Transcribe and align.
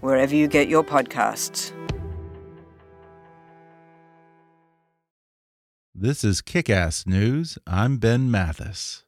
wherever 0.00 0.34
you 0.34 0.48
get 0.48 0.68
your 0.68 0.84
podcasts. 0.84 1.72
This 5.94 6.22
is 6.22 6.40
Kick 6.40 6.70
Ass 6.70 7.06
News. 7.06 7.58
I'm 7.66 7.98
Ben 7.98 8.30
Mathis. 8.30 9.02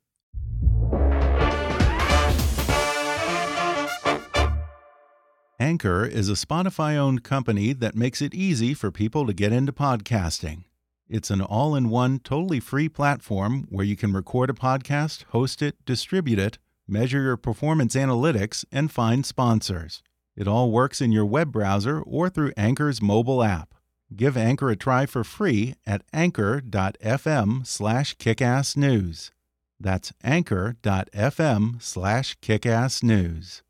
Anchor 5.60 6.04
is 6.04 6.28
a 6.28 6.32
Spotify 6.32 6.96
owned 6.96 7.22
company 7.22 7.72
that 7.74 7.94
makes 7.94 8.20
it 8.20 8.34
easy 8.34 8.74
for 8.74 8.90
people 8.90 9.26
to 9.26 9.32
get 9.32 9.52
into 9.52 9.72
podcasting. 9.72 10.64
It's 11.06 11.30
an 11.30 11.42
all 11.42 11.76
in 11.76 11.90
one, 11.90 12.18
totally 12.18 12.60
free 12.60 12.88
platform 12.88 13.66
where 13.68 13.84
you 13.84 13.94
can 13.94 14.12
record 14.12 14.50
a 14.50 14.54
podcast, 14.54 15.24
host 15.26 15.60
it, 15.60 15.76
distribute 15.84 16.38
it, 16.38 16.58
measure 16.88 17.22
your 17.22 17.36
performance 17.36 17.94
analytics, 17.94 18.64
and 18.72 18.90
find 18.90 19.26
sponsors. 19.26 20.02
It 20.36 20.48
all 20.48 20.70
works 20.70 21.00
in 21.00 21.12
your 21.12 21.26
web 21.26 21.52
browser 21.52 22.00
or 22.00 22.28
through 22.28 22.52
Anchor's 22.56 23.02
mobile 23.02 23.42
app. 23.42 23.74
Give 24.14 24.36
Anchor 24.36 24.70
a 24.70 24.76
try 24.76 25.06
for 25.06 25.22
free 25.22 25.74
at 25.86 26.02
anchor.fm 26.12 27.66
slash 27.66 28.16
kickassnews. 28.16 29.30
That's 29.78 30.12
anchor.fm 30.22 31.82
slash 31.82 32.38
kickassnews. 32.40 33.62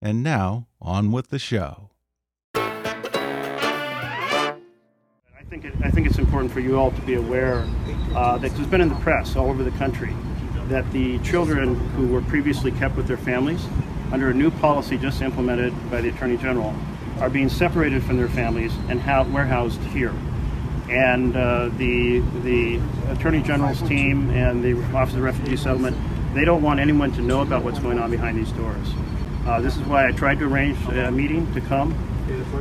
And 0.00 0.22
now, 0.22 0.66
on 0.80 1.12
with 1.12 1.30
the 1.30 1.38
show. 1.38 1.90
I 2.54 2.84
think, 5.48 5.64
it, 5.64 5.74
I 5.82 5.90
think 5.90 6.06
it's 6.06 6.18
important 6.18 6.52
for 6.52 6.60
you 6.60 6.78
all 6.78 6.90
to 6.90 7.00
be 7.02 7.14
aware 7.14 7.66
uh, 8.14 8.38
that 8.38 8.58
it's 8.58 8.66
been 8.66 8.80
in 8.80 8.88
the 8.88 8.94
press 8.96 9.36
all 9.36 9.48
over 9.48 9.62
the 9.62 9.70
country 9.72 10.14
that 10.68 10.90
the 10.92 11.18
children 11.20 11.74
who 11.90 12.06
were 12.06 12.22
previously 12.22 12.70
kept 12.72 12.96
with 12.96 13.06
their 13.06 13.16
families 13.16 13.64
under 14.12 14.28
a 14.28 14.34
new 14.34 14.50
policy 14.50 14.98
just 14.98 15.22
implemented 15.22 15.72
by 15.90 16.00
the 16.02 16.10
Attorney 16.10 16.36
General 16.36 16.74
are 17.18 17.30
being 17.30 17.48
separated 17.48 18.04
from 18.04 18.16
their 18.18 18.28
families 18.28 18.72
and 18.88 19.00
warehoused 19.32 19.80
here. 19.84 20.14
And 20.90 21.34
uh, 21.34 21.70
the 21.78 22.20
the 22.42 22.80
Attorney 23.08 23.42
General's 23.42 23.80
team 23.82 24.30
and 24.30 24.62
the 24.62 24.74
Office 24.94 25.14
of 25.14 25.22
Refugee 25.22 25.56
Settlement, 25.56 25.96
they 26.34 26.44
don't 26.44 26.62
want 26.62 26.80
anyone 26.80 27.12
to 27.12 27.22
know 27.22 27.40
about 27.40 27.64
what's 27.64 27.78
going 27.78 27.98
on 27.98 28.10
behind 28.10 28.36
these 28.36 28.52
doors. 28.52 28.86
Uh, 29.46 29.60
this 29.60 29.76
is 29.76 29.82
why 29.84 30.06
I 30.06 30.12
tried 30.12 30.38
to 30.40 30.46
arrange 30.46 30.78
a 30.88 31.10
meeting 31.10 31.52
to 31.54 31.60
come, 31.62 31.94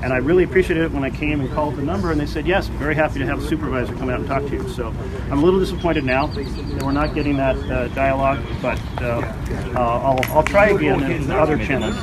and 0.01 0.13
I 0.13 0.17
really 0.17 0.43
appreciated 0.43 0.83
it 0.83 0.91
when 0.91 1.03
I 1.03 1.09
came 1.09 1.41
and 1.41 1.51
called 1.51 1.75
the 1.75 1.81
number, 1.81 2.11
and 2.11 2.19
they 2.19 2.25
said 2.25 2.47
yes, 2.47 2.67
very 2.67 2.95
happy 2.95 3.19
to 3.19 3.25
have 3.25 3.43
a 3.43 3.47
supervisor 3.47 3.93
come 3.95 4.09
out 4.09 4.19
and 4.19 4.27
talk 4.27 4.43
to 4.43 4.49
you. 4.49 4.67
So 4.69 4.87
I'm 5.29 5.39
a 5.39 5.41
little 5.41 5.59
disappointed 5.59 6.03
now 6.03 6.27
that 6.27 6.83
we're 6.83 6.91
not 6.91 7.13
getting 7.13 7.37
that 7.37 7.57
uh, 7.69 7.87
dialogue, 7.89 8.43
but 8.61 8.79
uh, 9.01 9.21
uh 9.75 9.79
I'll, 9.79 10.19
I'll 10.35 10.43
try 10.43 10.69
again 10.69 11.03
in 11.03 11.29
other 11.31 11.57
channels. 11.57 11.95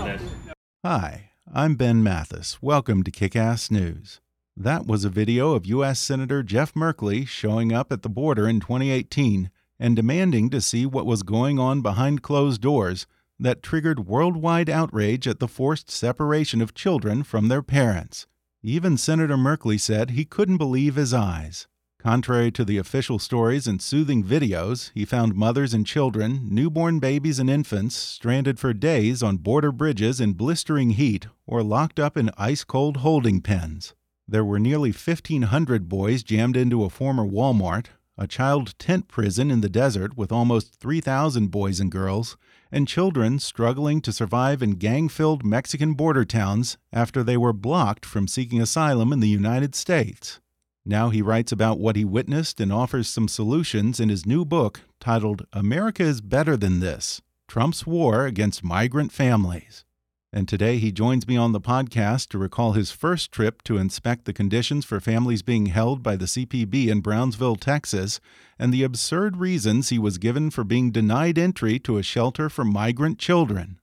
Hi, 0.84 1.31
I'm 1.53 1.75
Ben 1.75 2.03
Mathis. 2.03 2.62
Welcome 2.62 3.03
to 3.03 3.10
Kick 3.10 3.34
Ass 3.34 3.71
News. 3.71 4.20
That 4.56 4.87
was 4.87 5.05
a 5.05 5.10
video 5.10 5.53
of 5.53 5.66
U.S. 5.66 6.00
Senator 6.00 6.43
Jeff 6.43 6.75
Merkley 6.75 7.26
showing 7.26 7.72
up 7.72 7.93
at 7.93 8.03
the 8.03 8.09
border 8.09 8.49
in 8.49 8.60
2018 8.60 9.50
and 9.78 9.94
demanding 9.94 10.50
to 10.50 10.60
see 10.60 10.84
what 10.84 11.06
was 11.06 11.22
going 11.22 11.59
on 11.59 11.81
behind 11.81 12.22
closed 12.22 12.60
doors 12.60 13.06
that 13.38 13.62
triggered 13.62 14.06
worldwide 14.06 14.69
outrage 14.69 15.28
at 15.28 15.38
the 15.38 15.49
forced 15.49 15.91
separation 15.91 16.60
of 16.60 16.75
children 16.75 17.22
from 17.22 17.49
their 17.49 17.62
parents. 17.62 18.26
Even 18.62 18.97
Senator 18.97 19.37
Merkley 19.37 19.81
said 19.81 20.10
he 20.10 20.25
couldn't 20.25 20.56
believe 20.56 20.97
his 20.97 21.15
eyes. 21.15 21.69
Contrary 22.00 22.53
to 22.53 22.65
the 22.65 22.78
official 22.78 23.19
stories 23.19 23.66
and 23.66 23.82
soothing 23.82 24.22
videos, 24.22 24.93
he 24.94 25.04
found 25.04 25.34
mothers 25.34 25.75
and 25.75 25.84
children, 25.84 26.49
newborn 26.49 27.00
babies 27.00 27.41
and 27.41 27.50
infants, 27.50 27.97
stranded 27.97 28.59
for 28.59 28.72
days 28.72 29.21
on 29.21 29.37
border 29.37 29.72
bridges 29.72 30.20
in 30.20 30.32
blistering 30.32 30.91
heat 30.91 31.26
or 31.44 31.62
locked 31.62 31.99
up 31.99 32.16
in 32.16 32.31
ice 32.38 32.62
cold 32.62 32.99
holding 32.99 33.41
pens. 33.41 33.94
There 34.28 34.44
were 34.44 34.60
nearly 34.60 34.91
1,500 34.91 35.88
boys 35.88 36.22
jammed 36.22 36.56
into 36.56 36.84
a 36.84 36.91
former 36.91 37.26
Walmart, 37.26 37.87
a 38.18 38.26
child 38.26 38.76
tent 38.78 39.06
prison 39.06 39.50
in 39.50 39.60
the 39.60 39.68
desert 39.68 40.16
with 40.16 40.32
almost 40.32 40.74
3,000 40.80 41.48
boys 41.48 41.78
and 41.78 41.90
girls, 41.90 42.36
and 42.72 42.88
children 42.88 43.38
struggling 43.38 44.00
to 44.02 44.12
survive 44.12 44.62
in 44.62 44.72
gang 44.72 45.08
filled 45.08 45.44
Mexican 45.44 45.94
border 45.94 46.24
towns 46.24 46.76
after 46.92 47.22
they 47.22 47.36
were 47.36 47.52
blocked 47.52 48.04
from 48.04 48.26
seeking 48.26 48.60
asylum 48.60 49.12
in 49.12 49.20
the 49.20 49.28
United 49.28 49.74
States. 49.74 50.40
Now 50.84 51.10
he 51.10 51.22
writes 51.22 51.52
about 51.52 51.78
what 51.78 51.96
he 51.96 52.04
witnessed 52.04 52.60
and 52.60 52.72
offers 52.72 53.08
some 53.08 53.28
solutions 53.28 54.00
in 54.00 54.08
his 54.08 54.26
new 54.26 54.44
book 54.44 54.80
titled 55.00 55.46
America 55.52 56.02
is 56.02 56.20
Better 56.20 56.56
Than 56.56 56.80
This 56.80 57.22
Trump's 57.46 57.86
War 57.86 58.26
Against 58.26 58.64
Migrant 58.64 59.12
Families. 59.12 59.84
And 60.32 60.46
today 60.46 60.76
he 60.76 60.92
joins 60.92 61.26
me 61.26 61.38
on 61.38 61.52
the 61.52 61.60
podcast 61.60 62.28
to 62.28 62.38
recall 62.38 62.72
his 62.72 62.90
first 62.90 63.32
trip 63.32 63.62
to 63.62 63.78
inspect 63.78 64.26
the 64.26 64.34
conditions 64.34 64.84
for 64.84 65.00
families 65.00 65.40
being 65.40 65.66
held 65.66 66.02
by 66.02 66.16
the 66.16 66.26
CPB 66.26 66.88
in 66.88 67.00
Brownsville, 67.00 67.56
Texas, 67.56 68.20
and 68.58 68.72
the 68.72 68.82
absurd 68.82 69.38
reasons 69.38 69.88
he 69.88 69.98
was 69.98 70.18
given 70.18 70.50
for 70.50 70.64
being 70.64 70.90
denied 70.90 71.38
entry 71.38 71.78
to 71.78 71.96
a 71.96 72.02
shelter 72.02 72.50
for 72.50 72.64
migrant 72.64 73.18
children. 73.18 73.80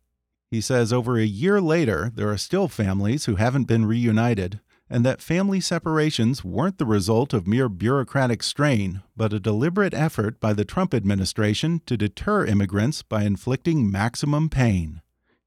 He 0.52 0.62
says 0.62 0.94
over 0.94 1.18
a 1.18 1.26
year 1.26 1.60
later, 1.60 2.12
there 2.14 2.30
are 2.30 2.38
still 2.38 2.68
families 2.68 3.26
who 3.26 3.36
haven't 3.36 3.66
been 3.66 3.88
reunited, 3.88 4.60
and 4.88 5.04
that 5.04 5.24
family 5.24 5.60
separations 5.60 6.46
weren't 6.46 6.78
the 6.78 6.86
result 6.86 7.34
of 7.34 7.48
mere 7.48 7.68
bureaucratic 7.68 8.44
strain, 8.44 9.02
but 9.18 9.34
a 9.34 9.40
deliberate 9.40 9.96
effort 9.96 10.40
by 10.40 10.54
the 10.54 10.64
Trump 10.64 10.94
administration 10.94 11.82
to 11.88 11.98
deter 11.98 12.46
immigrants 12.46 13.02
by 13.02 13.24
inflicting 13.24 13.90
maximum 13.90 14.48
pain. 14.48 15.02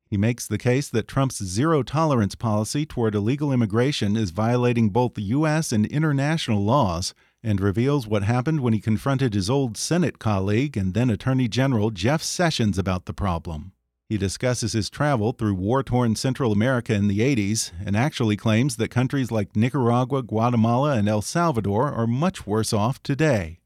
He 0.09 0.17
makes 0.17 0.47
the 0.47 0.57
case 0.57 0.89
that 0.89 1.07
Trump's 1.07 1.45
zero 1.45 1.83
tolerance 1.83 2.35
policy 2.35 2.87
toward 2.87 3.15
illegal 3.15 3.53
immigration 3.53 4.17
is 4.17 4.31
violating 4.31 4.89
both 4.89 5.19
U.S. 5.19 5.71
and 5.71 5.85
international 5.85 6.65
laws 6.65 7.13
and 7.43 7.61
reveals 7.61 8.07
what 8.07 8.23
happened 8.23 8.61
when 8.61 8.73
he 8.73 8.81
confronted 8.81 9.35
his 9.35 9.51
old 9.51 9.77
Senate 9.77 10.19
colleague 10.19 10.79
and 10.79 10.95
then 10.95 11.11
Attorney 11.11 11.47
General 11.47 11.91
Jeff 11.91 12.23
Sessions 12.23 12.79
about 12.79 13.05
the 13.05 13.13
problem. 13.13 13.73
He 14.09 14.17
discusses 14.17 14.73
his 14.73 14.89
travel 14.89 15.33
through 15.33 15.55
war 15.55 15.83
torn 15.83 16.17
Central 16.17 16.53
America 16.53 16.95
in 16.95 17.09
the 17.09 17.21
80s 17.21 17.73
and 17.85 17.95
actually 17.95 18.39
claims 18.39 18.77
that 18.77 18.89
countries 18.91 19.31
like 19.31 19.55
Nicaragua, 19.55 20.23
Guatemala, 20.23 20.97
and 20.97 21.07
El 21.07 21.21
Salvador 21.21 21.93
are 21.93 22.07
much 22.07 22.47
worse 22.47 22.73
off 22.73 23.03
today. 23.03 23.59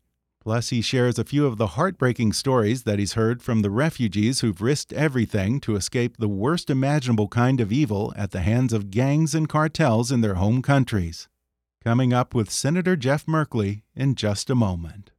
Plus, 0.42 0.70
he 0.70 0.82
shares 0.82 1.20
a 1.20 1.24
few 1.24 1.46
of 1.46 1.56
the 1.56 1.78
heartbreaking 1.78 2.32
stories 2.32 2.82
that 2.82 2.98
he's 2.98 3.12
heard 3.12 3.40
from 3.40 3.62
the 3.62 3.70
refugees 3.70 4.40
who've 4.40 4.60
risked 4.60 4.92
everything 4.92 5.60
to 5.60 5.76
escape 5.76 6.16
the 6.16 6.28
worst 6.28 6.68
imaginable 6.68 7.28
kind 7.28 7.60
of 7.60 7.70
evil 7.70 8.12
at 8.16 8.32
the 8.32 8.40
hands 8.40 8.72
of 8.72 8.90
gangs 8.90 9.36
and 9.36 9.48
cartels 9.48 10.10
in 10.10 10.20
their 10.20 10.34
home 10.34 10.60
countries. 10.60 11.28
Coming 11.84 12.12
up 12.12 12.34
with 12.34 12.50
Senator 12.50 12.96
Jeff 12.96 13.24
Merkley 13.26 13.82
in 13.94 14.16
just 14.16 14.50
a 14.50 14.56
moment. 14.56 15.11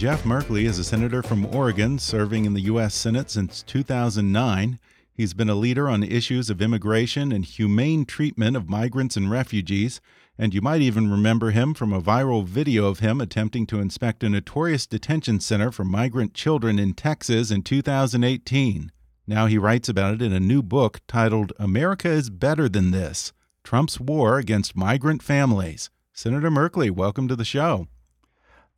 Jeff 0.00 0.24
Merkley 0.24 0.64
is 0.64 0.78
a 0.78 0.84
senator 0.84 1.22
from 1.22 1.44
Oregon, 1.54 1.98
serving 1.98 2.46
in 2.46 2.54
the 2.54 2.62
U.S. 2.62 2.94
Senate 2.94 3.28
since 3.28 3.62
2009. 3.64 4.78
He's 5.12 5.34
been 5.34 5.50
a 5.50 5.54
leader 5.54 5.90
on 5.90 6.02
issues 6.02 6.48
of 6.48 6.62
immigration 6.62 7.32
and 7.32 7.44
humane 7.44 8.06
treatment 8.06 8.56
of 8.56 8.70
migrants 8.70 9.18
and 9.18 9.30
refugees. 9.30 10.00
And 10.38 10.54
you 10.54 10.62
might 10.62 10.80
even 10.80 11.10
remember 11.10 11.50
him 11.50 11.74
from 11.74 11.92
a 11.92 12.00
viral 12.00 12.46
video 12.46 12.86
of 12.86 13.00
him 13.00 13.20
attempting 13.20 13.66
to 13.66 13.80
inspect 13.80 14.24
a 14.24 14.30
notorious 14.30 14.86
detention 14.86 15.38
center 15.38 15.70
for 15.70 15.84
migrant 15.84 16.32
children 16.32 16.78
in 16.78 16.94
Texas 16.94 17.50
in 17.50 17.60
2018. 17.60 18.90
Now 19.26 19.44
he 19.48 19.58
writes 19.58 19.90
about 19.90 20.14
it 20.14 20.22
in 20.22 20.32
a 20.32 20.40
new 20.40 20.62
book 20.62 21.00
titled 21.08 21.52
America 21.58 22.08
is 22.08 22.30
Better 22.30 22.70
Than 22.70 22.90
This 22.90 23.34
Trump's 23.64 24.00
War 24.00 24.38
Against 24.38 24.74
Migrant 24.74 25.22
Families. 25.22 25.90
Senator 26.14 26.50
Merkley, 26.50 26.90
welcome 26.90 27.28
to 27.28 27.36
the 27.36 27.44
show. 27.44 27.86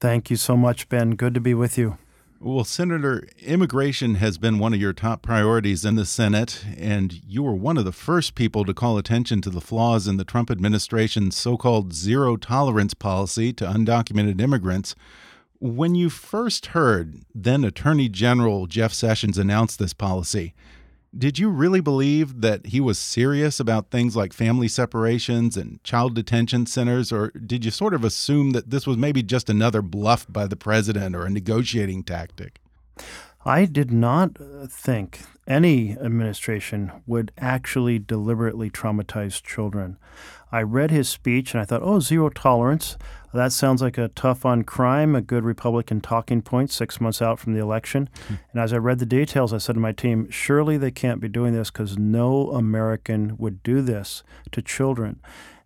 Thank 0.03 0.31
you 0.31 0.37
so 0.37 0.57
much, 0.57 0.89
Ben. 0.89 1.15
Good 1.15 1.33
to 1.35 1.41
be 1.41 1.55
with 1.55 1.79
you. 1.79 1.97
Well, 2.41 2.65
Senator, 2.65 3.29
immigration 3.39 4.17
has 4.17 4.37
been 4.37 4.59
one 4.59 4.75
of 4.75 4.81
your 4.81 4.93
top 4.93 5.23
priorities 5.23 5.85
in 5.85 5.95
the 5.95 6.05
Senate, 6.05 6.65
and 6.77 7.21
you 7.25 7.45
were 7.45 7.55
one 7.55 7.79
of 7.79 7.85
the 7.85 7.93
first 7.93 8.35
people 8.35 8.65
to 8.65 8.75
call 8.75 8.99
attention 8.99 9.41
to 9.43 9.49
the 9.49 9.61
flaws 9.61 10.09
in 10.09 10.17
the 10.17 10.25
Trump 10.25 10.51
administration's 10.51 11.37
so 11.37 11.57
called 11.57 11.93
zero 11.93 12.37
tolerance 12.37 12.95
policy 12.95 13.53
to 13.53 13.65
undocumented 13.65 14.41
immigrants. 14.41 14.97
When 15.61 15.95
you 15.95 16.11
first 16.11 16.67
heard 16.67 17.21
then 17.33 17.63
Attorney 17.63 18.09
General 18.09 18.67
Jeff 18.67 18.93
Sessions 18.93 19.39
announce 19.39 19.77
this 19.77 19.93
policy, 19.93 20.53
did 21.17 21.39
you 21.39 21.51
really 21.51 21.81
believe 21.81 22.41
that 22.41 22.67
he 22.67 22.81
was 22.81 22.99
serious 22.99 23.61
about 23.61 23.91
things 23.91 24.17
like 24.17 24.33
family 24.33 24.69
separations 24.69 25.57
and 25.57 25.83
child 25.85 26.15
detention 26.15 26.67
centers, 26.67 27.13
or 27.13 27.31
did 27.31 27.65
you 27.65 27.71
sort 27.71 27.95
of 27.95 28.05
assume 28.05 28.51
that 28.53 28.71
this 28.71 28.87
was 28.87 28.97
maybe 28.97 29.23
just 29.23 29.51
another 29.51 29.83
bluff 29.83 30.27
by 30.29 30.47
the 30.47 30.57
president 30.57 31.15
or 31.15 31.27
a 31.27 31.31
negotiating 31.31 32.03
tactic? 32.03 32.61
I 33.45 33.65
did 33.65 33.91
not 33.91 34.41
uh, 34.41 34.67
think 34.69 35.21
any 35.47 35.93
administration 35.93 36.93
would 37.07 37.33
actually 37.39 37.99
deliberately 37.99 38.71
traumatize 38.71 39.43
children. 39.43 39.99
I 40.53 40.63
read 40.63 40.91
his 40.91 41.09
speech 41.09 41.55
and 41.55 41.61
I 41.61 41.65
thought, 41.65 41.83
oh, 41.83 41.99
zero 41.99 42.29
tolerance. 42.29 42.97
That 43.33 43.53
sounds 43.53 43.81
like 43.81 43.97
a 43.97 44.09
tough 44.09 44.45
on 44.45 44.63
crime, 44.63 45.17
a 45.17 45.23
good 45.23 45.45
Republican 45.45 46.03
talking 46.03 46.43
point 46.43 46.71
six 46.71 47.01
months 47.01 47.23
out 47.23 47.39
from 47.39 47.55
the 47.55 47.61
election. 47.61 48.11
Hmm. 48.29 48.35
And 48.53 48.61
as 48.61 48.75
I 48.75 48.77
read 48.77 48.99
the 48.99 49.07
details, 49.07 49.55
I 49.55 49.59
said 49.59 49.73
to 49.75 49.81
my 49.81 49.93
team, 49.93 50.31
surely 50.31 50.77
they 50.77 50.91
can't 50.91 51.21
be 51.21 51.29
doing 51.29 51.55
this 51.55 51.71
because 51.71 51.97
no 51.97 52.51
American 52.51 53.37
would 53.39 53.63
do 53.63 53.81
this 53.81 54.23
to 54.51 54.61
children. 54.61 55.21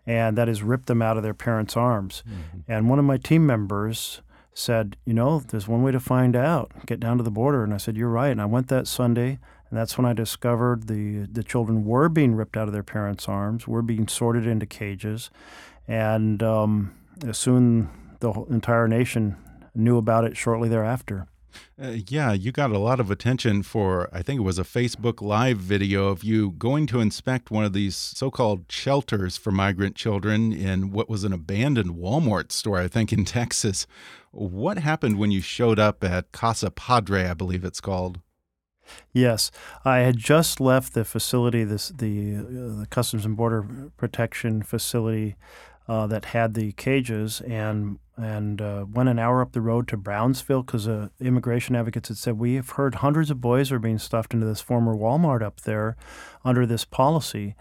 And 0.07 0.39
that 0.39 0.49
is 0.49 0.63
rip 0.63 0.87
them 0.87 1.03
out 1.03 1.17
of 1.17 1.25
their 1.25 1.35
parents' 1.35 1.77
arms. 1.77 2.23
Mm-hmm. 2.25 2.73
And 2.73 2.89
one 2.89 3.01
of 3.01 3.05
my 3.05 3.17
team 3.17 3.45
members 3.45 4.23
said, 4.55 4.97
you 5.05 5.13
know, 5.13 5.41
there's 5.41 5.67
one 5.67 5.83
way 5.83 5.91
to 5.91 5.99
find 5.99 6.37
out. 6.37 6.71
Get 6.87 7.01
down 7.01 7.17
to 7.17 7.25
the 7.25 7.31
border. 7.33 7.65
And 7.65 7.75
I 7.75 7.79
said, 7.79 7.97
you're 7.97 8.09
right. 8.09 8.31
And 8.31 8.41
I 8.41 8.47
went 8.47 8.69
that 8.69 8.87
Sunday. 8.87 9.41
And 9.71 9.79
that's 9.79 9.99
when 9.99 10.05
I 10.05 10.13
discovered 10.13 10.87
the, 10.87 11.27
the 11.31 11.43
children 11.43 11.85
were 11.85 12.09
being 12.09 12.35
ripped 12.35 12.57
out 12.57 12.69
of 12.69 12.73
their 12.73 12.83
parents' 12.83 13.29
arms, 13.29 13.67
were 13.67 13.83
being 13.83 14.07
sorted 14.07 14.47
into 14.47 14.67
cages. 14.67 15.31
And 15.89 16.43
um, 16.43 16.95
soon 17.33 17.91
the 18.21 18.33
entire 18.51 18.89
nation 18.89 19.37
knew 19.75 19.99
about 19.99 20.25
it 20.25 20.37
shortly 20.37 20.69
thereafter. 20.69 21.27
Uh, 21.81 21.97
yeah, 22.09 22.33
you 22.33 22.53
got 22.53 22.71
a 22.71 22.79
lot 22.79 23.01
of 23.01 23.11
attention 23.11 23.63
for, 23.63 24.09
I 24.13 24.23
think 24.23 24.39
it 24.39 24.45
was 24.45 24.59
a 24.59 24.65
Facebook 24.65 25.21
Live 25.21 25.59
video 25.59 26.09
of 26.09 26.25
you 26.25 26.53
going 26.53 26.87
to 26.89 27.01
inspect 27.01 27.51
one 27.51 27.65
of 27.65 27.73
these 27.73 27.97
so 27.97 28.31
called 28.31 28.65
shelters 28.71 29.37
for 29.37 29.51
migrant 29.51 29.97
children 29.97 30.53
in 30.53 30.91
what 30.91 31.09
was 31.09 31.25
an 31.25 31.33
abandoned 31.33 31.97
Walmart 31.97 32.53
store, 32.53 32.79
I 32.79 32.89
think, 32.89 33.13
in 33.13 33.25
Texas. 33.27 33.87
What 34.33 34.79
happened 34.79 35.19
when 35.19 35.31
you 35.31 35.41
showed 35.41 35.79
up 35.79 36.05
at 36.05 36.33
Casa 36.33 36.71
Padre, 36.71 37.27
I 37.27 37.35
believe 37.35 37.65
it's 37.65 37.81
called? 37.81 38.21
Yes, 39.13 39.51
I 39.85 39.99
had 39.99 40.17
just 40.17 40.61
left 40.61 40.95
the 40.95 41.05
facility, 41.05 41.65
this 41.65 41.89
the 41.89 42.37
uh, 42.37 42.81
the 42.81 42.87
Customs 42.91 43.25
and 43.25 43.37
Border 43.37 43.91
Protection 43.97 44.63
facility 44.63 45.37
uh, 45.89 46.07
that 46.07 46.27
had 46.27 46.55
the 46.55 46.73
cages, 46.73 47.41
and 47.43 47.99
and 48.17 48.63
uh, 48.63 48.87
went 48.91 49.09
an 49.09 49.19
hour 49.19 49.43
up 49.43 49.53
the 49.53 49.61
road 49.61 49.87
to 49.89 49.97
Brownsville 49.97 50.63
because 50.63 50.89
uh, 50.89 51.09
immigration 51.21 51.77
advocates 51.77 52.09
had 52.09 52.17
said 52.17 52.39
we 52.39 52.55
have 52.55 52.71
heard 52.71 52.97
hundreds 52.97 53.31
of 53.31 53.41
boys 53.41 53.71
are 53.71 53.79
being 53.79 53.99
stuffed 53.99 54.33
into 54.33 54.47
this 54.47 54.61
former 54.61 54.95
Walmart 54.95 55.43
up 55.43 55.61
there 55.63 55.97
under 56.45 56.65
this 56.65 56.85
policy. 56.85 57.55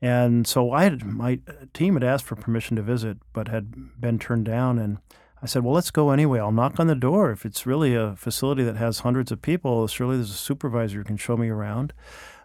And 0.00 0.46
so 0.46 0.70
I 0.70 0.84
had, 0.84 1.04
my 1.04 1.40
team 1.74 1.94
had 1.94 2.04
asked 2.04 2.24
for 2.24 2.36
permission 2.36 2.76
to 2.76 2.82
visit, 2.82 3.18
but 3.32 3.48
had 3.48 4.00
been 4.00 4.18
turned 4.20 4.44
down. 4.44 4.78
And 4.78 4.98
I 5.42 5.46
said, 5.46 5.62
well, 5.62 5.74
let's 5.74 5.90
go 5.90 6.10
anyway. 6.10 6.40
I'll 6.40 6.52
knock 6.52 6.80
on 6.80 6.88
the 6.88 6.94
door. 6.94 7.30
If 7.30 7.46
it's 7.46 7.64
really 7.64 7.94
a 7.94 8.16
facility 8.16 8.64
that 8.64 8.76
has 8.76 9.00
hundreds 9.00 9.30
of 9.30 9.40
people, 9.40 9.86
surely 9.86 10.16
there's 10.16 10.30
a 10.30 10.34
supervisor 10.34 10.98
who 10.98 11.04
can 11.04 11.16
show 11.16 11.36
me 11.36 11.48
around. 11.48 11.92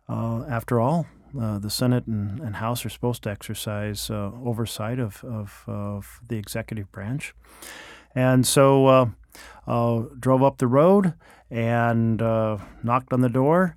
Uh, 0.08 0.44
after 0.44 0.80
all, 0.80 1.08
uh, 1.40 1.58
the 1.58 1.70
Senate 1.70 2.06
and, 2.06 2.40
and, 2.40 2.58
House 2.58 2.86
are 2.86 2.90
supposed 2.90 3.24
to 3.24 3.32
exercise 3.32 4.12
uh, 4.12 4.32
oversight 4.44 5.00
of, 5.00 5.24
of, 5.24 5.64
of, 5.66 6.22
the 6.28 6.38
executive 6.38 6.92
branch. 6.92 7.34
And 8.14 8.46
so 8.46 8.86
uh, 8.86 9.06
uh 9.66 10.04
drove 10.20 10.44
up 10.44 10.58
the 10.60 10.68
road 10.68 11.14
and 11.50 12.22
uh, 12.22 12.58
knocked 12.84 13.12
on 13.12 13.22
the 13.22 13.30
door 13.30 13.76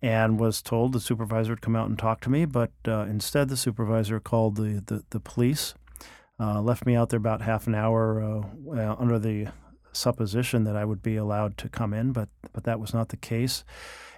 and 0.00 0.38
was 0.38 0.62
told 0.62 0.92
the 0.92 1.00
supervisor 1.00 1.52
would 1.52 1.62
come 1.62 1.74
out 1.74 1.88
and 1.88 1.98
talk 1.98 2.20
to 2.20 2.30
me, 2.30 2.44
but 2.44 2.70
instead 2.84 3.48
the 3.48 3.56
supervisor 3.56 4.20
called 4.20 4.56
the, 4.56 4.82
the, 4.86 5.04
the 5.10 5.20
police 5.20 5.74
uh, 6.42 6.60
left 6.60 6.84
me 6.84 6.96
out 6.96 7.10
there 7.10 7.18
about 7.18 7.42
half 7.42 7.68
an 7.68 7.74
hour 7.74 8.20
uh, 8.20 8.96
under 8.98 9.18
the 9.18 9.46
supposition 9.92 10.64
that 10.64 10.76
I 10.76 10.84
would 10.84 11.02
be 11.02 11.16
allowed 11.16 11.56
to 11.58 11.68
come 11.68 11.94
in, 11.94 12.12
but 12.12 12.28
but 12.52 12.64
that 12.64 12.80
was 12.80 12.92
not 12.92 13.10
the 13.10 13.16
case. 13.16 13.64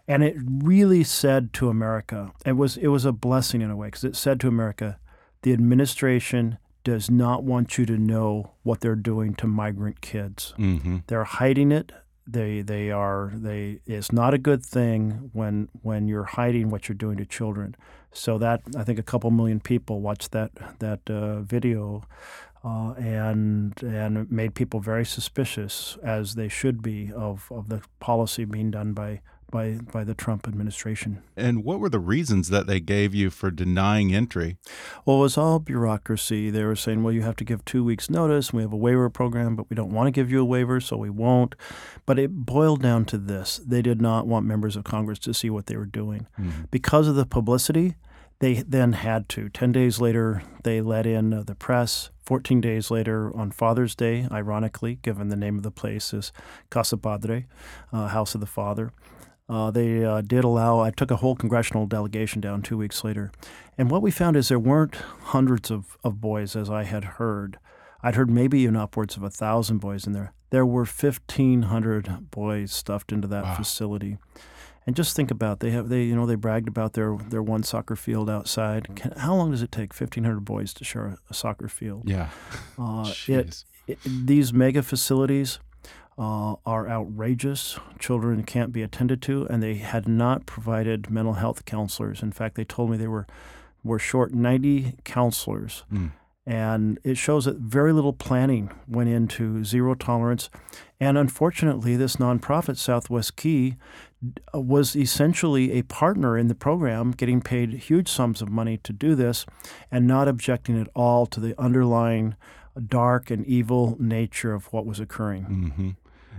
And 0.08 0.22
it 0.22 0.36
really 0.38 1.04
said 1.04 1.52
to 1.54 1.68
America, 1.68 2.32
it 2.46 2.52
was 2.52 2.76
it 2.78 2.88
was 2.88 3.04
a 3.04 3.12
blessing 3.12 3.60
in 3.60 3.70
a 3.70 3.76
way 3.76 3.88
because 3.88 4.04
it 4.04 4.16
said 4.16 4.40
to 4.40 4.48
America, 4.48 4.98
the 5.42 5.52
administration 5.52 6.58
does 6.82 7.10
not 7.10 7.44
want 7.44 7.78
you 7.78 7.86
to 7.86 7.98
know 7.98 8.52
what 8.62 8.80
they're 8.80 8.94
doing 8.94 9.34
to 9.34 9.46
migrant 9.46 10.00
kids. 10.00 10.54
Mm-hmm. 10.58 10.98
They're 11.06 11.24
hiding 11.24 11.72
it. 11.72 11.92
They 12.26 12.62
they 12.62 12.90
are 12.90 13.32
they. 13.34 13.80
It's 13.86 14.12
not 14.12 14.32
a 14.32 14.38
good 14.38 14.64
thing 14.64 15.30
when 15.32 15.68
when 15.82 16.08
you're 16.08 16.24
hiding 16.24 16.70
what 16.70 16.88
you're 16.88 16.96
doing 16.96 17.18
to 17.18 17.26
children. 17.26 17.76
So 18.14 18.38
that 18.38 18.62
I 18.76 18.84
think 18.84 18.98
a 18.98 19.02
couple 19.02 19.30
million 19.30 19.60
people 19.60 20.00
watched 20.00 20.30
that 20.30 20.52
that 20.78 21.00
uh, 21.10 21.40
video, 21.40 22.04
uh, 22.64 22.92
and 22.92 23.74
and 23.82 24.30
made 24.30 24.54
people 24.54 24.80
very 24.80 25.04
suspicious, 25.04 25.98
as 26.02 26.34
they 26.34 26.48
should 26.48 26.80
be, 26.80 27.12
of, 27.12 27.48
of 27.50 27.68
the 27.68 27.82
policy 27.98 28.44
being 28.44 28.70
done 28.70 28.92
by 28.94 29.20
by 29.50 29.78
by 29.92 30.02
the 30.04 30.14
Trump 30.14 30.48
administration. 30.48 31.22
And 31.36 31.64
what 31.64 31.78
were 31.78 31.88
the 31.88 31.98
reasons 31.98 32.48
that 32.48 32.66
they 32.66 32.80
gave 32.80 33.14
you 33.14 33.30
for 33.30 33.50
denying 33.50 34.14
entry? 34.14 34.56
Well, 35.04 35.18
it 35.18 35.20
was 35.20 35.36
all 35.36 35.58
bureaucracy. 35.58 36.50
They 36.50 36.64
were 36.64 36.76
saying, 36.76 37.02
well, 37.02 37.12
you 37.12 37.22
have 37.22 37.36
to 37.36 37.44
give 37.44 37.64
two 37.64 37.84
weeks' 37.84 38.08
notice. 38.08 38.52
We 38.52 38.62
have 38.62 38.72
a 38.72 38.76
waiver 38.76 39.10
program, 39.10 39.54
but 39.56 39.68
we 39.68 39.76
don't 39.76 39.92
want 39.92 40.06
to 40.06 40.10
give 40.10 40.30
you 40.30 40.40
a 40.40 40.44
waiver, 40.44 40.80
so 40.80 40.96
we 40.96 41.10
won't. 41.10 41.54
But 42.06 42.18
it 42.18 42.30
boiled 42.46 42.82
down 42.82 43.04
to 43.06 43.18
this: 43.18 43.60
they 43.64 43.82
did 43.82 44.00
not 44.00 44.26
want 44.26 44.46
members 44.46 44.76
of 44.76 44.84
Congress 44.84 45.18
to 45.20 45.34
see 45.34 45.50
what 45.50 45.66
they 45.66 45.76
were 45.76 45.84
doing 45.84 46.26
mm-hmm. 46.38 46.62
because 46.70 47.08
of 47.08 47.14
the 47.14 47.26
publicity. 47.26 47.94
They 48.44 48.56
then 48.56 48.92
had 48.92 49.30
to. 49.30 49.48
Ten 49.48 49.72
days 49.72 50.02
later, 50.02 50.42
they 50.64 50.82
let 50.82 51.06
in 51.06 51.32
uh, 51.32 51.44
the 51.44 51.54
press. 51.54 52.10
14 52.26 52.60
days 52.60 52.90
later, 52.90 53.34
on 53.34 53.50
Father's 53.50 53.94
Day, 53.94 54.28
ironically, 54.30 54.96
given 55.00 55.28
the 55.28 55.34
name 55.34 55.56
of 55.56 55.62
the 55.62 55.70
place 55.70 56.12
is 56.12 56.30
Casa 56.68 56.98
Padre, 56.98 57.46
uh, 57.90 58.08
House 58.08 58.34
of 58.34 58.42
the 58.42 58.46
Father, 58.46 58.92
uh, 59.48 59.70
they 59.70 60.04
uh, 60.04 60.20
did 60.20 60.44
allow, 60.44 60.78
I 60.78 60.90
took 60.90 61.10
a 61.10 61.16
whole 61.16 61.34
congressional 61.34 61.86
delegation 61.86 62.42
down 62.42 62.60
two 62.60 62.76
weeks 62.76 63.02
later. 63.02 63.32
And 63.78 63.90
what 63.90 64.02
we 64.02 64.10
found 64.10 64.36
is 64.36 64.48
there 64.48 64.58
weren't 64.58 64.96
hundreds 64.96 65.70
of, 65.70 65.96
of 66.04 66.20
boys, 66.20 66.54
as 66.54 66.68
I 66.68 66.84
had 66.84 67.04
heard. 67.16 67.58
I'd 68.02 68.14
heard 68.14 68.28
maybe 68.28 68.58
even 68.60 68.76
upwards 68.76 69.16
of 69.16 69.22
a 69.22 69.30
thousand 69.30 69.78
boys 69.78 70.06
in 70.06 70.12
there. 70.12 70.34
There 70.50 70.66
were 70.66 70.84
1,500 70.84 72.30
boys 72.30 72.72
stuffed 72.72 73.10
into 73.10 73.26
that 73.28 73.44
wow. 73.44 73.54
facility. 73.54 74.18
And 74.86 74.94
just 74.94 75.16
think 75.16 75.30
about 75.30 75.60
they 75.60 75.70
have 75.70 75.88
they 75.88 76.02
you 76.02 76.14
know 76.14 76.26
they 76.26 76.34
bragged 76.34 76.68
about 76.68 76.92
their 76.92 77.16
their 77.16 77.42
one 77.42 77.62
soccer 77.62 77.96
field 77.96 78.28
outside. 78.28 78.94
Can, 78.94 79.12
how 79.12 79.34
long 79.34 79.50
does 79.50 79.62
it 79.62 79.72
take 79.72 79.92
1,500 79.92 80.40
boys 80.40 80.74
to 80.74 80.84
share 80.84 81.18
a, 81.30 81.34
soccer 81.34 81.68
field? 81.68 82.08
Yeah, 82.08 82.28
uh, 82.78 83.12
it, 83.28 83.64
it, 83.86 83.98
these 84.04 84.52
mega 84.52 84.82
facilities 84.82 85.58
uh, 86.18 86.56
are 86.66 86.88
outrageous. 86.88 87.78
Children 87.98 88.44
can't 88.44 88.72
be 88.72 88.82
attended 88.82 89.22
to, 89.22 89.46
and 89.46 89.62
they 89.62 89.76
had 89.76 90.06
not 90.06 90.46
provided 90.46 91.10
mental 91.10 91.34
health 91.34 91.64
counselors. 91.64 92.22
In 92.22 92.32
fact, 92.32 92.56
they 92.56 92.64
told 92.64 92.90
me 92.90 92.96
they 92.96 93.08
were 93.08 93.26
were 93.82 93.98
short 93.98 94.32
90 94.32 94.94
counselors. 95.04 95.84
Mm. 95.92 96.12
And 96.46 96.98
it 97.04 97.16
shows 97.16 97.46
that 97.46 97.56
very 97.56 97.92
little 97.92 98.12
planning 98.12 98.70
went 98.86 99.08
into 99.08 99.64
zero 99.64 99.94
tolerance. 99.94 100.50
And 101.00 101.16
unfortunately, 101.16 101.96
this 101.96 102.16
nonprofit, 102.16 102.76
Southwest 102.76 103.36
Key, 103.36 103.76
was 104.52 104.96
essentially 104.96 105.72
a 105.72 105.82
partner 105.82 106.36
in 106.38 106.48
the 106.48 106.54
program, 106.54 107.10
getting 107.10 107.40
paid 107.40 107.72
huge 107.72 108.08
sums 108.08 108.40
of 108.40 108.48
money 108.48 108.78
to 108.78 108.92
do 108.92 109.14
this 109.14 109.46
and 109.90 110.06
not 110.06 110.28
objecting 110.28 110.80
at 110.80 110.88
all 110.94 111.26
to 111.26 111.40
the 111.40 111.58
underlying 111.60 112.36
dark 112.88 113.30
and 113.30 113.46
evil 113.46 113.96
nature 113.98 114.52
of 114.52 114.72
what 114.72 114.86
was 114.86 115.00
occurring. 115.00 115.44
Mm-hmm. 115.44 115.90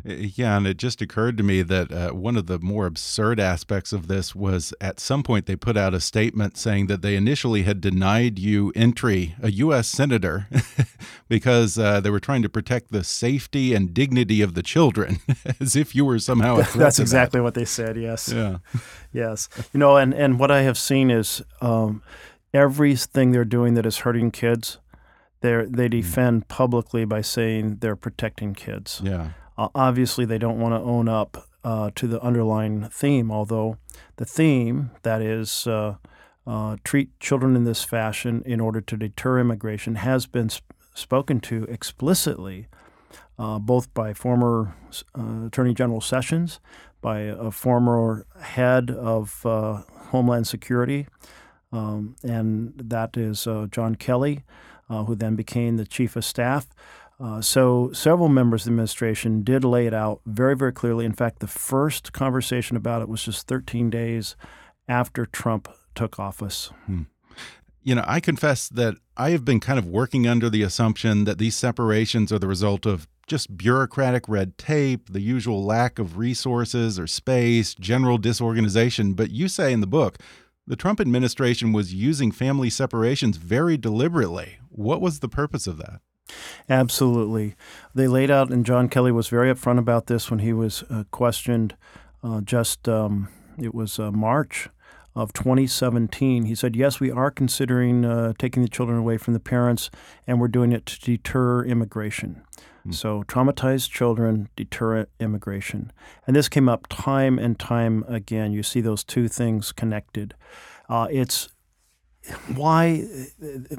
Yeah, 0.08 0.58
and 0.58 0.68
it 0.68 0.78
just 0.78 1.02
occurred 1.02 1.36
to 1.38 1.44
me 1.44 1.64
that 1.64 1.92
uh, 1.92 2.12
one 2.12 2.38
of 2.38 2.46
the 2.46 2.60
more 2.60 2.86
absurd 2.86 3.40
aspects 3.40 3.92
of 3.92 4.08
this 4.08 4.36
was 4.36 4.72
at 4.80 5.00
some 5.00 5.24
point 5.24 5.48
they 5.48 5.56
put 5.56 5.76
out 5.76 5.96
a 5.96 6.00
statement 6.00 6.58
saying 6.58 6.86
that 6.88 7.02
they 7.02 7.16
initially 7.16 7.64
had 7.64 7.82
denied 7.82 8.38
you 8.38 8.72
entry, 8.76 9.36
a 9.42 9.50
U.S. 9.52 9.88
senator, 9.88 10.48
because 11.28 11.80
uh, 11.80 12.02
they 12.02 12.12
were 12.12 12.20
trying 12.20 12.44
to 12.44 12.50
protect 12.50 12.92
the 12.92 13.04
safety 13.04 13.74
and 13.74 13.96
dignity 13.96 14.44
of 14.44 14.54
the 14.54 14.62
children, 14.62 15.18
as 15.60 15.76
if 15.76 15.96
you 15.96 16.06
were 16.06 16.20
somehow. 16.20 16.58
That's 16.76 17.00
exactly 17.00 17.40
that. 17.40 17.44
what 17.44 17.56
they 17.56 17.66
said. 17.66 17.98
Yes. 17.98 18.32
Yeah. 18.32 18.58
yes. 19.12 19.50
You 19.74 19.80
know, 19.80 19.98
and 19.98 20.14
and 20.14 20.38
what 20.38 20.52
I 20.52 20.62
have 20.62 20.78
seen 20.78 21.10
is 21.10 21.42
um, 21.62 22.04
everything 22.54 23.32
they're 23.32 23.44
doing 23.44 23.74
that 23.74 23.88
is 23.88 24.00
hurting 24.00 24.30
kids. 24.30 24.78
They 25.42 25.66
they 25.68 25.86
hmm. 25.86 26.02
defend 26.02 26.48
publicly 26.48 27.06
by 27.06 27.22
saying 27.22 27.78
they're 27.78 27.96
protecting 27.96 28.54
kids. 28.54 29.02
Yeah. 29.04 29.30
Uh, 29.58 29.70
obviously, 29.74 30.26
they 30.26 30.38
don't 30.38 30.60
want 30.60 30.74
to 30.74 30.82
own 30.82 31.08
up 31.08 31.48
uh, 31.64 31.90
to 31.96 32.08
the 32.08 32.22
underlying 32.22 32.88
theme, 32.90 33.32
although 33.32 33.78
the 34.18 34.26
theme, 34.26 34.92
that 35.04 35.22
is, 35.22 35.66
uh, 35.66 35.96
uh, 36.46 36.78
treat 36.84 37.20
children 37.20 37.56
in 37.56 37.64
this 37.64 37.84
fashion 37.84 38.44
in 38.46 38.60
order 38.60 38.82
to 38.82 38.96
deter 38.96 39.40
immigration, 39.40 39.96
has 39.96 40.28
been 40.28 40.50
sp- 40.52 40.68
spoken 40.94 41.40
to 41.40 41.64
explicitly, 41.64 42.68
uh, 43.40 43.58
both 43.58 43.92
by 43.94 44.14
former 44.14 44.76
uh, 45.18 45.48
Attorney 45.48 45.74
General 45.74 46.02
Sessions, 46.02 46.60
by 47.02 47.20
a 47.20 47.50
former 47.52 48.26
head 48.42 48.92
of 48.92 49.42
Homeland 49.44 50.48
Security, 50.48 51.08
um, 51.72 52.16
and 52.24 52.74
that 52.78 53.18
is 53.18 53.48
John 53.72 53.96
Kelly, 53.96 54.44
who 54.88 55.16
then 55.16 55.36
became 55.36 55.78
the 55.78 55.86
Chief 55.86 56.16
of 56.16 56.26
Staff. 56.26 56.68
Uh, 57.20 57.42
so 57.42 57.92
several 57.94 58.28
members 58.28 58.62
of 58.62 58.66
the 58.66 58.72
administration 58.72 59.42
did 59.42 59.64
lay 59.64 59.88
it 59.88 59.94
out 59.94 60.22
very, 60.26 60.56
very 60.56 60.74
clearly. 60.74 61.06
In 61.06 61.14
fact, 61.14 61.40
the 61.40 61.48
first 61.48 62.12
conversation 62.12 62.76
about 62.76 63.02
it 63.02 63.08
was 63.08 63.24
just 63.24 63.48
13 63.48 63.90
days 63.90 64.36
after 64.88 65.26
Trump 65.26 65.70
took 65.94 66.20
office. 66.20 66.72
Hmm. 66.86 67.04
You 67.84 67.96
know, 67.96 68.04
I 68.08 68.20
confess 68.20 68.68
that 68.70 68.96
I 69.16 69.30
have 69.30 69.46
been 69.46 69.60
kind 69.60 69.80
of 69.80 69.88
working 69.88 70.28
under 70.28 70.50
the 70.50 70.64
assumption 70.64 71.24
that 71.26 71.38
these 71.38 71.56
separations 71.56 72.34
are 72.34 72.40
the 72.40 72.48
result 72.48 72.86
of 72.86 73.08
just 73.28 73.58
bureaucratic 73.58 74.28
red 74.28 74.58
tape, 74.58 75.12
the 75.12 75.22
usual 75.22 75.64
lack 75.64 76.00
of 76.00 76.18
resources 76.18 77.00
or 77.00 77.08
space, 77.08 77.76
general 77.76 78.18
disorganization. 78.18 79.14
But 79.14 79.32
you 79.32 79.48
say 79.48 79.72
in 79.72 79.82
the 79.82 79.88
book, 79.88 80.18
the 80.68 80.76
Trump 80.76 81.00
administration 81.00 81.74
was 81.74 81.94
using 81.94 82.32
family 82.32 82.72
separations 82.72 83.38
very 83.38 83.78
deliberately. 83.78 84.58
What 84.70 85.00
was 85.00 85.20
the 85.20 85.30
purpose 85.30 85.68
of 85.68 85.78
that? 85.78 86.02
Absolutely. 86.70 87.55
They 87.94 88.08
laid 88.08 88.32
out, 88.32 88.51
and 88.51 88.65
John 88.65 88.89
Kelly 88.89 89.12
was 89.12 89.27
very 89.27 89.53
upfront 89.53 89.79
about 89.79 90.08
this 90.08 90.29
when 90.29 90.39
he 90.39 90.53
was 90.53 90.84
uh, 90.89 91.03
questioned 91.12 91.75
uh, 92.24 92.41
just, 92.41 92.89
um, 92.89 93.29
it 93.62 93.75
was 93.75 94.00
uh, 94.00 94.12
March 94.12 94.70
of 95.15 95.32
2017. 95.34 96.46
He 96.46 96.55
said, 96.55 96.75
Yes, 96.75 97.00
we 97.00 97.12
are 97.12 97.32
considering 97.32 98.03
uh, 98.03 98.34
taking 98.38 98.63
the 98.63 98.70
children 98.70 98.98
away 98.98 99.17
from 99.17 99.34
the 99.34 99.39
parents, 99.39 99.89
and 100.25 100.39
we're 100.39 100.48
doing 100.48 100.72
it 100.72 100.86
to 100.88 101.00
deter 101.00 101.63
immigration. 101.63 102.41
Mm. 102.86 102.94
So, 102.96 103.24
traumatized 103.24 103.91
children 103.91 104.50
deter 104.55 105.08
immigration. 105.20 105.91
And 106.25 106.36
this 106.36 106.50
came 106.50 106.67
up 106.67 106.88
time 106.89 107.38
and 107.38 107.60
time 107.60 108.03
again. 108.08 108.51
You 108.51 108.63
see 108.63 108.82
those 108.82 109.03
two 109.03 109.27
things 109.27 109.72
connected. 109.72 110.34
Uh, 110.89 111.08
it's 111.12 111.50
why, 112.55 113.03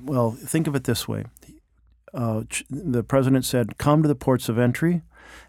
well, 0.02 0.30
think 0.30 0.68
of 0.68 0.76
it 0.76 0.84
this 0.84 1.08
way 1.08 1.24
uh, 2.16 2.42
the 2.70 3.04
president 3.04 3.44
said, 3.44 3.78
"Come 3.78 4.02
to 4.02 4.08
the 4.08 4.14
ports 4.14 4.48
of 4.48 4.58
entry," 4.58 5.02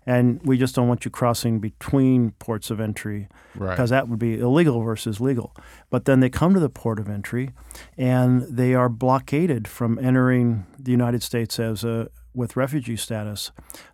and 0.06 0.42
we 0.44 0.58
just 0.58 0.76
don't 0.76 0.88
want 0.88 1.06
you 1.06 1.12
crossing 1.12 1.60
between 1.60 2.32
ports 2.32 2.70
of 2.70 2.80
entry 2.80 3.30
because 3.54 3.80
right. 3.80 3.90
that 3.90 4.10
would 4.10 4.20
be 4.20 4.40
illegal 4.40 4.82
versus 4.82 5.22
legal. 5.22 5.56
But 5.90 6.06
then 6.06 6.20
they 6.20 6.30
come 6.30 6.54
to 6.54 6.60
the 6.60 6.70
port 6.70 7.00
of 7.00 7.10
entry, 7.10 7.52
and 7.98 8.44
they 8.44 8.74
are 8.74 8.90
blockaded 8.90 9.68
from 9.68 9.98
entering 10.00 10.66
the 10.78 10.92
United 10.92 11.24
States 11.24 11.58
as 11.60 11.84
a 11.84 12.10
with 12.34 12.56
refugee 12.56 12.98
status. 12.98 13.52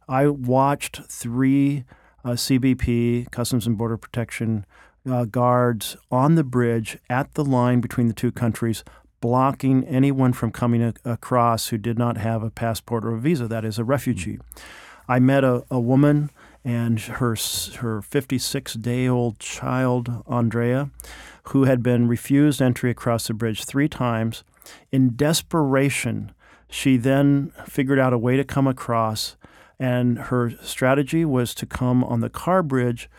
I 0.10 0.28
watched 0.28 1.02
three 1.08 1.86
uh, 2.26 2.32
CBP 2.32 3.32
Customs 3.32 3.68
and 3.68 3.78
Border 3.78 3.98
Protection 3.98 4.66
uh, 5.10 5.26
guards 5.26 5.96
on 6.12 6.36
the 6.36 6.44
bridge 6.44 6.98
at 7.10 7.34
the 7.36 7.46
line 7.46 7.82
between 7.82 8.08
the 8.08 8.14
two 8.14 8.32
countries 8.32 8.84
blocking 9.24 9.86
anyone 9.86 10.34
from 10.34 10.52
coming 10.52 10.84
a- 10.84 10.94
across 11.06 11.70
who 11.70 11.78
did 11.78 11.98
not 11.98 12.18
have 12.18 12.44
a 12.44 12.50
passport 12.50 13.06
or 13.06 13.14
a 13.16 13.18
visa, 13.18 13.48
that 13.48 13.64
is, 13.64 13.80
a 13.80 13.84
refugee. 13.86 14.38
I 15.08 15.20
met 15.20 15.46
a, 15.46 15.64
a 15.72 15.80
woman 15.80 16.30
and 16.66 17.00
her 17.00 17.38
her 17.78 18.02
56 18.02 18.74
day 18.74 19.08
old 19.08 19.40
child 19.40 20.12
Andrea, 20.28 20.90
who 21.44 21.64
had 21.64 21.82
been 21.82 22.10
refused 22.10 22.62
entry 22.62 22.92
across 22.92 23.28
the 23.28 23.34
bridge 23.34 23.64
three 23.64 23.88
times. 23.88 24.44
In 24.92 25.16
desperation, 25.16 26.34
she 26.70 26.98
then 26.98 27.54
figured 27.66 28.00
out 28.00 28.12
a 28.12 28.18
way 28.18 28.36
to 28.36 28.44
come 28.44 28.68
across, 28.68 29.38
and 29.80 30.20
her 30.20 30.52
strategy 30.62 31.24
was 31.24 31.56
to 31.56 31.66
come 31.66 32.04
on 32.04 32.20
the 32.20 32.30
car 32.30 32.62
bridge 32.62 33.10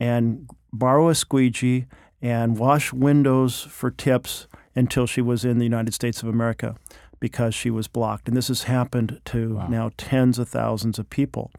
and 0.00 0.50
borrow 0.72 1.08
a 1.08 1.14
squeegee 1.14 1.86
and 2.20 2.58
wash 2.58 2.92
windows 2.92 3.62
for 3.62 3.92
tips 3.92 4.48
until 4.74 5.06
she 5.06 5.20
was 5.20 5.44
in 5.44 5.58
the 5.58 5.64
United 5.64 5.94
States 5.94 6.22
of 6.22 6.28
America 6.28 6.76
because 7.20 7.54
she 7.54 7.70
was 7.70 7.86
blocked. 7.86 8.26
And 8.26 8.36
this 8.36 8.48
has 8.48 8.64
happened 8.64 9.20
to 9.26 9.54
wow. 9.54 9.66
now 9.68 9.90
tens 9.96 10.38
of 10.38 10.48
thousands 10.48 10.98
of 10.98 11.08
people. 11.08 11.52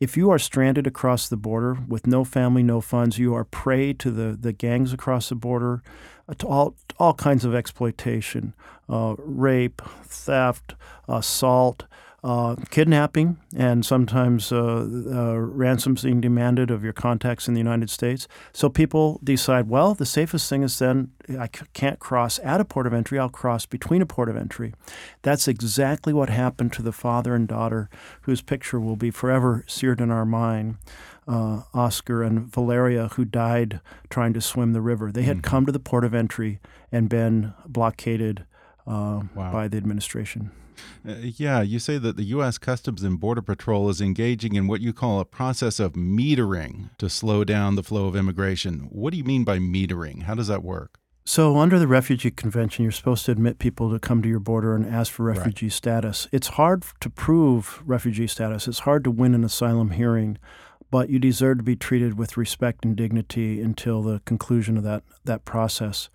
If 0.00 0.16
you 0.16 0.30
are 0.30 0.38
stranded 0.38 0.86
across 0.86 1.28
the 1.28 1.36
border 1.36 1.76
with 1.88 2.06
no 2.06 2.24
family, 2.24 2.62
no 2.62 2.80
funds, 2.80 3.18
you 3.18 3.34
are 3.34 3.44
prey 3.44 3.92
to 3.94 4.10
the, 4.10 4.36
the 4.38 4.52
gangs 4.52 4.92
across 4.92 5.28
the 5.28 5.34
border, 5.34 5.82
uh, 6.28 6.34
to 6.34 6.46
all, 6.46 6.76
all 6.98 7.14
kinds 7.14 7.44
of 7.44 7.54
exploitation, 7.54 8.54
uh, 8.88 9.16
rape, 9.18 9.82
theft, 10.04 10.74
assault, 11.08 11.84
uh, 12.24 12.56
kidnapping 12.70 13.38
and 13.56 13.86
sometimes 13.86 14.50
uh, 14.50 14.56
uh, 14.56 15.38
ransoms 15.38 16.02
being 16.02 16.20
demanded 16.20 16.70
of 16.70 16.82
your 16.82 16.92
contacts 16.92 17.46
in 17.46 17.54
the 17.54 17.60
United 17.60 17.90
States. 17.90 18.26
So 18.52 18.68
people 18.68 19.20
decide, 19.22 19.68
well, 19.68 19.94
the 19.94 20.06
safest 20.06 20.48
thing 20.48 20.62
is 20.62 20.78
then 20.78 21.12
I 21.38 21.46
can't 21.46 22.00
cross 22.00 22.40
at 22.42 22.60
a 22.60 22.64
port 22.64 22.86
of 22.86 22.92
entry, 22.92 23.18
I'll 23.18 23.28
cross 23.28 23.66
between 23.66 24.02
a 24.02 24.06
port 24.06 24.28
of 24.28 24.36
entry. 24.36 24.74
That's 25.22 25.46
exactly 25.46 26.12
what 26.12 26.28
happened 26.28 26.72
to 26.74 26.82
the 26.82 26.92
father 26.92 27.34
and 27.34 27.46
daughter 27.46 27.88
whose 28.22 28.42
picture 28.42 28.80
will 28.80 28.96
be 28.96 29.10
forever 29.10 29.64
seared 29.68 30.00
in 30.00 30.10
our 30.10 30.26
mind. 30.26 30.76
Uh, 31.28 31.60
Oscar 31.74 32.22
and 32.22 32.50
Valeria, 32.50 33.08
who 33.08 33.24
died 33.26 33.80
trying 34.08 34.32
to 34.32 34.40
swim 34.40 34.72
the 34.72 34.80
river. 34.80 35.12
They 35.12 35.24
had 35.24 35.38
mm-hmm. 35.38 35.50
come 35.50 35.66
to 35.66 35.72
the 35.72 35.78
port 35.78 36.04
of 36.04 36.14
entry 36.14 36.58
and 36.90 37.06
been 37.10 37.52
blockaded 37.66 38.46
uh, 38.86 39.20
wow. 39.34 39.52
by 39.52 39.68
the 39.68 39.76
administration. 39.76 40.50
Uh, 41.06 41.14
yeah, 41.20 41.60
you 41.62 41.78
say 41.78 41.98
that 41.98 42.16
the 42.16 42.24
U.S. 42.24 42.58
Customs 42.58 43.02
and 43.02 43.20
Border 43.20 43.42
Patrol 43.42 43.88
is 43.88 44.00
engaging 44.00 44.54
in 44.54 44.66
what 44.66 44.80
you 44.80 44.92
call 44.92 45.20
a 45.20 45.24
process 45.24 45.80
of 45.80 45.92
metering 45.92 46.90
to 46.98 47.08
slow 47.08 47.44
down 47.44 47.74
the 47.74 47.82
flow 47.82 48.06
of 48.06 48.16
immigration. 48.16 48.88
What 48.90 49.12
do 49.12 49.16
you 49.16 49.24
mean 49.24 49.44
by 49.44 49.58
metering? 49.58 50.22
How 50.22 50.34
does 50.34 50.48
that 50.48 50.62
work? 50.62 50.98
So, 51.28 51.58
under 51.58 51.78
the 51.78 51.86
Refugee 51.86 52.30
Convention, 52.30 52.84
you're 52.84 52.90
supposed 52.90 53.26
to 53.26 53.32
admit 53.32 53.58
people 53.58 53.90
to 53.92 53.98
come 53.98 54.22
to 54.22 54.28
your 54.30 54.40
border 54.40 54.74
and 54.74 54.86
ask 54.86 55.12
for 55.12 55.24
refugee 55.24 55.66
right. 55.66 55.72
status. 55.72 56.26
It's 56.32 56.48
hard 56.48 56.84
to 57.00 57.10
prove 57.10 57.82
refugee 57.84 58.26
status, 58.26 58.66
it's 58.66 58.78
hard 58.80 59.04
to 59.04 59.10
win 59.10 59.34
an 59.34 59.44
asylum 59.44 59.90
hearing, 59.90 60.38
but 60.90 61.10
you 61.10 61.18
deserve 61.18 61.58
to 61.58 61.64
be 61.64 61.76
treated 61.76 62.18
with 62.18 62.38
respect 62.38 62.82
and 62.82 62.96
dignity 62.96 63.60
until 63.60 64.02
the 64.02 64.22
conclusion 64.24 64.78
of 64.78 64.84
that, 64.84 65.02
that 65.24 65.44
process. 65.44 66.08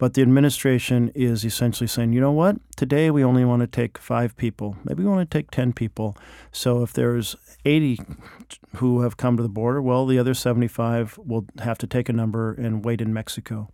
But 0.00 0.14
the 0.14 0.22
administration 0.22 1.12
is 1.14 1.44
essentially 1.44 1.86
saying, 1.86 2.14
you 2.14 2.22
know 2.22 2.32
what? 2.32 2.56
Today 2.74 3.10
we 3.10 3.22
only 3.22 3.44
want 3.44 3.60
to 3.60 3.66
take 3.66 3.98
five 3.98 4.34
people. 4.34 4.78
Maybe 4.82 5.02
we 5.02 5.10
want 5.10 5.30
to 5.30 5.38
take 5.38 5.50
10 5.50 5.74
people. 5.74 6.16
So 6.50 6.82
if 6.82 6.94
there's 6.94 7.36
80 7.66 8.00
who 8.76 9.02
have 9.02 9.18
come 9.18 9.36
to 9.36 9.42
the 9.42 9.50
border, 9.50 9.82
well, 9.82 10.06
the 10.06 10.18
other 10.18 10.32
75 10.32 11.18
will 11.22 11.44
have 11.58 11.76
to 11.76 11.86
take 11.86 12.08
a 12.08 12.14
number 12.14 12.54
and 12.54 12.82
wait 12.82 13.02
in 13.02 13.12
Mexico. 13.12 13.68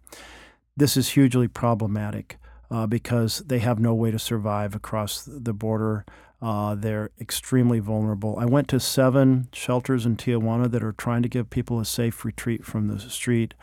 This 0.77 0.97
is 0.97 1.11
hugely 1.11 1.47
problematic 1.47 2.39
uh, 2.73 2.89
because 2.89 3.39
they 3.47 3.61
have 3.61 3.79
no 3.79 3.95
way 3.95 4.11
to 4.11 4.19
survive 4.19 4.75
across 4.75 5.23
the 5.25 5.53
border. 5.53 6.05
Uh, 6.43 6.75
they're 6.75 7.11
extremely 7.19 7.79
vulnerable. 7.79 8.37
I 8.39 8.45
went 8.45 8.69
to 8.69 8.79
seven 8.79 9.49
shelters 9.53 10.05
in 10.05 10.17
Tijuana 10.17 10.71
that 10.71 10.85
are 10.85 10.93
trying 10.93 11.23
to 11.23 11.29
give 11.29 11.49
people 11.49 11.81
a 11.81 11.85
safe 11.85 12.25
retreat 12.25 12.65
from 12.65 12.89
the 12.89 13.01
street. 13.01 13.55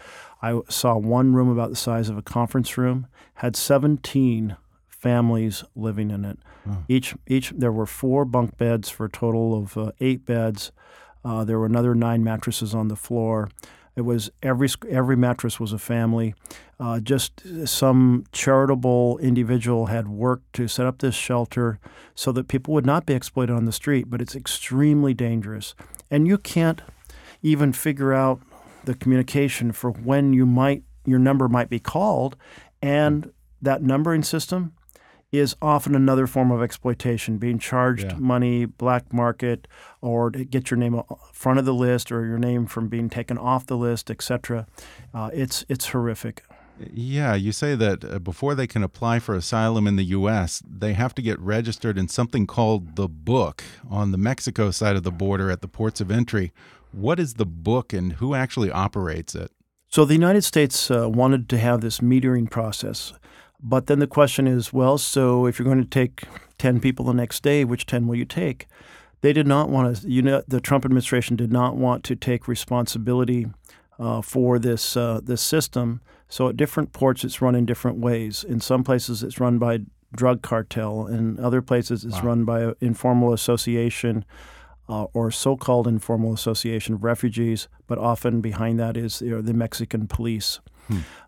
I 0.42 0.60
saw 0.70 0.98
one 0.98 1.34
room 1.34 1.50
about 1.50 1.70
the 1.70 1.75
size 1.75 2.10
of 2.10 2.18
a 2.18 2.24
conference 2.24 2.77
room, 2.77 3.08
had 3.36 3.56
17 3.56 4.58
families 4.88 5.63
living 5.75 6.10
in 6.10 6.25
it. 6.25 6.39
Oh. 6.68 6.84
Each, 6.88 7.13
each, 7.27 7.51
there 7.56 7.72
were 7.72 7.86
four 7.86 8.25
bunk 8.25 8.58
beds 8.58 8.89
for 8.89 9.06
a 9.06 9.10
total 9.10 9.56
of 9.56 9.77
uh, 9.77 9.92
eight 10.00 10.25
beds. 10.25 10.72
Uh, 11.24 11.44
there 11.44 11.60
were 11.60 11.65
another 11.65 11.94
nine 11.94 12.24
mattresses 12.24 12.74
on 12.74 12.88
the 12.88 12.96
floor. 12.96 13.50
It 13.95 14.01
was 14.01 14.31
every 14.41 14.69
every 14.89 15.15
mattress 15.15 15.59
was 15.59 15.71
a 15.71 15.77
family. 15.77 16.33
Uh, 16.79 17.00
just 17.00 17.41
some 17.65 18.25
charitable 18.31 19.19
individual 19.19 19.85
had 19.88 20.07
worked 20.07 20.53
to 20.53 20.67
set 20.67 20.85
up 20.85 21.00
this 21.00 21.15
shelter 21.15 21.79
so 22.15 22.31
that 22.31 22.47
people 22.47 22.73
would 22.73 22.85
not 22.85 23.05
be 23.05 23.13
exploited 23.13 23.55
on 23.55 23.65
the 23.65 23.71
street. 23.71 24.09
But 24.09 24.21
it's 24.21 24.35
extremely 24.35 25.13
dangerous, 25.13 25.75
and 26.09 26.27
you 26.27 26.38
can't 26.38 26.81
even 27.41 27.71
figure 27.73 28.13
out 28.13 28.41
the 28.85 28.95
communication 28.95 29.71
for 29.71 29.91
when 29.91 30.33
you 30.33 30.45
might 30.45 30.83
your 31.05 31.19
number 31.19 31.47
might 31.47 31.69
be 31.69 31.79
called, 31.79 32.35
and 32.81 33.31
that 33.62 33.81
numbering 33.81 34.23
system 34.23 34.73
is 35.33 35.55
often 35.61 35.95
another 35.95 36.27
form 36.27 36.51
of 36.51 36.61
exploitation, 36.61 37.37
being 37.39 37.57
charged 37.57 38.05
Yeah. 38.11 38.17
money, 38.19 38.65
black 38.65 39.11
market, 39.11 39.67
or 39.99 40.29
to 40.29 40.45
get 40.45 40.69
your 40.69 40.77
name 40.77 41.01
front 41.33 41.57
of 41.59 41.65
the 41.65 41.73
list 41.73 42.11
or 42.11 42.25
your 42.25 42.37
name 42.37 42.67
from 42.67 42.87
being 42.87 43.09
taken 43.09 43.37
off 43.37 43.65
the 43.65 43.75
list, 43.75 44.11
etc. 44.11 44.67
Uh, 45.13 45.31
it's 45.33 45.65
it's 45.67 45.87
horrific. 45.87 46.43
Yeah, 46.91 47.33
you 47.35 47.51
say 47.51 47.75
that 47.75 48.03
uh, 48.03 48.19
before 48.19 48.55
they 48.55 48.67
can 48.67 48.83
apply 48.83 49.19
for 49.19 49.35
asylum 49.35 49.87
in 49.87 49.95
the 49.95 50.05
U.S., 50.05 50.61
they 50.67 50.93
have 50.93 51.13
to 51.15 51.21
get 51.21 51.39
registered 51.39 51.97
in 51.97 52.07
something 52.07 52.47
called 52.47 52.95
the 52.95 53.07
book 53.07 53.63
on 53.89 54.11
the 54.11 54.17
Mexico 54.17 54.71
side 54.71 54.95
of 54.95 55.03
the 55.03 55.11
border 55.11 55.49
at 55.51 55.61
the 55.61 55.67
ports 55.67 56.01
of 56.01 56.09
entry. 56.11 56.51
What 56.91 57.19
is 57.19 57.35
the 57.35 57.45
book 57.45 57.93
and 57.93 58.13
who 58.13 58.33
actually 58.35 58.71
operates 58.71 59.33
it? 59.35 59.51
So 59.89 60.03
the 60.05 60.15
United 60.15 60.43
States 60.43 60.89
uh, 60.89 61.07
wanted 61.09 61.47
to 61.49 61.57
have 61.59 61.81
this 61.81 61.99
metering 61.99 62.49
process. 62.49 63.13
But 63.63 63.88
then 63.88 64.00
the 64.00 64.08
question 64.08 64.46
is, 64.46 64.74
well, 64.74 64.98
so 64.98 65.46
if 65.46 65.58
you're 65.58 65.65
going 65.65 65.82
to 65.82 65.89
take 65.89 66.24
10 66.58 66.79
people 66.82 67.05
the 67.05 67.13
next 67.13 67.41
day, 67.43 67.63
which 67.63 67.86
10 67.86 68.08
will 68.08 68.15
you 68.15 68.25
take? 68.25 68.67
They 69.22 69.32
did 69.32 69.48
not 69.48 69.70
want 69.70 69.96
to, 69.98 70.10
you 70.10 70.22
know, 70.22 70.43
the 70.48 70.60
Trump 70.60 70.84
administration 70.84 71.38
did 71.38 71.51
not 71.51 71.77
want 71.77 72.03
to 72.05 72.15
take 72.15 72.48
responsibility 72.50 73.48
uh, 73.98 74.22
for 74.22 74.60
this 74.60 74.98
uh, 74.98 75.22
this 75.24 75.41
system. 75.41 76.01
So 76.27 76.50
at 76.50 76.58
different 76.58 76.91
ports, 76.91 77.24
it's 77.24 77.41
run 77.41 77.55
in 77.55 77.65
different 77.65 78.00
ways. 78.00 78.43
In 78.43 78.60
some 78.60 78.84
places, 78.84 79.24
it's 79.24 79.39
run 79.39 79.60
by 79.60 79.79
drug 80.13 80.41
cartel. 80.41 81.08
In 81.08 81.39
other 81.39 81.62
places, 81.62 82.03
it's 82.03 82.15
Wow. 82.15 82.29
run 82.29 82.43
by 82.43 82.62
an 82.63 82.75
informal 82.82 83.32
association 83.34 84.25
uh, 84.89 85.03
or 85.13 85.32
so-called 85.32 85.88
informal 85.88 86.34
association 86.34 86.96
of 86.96 87.03
refugees. 87.03 87.70
But 87.88 87.98
often 87.98 88.41
behind 88.41 88.77
that 88.79 88.98
is 88.98 89.22
you 89.22 89.29
know, 89.32 89.41
the 89.41 89.53
Mexican 89.53 90.08
police. 90.08 90.60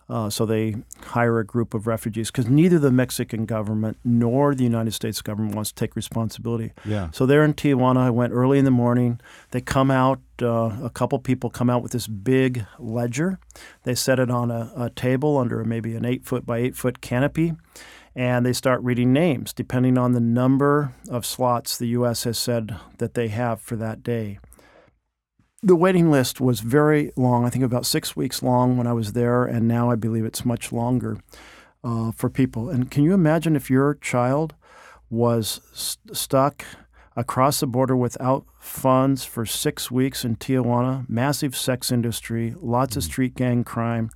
Uh, 0.07 0.29
so 0.29 0.45
they 0.45 0.75
hire 1.07 1.39
a 1.39 1.45
group 1.45 1.73
of 1.73 1.87
refugees 1.87 2.29
because 2.29 2.47
neither 2.47 2.77
the 2.77 2.91
Mexican 2.91 3.45
government 3.45 3.97
nor 4.03 4.53
the 4.53 4.63
United 4.63 4.91
States 4.91 5.21
government 5.21 5.55
wants 5.55 5.71
to 5.71 5.75
take 5.75 5.95
responsibility. 5.95 6.73
Yeah. 6.85 7.09
So 7.11 7.25
they're 7.25 7.43
in 7.43 7.55
Tijuana. 7.55 7.97
I 7.97 8.09
went 8.11 8.31
early 8.31 8.59
in 8.59 8.65
the 8.65 8.71
morning. 8.71 9.19
They 9.51 9.61
come 9.61 9.89
out. 9.89 10.19
Uh, 10.41 10.77
a 10.83 10.91
couple 10.93 11.17
people 11.19 11.49
come 11.49 11.69
out 11.69 11.81
with 11.81 11.91
this 11.91 12.07
big 12.07 12.65
ledger. 12.77 13.39
They 13.83 13.95
set 13.95 14.19
it 14.19 14.29
on 14.29 14.51
a, 14.51 14.71
a 14.75 14.89
table 14.89 15.37
under 15.37 15.63
maybe 15.63 15.95
an 15.95 16.05
eight 16.05 16.25
foot 16.25 16.45
by 16.45 16.57
eight 16.59 16.75
foot 16.75 17.01
canopy, 17.01 17.53
and 18.15 18.45
they 18.45 18.53
start 18.53 18.81
reading 18.81 19.11
names 19.13 19.53
depending 19.53 19.97
on 19.97 20.11
the 20.11 20.19
number 20.19 20.93
of 21.09 21.25
slots 21.25 21.77
the 21.77 21.87
U.S. 21.87 22.25
has 22.25 22.37
said 22.37 22.75
that 22.97 23.13
they 23.13 23.29
have 23.29 23.61
for 23.61 23.75
that 23.77 24.03
day. 24.03 24.39
The 25.65 25.75
waiting 25.75 26.11
list 26.11 26.39
was 26.39 26.59
very 26.59 27.11
long. 27.15 27.43
I 27.43 27.49
think 27.49 27.65
about 27.65 27.87
six 27.87 28.15
weeks 28.15 28.43
long 28.43 28.77
when 28.77 28.85
I 28.85 28.93
was 28.93 29.13
there, 29.13 29.45
and 29.45 29.67
now 29.67 29.89
I 29.89 29.95
believe 29.95 30.23
it's 30.23 30.45
much 30.45 30.71
longer 30.71 31.17
uh, 31.83 32.11
for 32.11 32.29
people. 32.29 32.69
And 32.69 32.91
can 32.91 33.03
you 33.03 33.15
imagine 33.15 33.55
if 33.55 33.67
your 33.67 33.95
child 33.95 34.53
was 35.09 35.61
st- 35.73 36.15
stuck 36.15 36.63
across 37.15 37.61
the 37.61 37.65
border 37.65 37.95
without 37.95 38.45
funds 38.59 39.25
for 39.25 39.43
six 39.43 39.89
weeks 39.89 40.23
in 40.23 40.35
Tijuana, 40.35 41.09
massive 41.09 41.55
sex 41.55 41.91
industry, 41.91 42.53
lots 42.61 42.95
of 42.95 43.03
street 43.03 43.33
gang 43.33 43.63
crime? 43.63 44.11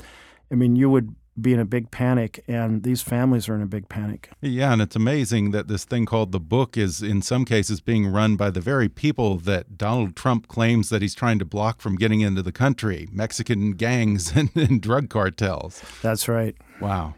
I 0.52 0.56
mean, 0.56 0.76
you 0.76 0.88
would 0.92 1.16
be 1.42 1.54
in 1.54 1.60
a 1.60 1.66
big 1.66 1.92
panic, 1.92 2.44
and 2.48 2.84
these 2.84 3.02
families 3.02 3.50
are 3.50 3.56
in 3.56 3.62
a 3.62 3.68
big 3.68 3.90
panic. 3.90 4.30
Yeah, 4.42 4.74
and 4.74 4.82
it's 4.82 4.96
amazing 4.96 5.52
that 5.52 5.68
this 5.68 5.86
thing 5.86 6.06
called 6.06 6.32
the 6.32 6.40
book 6.40 6.78
is 6.78 7.02
in 7.02 7.22
some 7.22 7.46
cases 7.46 7.82
being 7.82 8.08
run 8.08 8.36
by 8.36 8.50
the 8.50 8.62
very 8.62 8.90
people 8.90 9.38
that 9.40 9.78
Donald 9.78 10.16
Trump 10.16 10.48
claims 10.48 10.90
that 10.90 11.02
he's 11.02 11.16
trying 11.16 11.40
to 11.40 11.46
block 11.46 11.82
from 11.82 11.96
getting 11.96 12.22
into 12.22 12.42
the 12.42 12.52
country 12.52 13.08
Mexican 13.12 13.72
gangs 13.72 14.32
and, 14.36 14.50
and 14.56 14.82
drug 14.82 15.10
cartels. 15.10 15.84
That's 16.02 16.28
right. 16.28 16.56
Wow. 16.80 17.16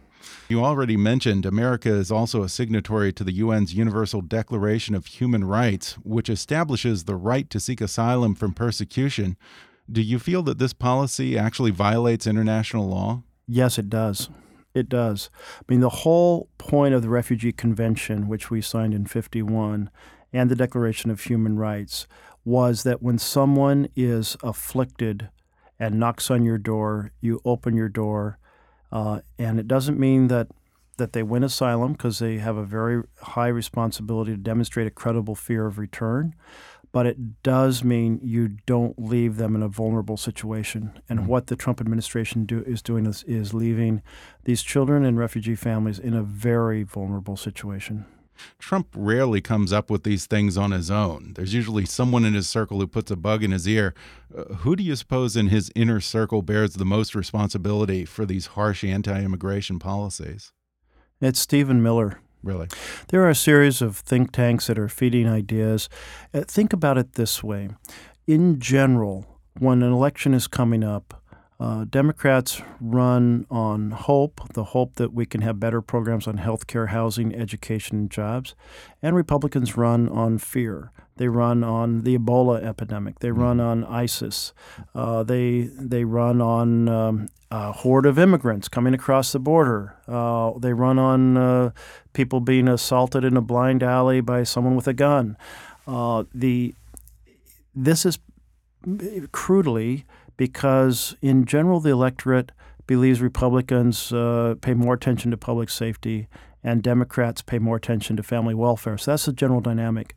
You 0.50 0.64
already 0.64 0.98
mentioned 0.98 1.46
America 1.46 1.90
is 1.90 2.12
also 2.12 2.44
a 2.44 2.50
signatory 2.50 3.14
to 3.14 3.24
the 3.24 3.42
UN's 3.42 3.74
Universal 3.74 4.24
Declaration 4.24 4.96
of 4.96 5.06
Human 5.06 5.46
Rights, 5.46 5.94
which 6.04 6.30
establishes 6.30 7.06
the 7.06 7.16
right 7.16 7.50
to 7.50 7.60
seek 7.60 7.80
asylum 7.80 8.36
from 8.36 8.54
persecution. 8.54 9.38
Do 9.90 10.02
you 10.02 10.20
feel 10.20 10.44
that 10.44 10.58
this 10.60 10.74
policy 10.74 11.38
actually 11.38 11.72
violates 11.72 12.28
international 12.28 12.90
law? 12.90 13.24
Yes, 13.54 13.78
it 13.78 13.90
does. 13.90 14.30
It 14.74 14.88
does. 14.88 15.30
I 15.60 15.64
mean, 15.68 15.82
the 15.82 15.90
whole 15.90 16.48
point 16.58 16.94
of 16.94 17.02
the 17.02 17.10
Refugee 17.10 17.52
Convention, 17.52 18.30
which 18.30 18.50
we 18.50 18.62
signed 18.62 18.94
in 18.94 19.06
51, 19.06 19.90
and 20.32 20.50
the 20.50 20.56
Declaration 20.56 21.12
of 21.12 21.20
Human 21.20 21.60
Rights 21.60 22.08
was 22.46 22.84
that 22.84 23.04
when 23.04 23.18
someone 23.18 23.90
is 23.94 24.38
afflicted 24.42 25.30
and 25.78 26.00
knocks 26.00 26.32
on 26.32 26.46
your 26.46 26.58
door, 26.58 27.12
you 27.20 27.42
open 27.44 27.76
your 27.76 27.90
door. 27.90 28.40
Uh, 28.90 29.20
and 29.38 29.60
it 29.60 29.68
doesn't 29.68 30.00
mean 30.00 30.30
that, 30.30 30.48
that 30.96 31.12
they 31.12 31.22
win 31.22 31.44
asylum 31.44 31.92
because 31.92 32.20
they 32.20 32.38
have 32.38 32.56
a 32.56 32.64
very 32.64 33.04
high 33.22 33.50
responsibility 33.50 34.32
to 34.32 34.38
demonstrate 34.38 34.88
a 34.88 34.92
credible 34.92 35.36
fear 35.36 35.66
of 35.66 35.78
return 35.78 36.36
but 36.92 37.06
it 37.06 37.42
does 37.44 37.84
mean 37.84 38.20
you 38.22 38.50
don't 38.66 39.00
leave 39.00 39.38
them 39.38 39.56
in 39.56 39.64
a 39.64 39.68
vulnerable 39.68 40.18
situation. 40.18 41.00
And 41.08 41.28
what 41.28 41.48
the 41.48 41.56
Trump 41.56 41.80
administration 41.80 42.46
do, 42.46 42.64
is 42.64 42.82
doing 42.82 43.06
is, 43.06 43.24
is 43.24 43.54
leaving 43.54 44.02
these 44.44 44.62
children 44.62 45.06
and 45.06 45.18
refugee 45.18 45.56
families 45.56 46.00
in 46.00 46.14
a 46.14 46.24
very 46.24 46.84
vulnerable 46.84 47.38
situation. 47.38 48.06
Trump 48.60 48.88
rarely 48.96 49.40
comes 49.40 49.72
up 49.72 49.90
with 49.90 50.04
these 50.04 50.26
things 50.26 50.58
on 50.58 50.72
his 50.72 50.90
own. 50.90 51.34
There's 51.36 51.54
usually 51.54 51.86
someone 51.86 52.26
in 52.26 52.34
his 52.34 52.50
circle 52.50 52.80
who 52.80 52.88
puts 52.88 53.12
a 53.12 53.16
bug 53.16 53.44
in 53.44 53.52
his 53.52 53.68
ear. 53.68 53.94
Uh, 54.36 54.56
who 54.56 54.76
do 54.76 54.84
you 54.84 54.96
suppose 54.96 55.36
in 55.36 55.48
his 55.48 55.72
inner 55.76 56.00
circle 56.00 56.42
bears 56.42 56.74
the 56.74 56.86
most 56.86 57.14
responsibility 57.14 58.04
for 58.06 58.26
these 58.26 58.48
harsh 58.48 58.84
anti 58.84 59.22
immigration 59.22 59.80
policies? 59.80 60.52
It's 61.20 61.40
Stephen 61.40 61.84
Miller. 61.84 62.20
Really? 62.44 62.68
There 63.10 63.22
are 63.24 63.30
a 63.30 63.36
series 63.36 63.82
of 63.82 63.98
think 63.98 64.32
tanks 64.32 64.68
that 64.68 64.80
are 64.80 64.90
feeding 64.90 65.28
ideas. 65.28 65.90
Uh, 66.34 66.42
think 66.42 66.74
about 66.74 66.98
it 66.98 67.14
this 67.14 67.44
way 67.44 67.70
in 68.28 68.60
general, 68.60 69.26
when 69.60 69.84
an 69.84 69.92
election 69.92 70.34
is 70.34 70.48
coming 70.48 70.84
up, 70.84 71.21
uh, 71.62 71.86
Democrats 71.88 72.60
run 72.80 73.46
on 73.52 73.92
hope, 73.92 74.42
the 74.54 74.64
hope 74.64 74.96
that 74.96 75.14
we 75.14 75.28
can 75.28 75.42
have 75.42 75.60
better 75.60 75.80
programs 75.80 76.26
on 76.26 76.38
health 76.38 76.66
care, 76.66 76.88
housing, 76.88 77.36
education, 77.36 77.98
and 78.00 78.10
jobs. 78.10 78.56
And 79.00 79.16
Republicans 79.16 79.78
run 79.78 80.10
on 80.10 80.40
fear. 80.40 80.92
They 81.18 81.28
run 81.28 81.64
on 81.64 82.02
the 82.02 82.18
Ebola 82.18 82.64
epidemic. 82.64 83.20
They 83.20 83.30
run 83.30 83.60
on 83.60 83.84
ISIS. 83.86 84.54
Uh, 84.96 85.22
they 85.22 85.70
they 85.78 86.04
run 86.04 86.42
on 86.42 86.90
um, 86.90 87.28
a 87.52 87.72
horde 87.72 88.08
of 88.08 88.18
immigrants 88.18 88.68
coming 88.68 88.96
across 88.96 89.32
the 89.32 89.40
border. 89.40 89.96
Uh, 90.08 90.58
they 90.58 90.74
run 90.74 90.98
on 90.98 91.38
uh, 91.38 91.72
people 92.14 92.40
being 92.40 92.68
assaulted 92.68 93.24
in 93.24 93.38
a 93.38 93.42
blind 93.42 93.84
alley 93.84 94.20
by 94.20 94.42
someone 94.42 94.76
with 94.76 94.88
a 94.88 94.94
gun. 94.94 95.38
Uh, 95.86 96.24
the 96.34 96.74
this 97.76 98.04
is 98.04 98.18
crudely 99.32 100.06
because, 100.38 101.16
in 101.22 101.46
general, 101.46 101.80
the 101.80 101.92
electorate 101.92 102.52
believes 102.88 103.22
Republicans 103.22 104.12
uh, 104.12 104.56
pay 104.62 104.74
more 104.74 104.94
attention 104.94 105.32
to 105.32 105.38
public 105.38 105.70
safety 105.70 106.28
and 106.64 106.84
Democrats 106.84 107.42
pay 107.42 107.60
more 107.60 107.76
attention 107.76 108.16
to 108.18 108.24
family 108.24 108.54
welfare. 108.54 108.98
So 108.98 109.12
that's 109.12 109.26
the 109.26 109.34
general 109.34 109.62
dynamic. 109.62 110.16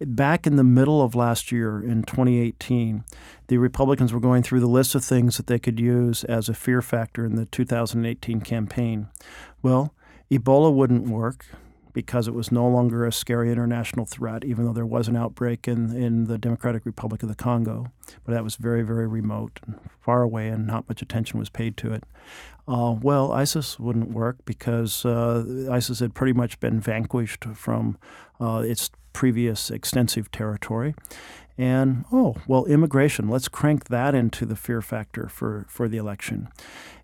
Back 0.00 0.46
in 0.46 0.56
the 0.56 0.64
middle 0.64 1.02
of 1.02 1.14
last 1.14 1.52
year, 1.52 1.82
in 1.82 2.04
2018, 2.04 3.04
the 3.48 3.58
Republicans 3.58 4.12
were 4.12 4.20
going 4.20 4.42
through 4.42 4.60
the 4.60 4.66
list 4.66 4.94
of 4.94 5.04
things 5.04 5.36
that 5.36 5.46
they 5.46 5.58
could 5.58 5.78
use 5.78 6.24
as 6.24 6.48
a 6.48 6.54
fear 6.54 6.80
factor 6.80 7.26
in 7.26 7.36
the 7.36 7.44
2018 7.46 8.40
campaign. 8.40 9.08
Well, 9.62 9.94
Ebola 10.30 10.72
wouldn't 10.72 11.08
work 11.08 11.44
because 11.92 12.28
it 12.28 12.34
was 12.34 12.52
no 12.52 12.66
longer 12.68 13.04
a 13.04 13.12
scary 13.12 13.50
international 13.50 14.06
threat, 14.06 14.44
even 14.44 14.64
though 14.64 14.72
there 14.72 14.86
was 14.86 15.08
an 15.08 15.16
outbreak 15.16 15.68
in, 15.68 15.94
in 15.94 16.24
the 16.24 16.38
Democratic 16.38 16.86
Republic 16.86 17.22
of 17.22 17.28
the 17.28 17.34
Congo. 17.34 17.86
But 18.24 18.32
that 18.32 18.44
was 18.44 18.56
very, 18.56 18.82
very 18.82 19.06
remote 19.06 19.60
and 19.66 19.78
far 20.00 20.22
away, 20.22 20.48
and 20.48 20.66
not 20.66 20.88
much 20.88 21.02
attention 21.02 21.38
was 21.38 21.50
paid 21.50 21.76
to 21.78 21.92
it. 21.92 22.04
Uh, 22.68 22.96
well, 23.00 23.32
ISIS 23.32 23.78
wouldn't 23.78 24.10
work 24.10 24.36
because 24.44 25.04
uh, 25.04 25.68
ISIS 25.70 26.00
had 26.00 26.14
pretty 26.14 26.32
much 26.32 26.60
been 26.60 26.80
vanquished 26.80 27.44
from 27.54 27.98
uh, 28.40 28.62
its 28.64 28.90
previous 29.12 29.70
extensive 29.70 30.30
territory. 30.30 30.94
And 31.58 32.06
oh, 32.10 32.36
well, 32.46 32.64
immigration, 32.64 33.28
let's 33.28 33.48
crank 33.48 33.88
that 33.88 34.14
into 34.14 34.46
the 34.46 34.56
fear 34.56 34.80
factor 34.80 35.28
for, 35.28 35.66
for 35.68 35.88
the 35.88 35.98
election. 35.98 36.48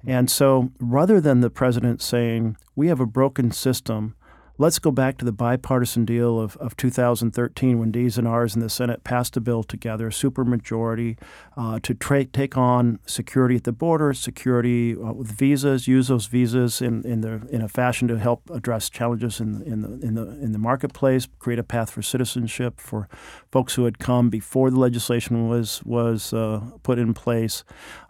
And 0.06 0.30
so 0.30 0.70
rather 0.78 1.20
than 1.20 1.40
the 1.40 1.50
president 1.50 2.00
saying, 2.00 2.56
we 2.74 2.88
have 2.88 3.00
a 3.00 3.06
broken 3.06 3.50
system, 3.50 4.14
Let's 4.58 4.78
go 4.78 4.90
back 4.90 5.18
to 5.18 5.26
the 5.26 5.32
bipartisan 5.32 6.06
deal 6.06 6.40
of, 6.40 6.56
of 6.56 6.78
2013 6.78 7.78
when 7.78 7.90
D's 7.90 8.16
and 8.16 8.26
R's 8.26 8.54
in 8.54 8.62
the 8.62 8.70
Senate 8.70 9.04
passed 9.04 9.36
a 9.36 9.40
bill 9.40 9.62
together, 9.62 10.06
a 10.06 10.10
supermajority, 10.10 11.18
uh, 11.58 11.78
to 11.82 11.92
tra- 11.92 12.24
take 12.24 12.56
on 12.56 12.98
security 13.04 13.56
at 13.56 13.64
the 13.64 13.72
border, 13.72 14.14
security 14.14 14.96
uh, 14.96 15.12
with 15.12 15.30
visas, 15.30 15.86
use 15.86 16.08
those 16.08 16.24
visas 16.24 16.80
in, 16.80 17.04
in, 17.04 17.20
the, 17.20 17.46
in 17.50 17.60
a 17.60 17.68
fashion 17.68 18.08
to 18.08 18.18
help 18.18 18.48
address 18.48 18.88
challenges 18.88 19.40
in, 19.40 19.60
in, 19.60 19.82
the, 19.82 20.06
in, 20.06 20.14
the, 20.14 20.22
in 20.42 20.52
the 20.52 20.58
marketplace, 20.58 21.28
create 21.38 21.58
a 21.58 21.62
path 21.62 21.90
for 21.90 22.00
citizenship 22.00 22.80
for 22.80 23.10
folks 23.52 23.74
who 23.74 23.84
had 23.84 23.98
come 23.98 24.30
before 24.30 24.70
the 24.70 24.80
legislation 24.80 25.50
was, 25.50 25.82
was 25.84 26.32
uh, 26.32 26.62
put 26.82 26.98
in 26.98 27.12
place, 27.12 27.62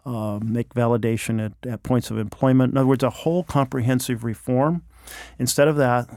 uh, 0.04 0.38
make 0.44 0.72
validation 0.74 1.44
at, 1.44 1.68
at 1.68 1.82
points 1.82 2.08
of 2.08 2.18
employment. 2.18 2.70
In 2.72 2.78
other 2.78 2.86
words, 2.86 3.02
a 3.02 3.10
whole 3.10 3.42
comprehensive 3.42 4.22
reform. 4.22 4.84
Instead 5.38 5.68
of 5.68 5.76
that, 5.76 6.08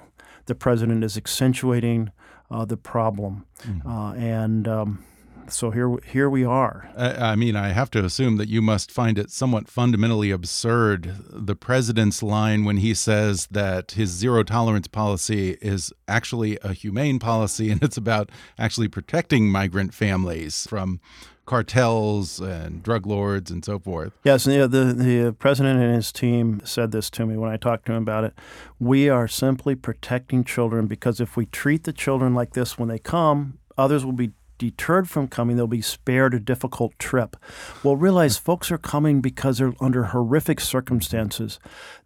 the 0.49 0.55
president 0.55 1.05
is 1.05 1.15
accentuating 1.15 2.12
uh, 2.51 2.65
the 2.65 2.75
problem. 2.75 3.45
Mm-hmm. 3.62 3.88
Uh, 3.88 4.13
and 4.15 4.67
um, 4.67 5.05
so 5.47 5.71
here, 5.71 5.97
here 6.05 6.29
we 6.29 6.43
are. 6.43 6.89
I 6.97 7.35
mean, 7.35 7.55
I 7.55 7.69
have 7.69 7.91
to 7.91 8.03
assume 8.03 8.38
that 8.38 8.49
you 8.49 8.62
must 8.62 8.91
find 8.91 9.17
it 9.17 9.29
somewhat 9.29 9.67
fundamentally 9.69 10.31
absurd 10.31 11.15
the 11.29 11.55
president's 11.55 12.21
line 12.23 12.65
when 12.65 12.77
he 12.77 12.93
says 12.93 13.47
that 13.51 13.91
his 13.91 14.09
zero 14.09 14.43
tolerance 14.43 14.88
policy 14.88 15.57
is 15.62 15.93
actually 16.07 16.57
a 16.63 16.73
humane 16.73 17.19
policy 17.19 17.69
and 17.69 17.81
it's 17.83 17.97
about 17.97 18.31
actually 18.57 18.88
protecting 18.88 19.49
migrant 19.49 19.93
families 19.93 20.67
from 20.67 20.99
cartels 21.49 22.39
and 22.39 22.83
drug 22.83 23.07
lords 23.07 23.49
and 23.49 23.65
so 23.65 23.79
forth. 23.79 24.13
Yes, 24.23 24.45
know, 24.45 24.67
the 24.67 24.93
the 24.93 25.33
president 25.33 25.81
and 25.81 25.95
his 25.95 26.12
team 26.12 26.62
said 26.63 26.91
this 26.91 27.09
to 27.09 27.25
me 27.25 27.38
when 27.38 27.49
I 27.49 27.57
talked 27.57 27.88
to 27.88 27.93
him 27.93 28.03
about 28.03 28.23
it. 28.23 28.33
We 28.77 29.09
are 29.09 29.27
simply 29.27 29.73
protecting 29.73 30.43
children 30.43 30.85
because 30.85 31.19
if 31.19 31.35
we 31.35 31.47
treat 31.47 31.85
the 31.85 31.91
children 31.91 32.35
like 32.35 32.53
this 32.53 32.77
when 32.77 32.88
they 32.88 32.99
come, 32.99 33.57
others 33.79 34.05
will 34.05 34.12
be 34.12 34.33
deterred 34.59 35.09
from 35.09 35.27
coming, 35.27 35.55
they'll 35.55 35.65
be 35.65 35.81
spared 35.81 36.35
a 36.35 36.39
difficult 36.39 36.99
trip. 36.99 37.35
Well, 37.83 37.95
realize 37.95 38.38
folks 38.38 38.71
are 38.71 38.77
coming 38.77 39.19
because 39.19 39.57
they're 39.57 39.73
under 39.81 40.03
horrific 40.03 40.59
circumstances. 40.59 41.59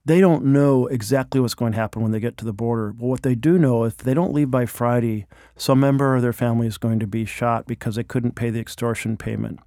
They 0.06 0.20
don't 0.20 0.46
know 0.46 0.88
exactly 0.88 1.40
what's 1.40 1.54
going 1.54 1.72
to 1.72 1.78
happen 1.78 2.02
when 2.02 2.12
they 2.12 2.20
get 2.20 2.36
to 2.38 2.46
the 2.46 2.54
border. 2.54 2.92
But 2.92 3.06
what 3.06 3.24
they 3.24 3.36
do 3.36 3.58
know, 3.58 3.86
if 3.86 3.98
they 3.98 4.14
don't 4.14 4.34
leave 4.34 4.52
by 4.52 4.66
Friday, 4.66 5.28
some 5.56 5.80
member 5.80 6.16
of 6.16 6.22
their 6.22 6.34
family 6.34 6.68
is 6.68 6.78
going 6.78 7.00
to 7.00 7.08
be 7.08 7.24
shot 7.26 7.68
because 7.68 7.96
they 7.96 8.04
couldn't 8.04 8.36
pay 8.36 8.50
the 8.50 8.60
extortion 8.60 9.16
payment 9.16 9.60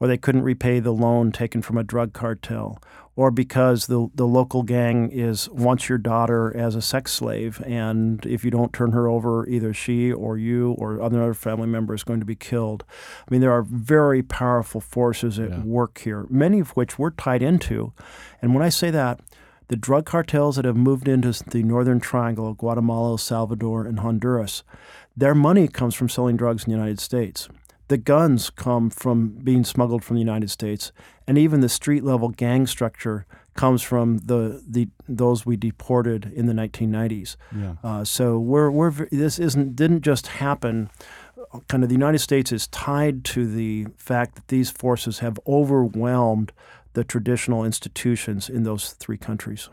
or 0.00 0.08
they 0.08 0.16
couldn't 0.16 0.42
repay 0.42 0.80
the 0.80 0.92
loan 0.92 1.30
taken 1.30 1.60
from 1.60 1.76
a 1.76 1.84
drug 1.84 2.14
cartel, 2.14 2.82
or 3.16 3.30
because 3.30 3.86
the, 3.86 4.08
the 4.14 4.26
local 4.26 4.62
gang 4.62 5.10
is 5.12 5.48
wants 5.50 5.90
your 5.90 5.98
daughter 5.98 6.56
as 6.56 6.74
a 6.74 6.80
sex 6.80 7.12
slave, 7.12 7.62
and 7.66 8.24
if 8.24 8.42
you 8.42 8.50
don't 8.50 8.72
turn 8.72 8.92
her 8.92 9.06
over, 9.06 9.46
either 9.46 9.74
she 9.74 10.10
or 10.10 10.38
you 10.38 10.72
or 10.78 10.94
another 11.02 11.34
family 11.34 11.66
member 11.66 11.92
is 11.92 12.02
going 12.02 12.18
to 12.18 12.26
be 12.26 12.34
killed. 12.34 12.82
I 13.20 13.30
mean, 13.30 13.42
there 13.42 13.52
are 13.52 13.62
very 13.62 14.22
powerful 14.22 14.80
forces 14.80 15.38
at 15.38 15.50
yeah. 15.50 15.60
work 15.60 15.98
here, 15.98 16.26
many 16.30 16.60
of 16.60 16.70
which 16.70 16.98
we're 16.98 17.10
tied 17.10 17.42
into. 17.42 17.92
And 18.40 18.54
when 18.54 18.62
I 18.62 18.70
say 18.70 18.90
that, 18.90 19.20
the 19.70 19.76
drug 19.76 20.04
cartels 20.04 20.56
that 20.56 20.64
have 20.64 20.76
moved 20.76 21.06
into 21.06 21.32
the 21.44 21.62
northern 21.62 22.00
triangle 22.00 22.48
of 22.48 22.58
Guatemala, 22.58 23.10
El 23.10 23.18
Salvador, 23.18 23.86
and 23.86 24.00
Honduras, 24.00 24.64
their 25.16 25.34
money 25.34 25.68
comes 25.68 25.94
from 25.94 26.08
selling 26.08 26.36
drugs 26.36 26.64
in 26.64 26.72
the 26.72 26.76
United 26.76 26.98
States. 26.98 27.48
The 27.86 27.96
guns 27.96 28.50
come 28.50 28.90
from 28.90 29.28
being 29.28 29.62
smuggled 29.62 30.02
from 30.02 30.16
the 30.16 30.20
United 30.20 30.50
States, 30.50 30.90
and 31.28 31.38
even 31.38 31.60
the 31.60 31.68
street 31.68 32.02
level 32.02 32.30
gang 32.30 32.66
structure 32.66 33.26
comes 33.54 33.80
from 33.80 34.18
the, 34.18 34.60
the 34.68 34.88
those 35.08 35.46
we 35.46 35.56
deported 35.56 36.32
in 36.34 36.46
the 36.46 36.52
1990s. 36.52 37.36
Yeah. 37.56 37.74
Uh, 37.84 38.02
so 38.02 38.40
we're, 38.40 38.72
we're 38.72 38.90
this 39.12 39.38
isn't 39.38 39.76
didn't 39.76 40.02
just 40.02 40.26
happen. 40.26 40.90
Kind 41.68 41.84
of 41.84 41.88
the 41.88 41.94
United 41.94 42.18
States 42.18 42.50
is 42.50 42.66
tied 42.68 43.24
to 43.26 43.46
the 43.46 43.86
fact 43.96 44.34
that 44.34 44.48
these 44.48 44.70
forces 44.70 45.20
have 45.20 45.38
overwhelmed 45.46 46.52
the 46.92 47.04
traditional 47.04 47.64
institutions 47.64 48.48
in 48.48 48.64
those 48.64 48.90
three 48.92 49.18
countries. 49.18 49.68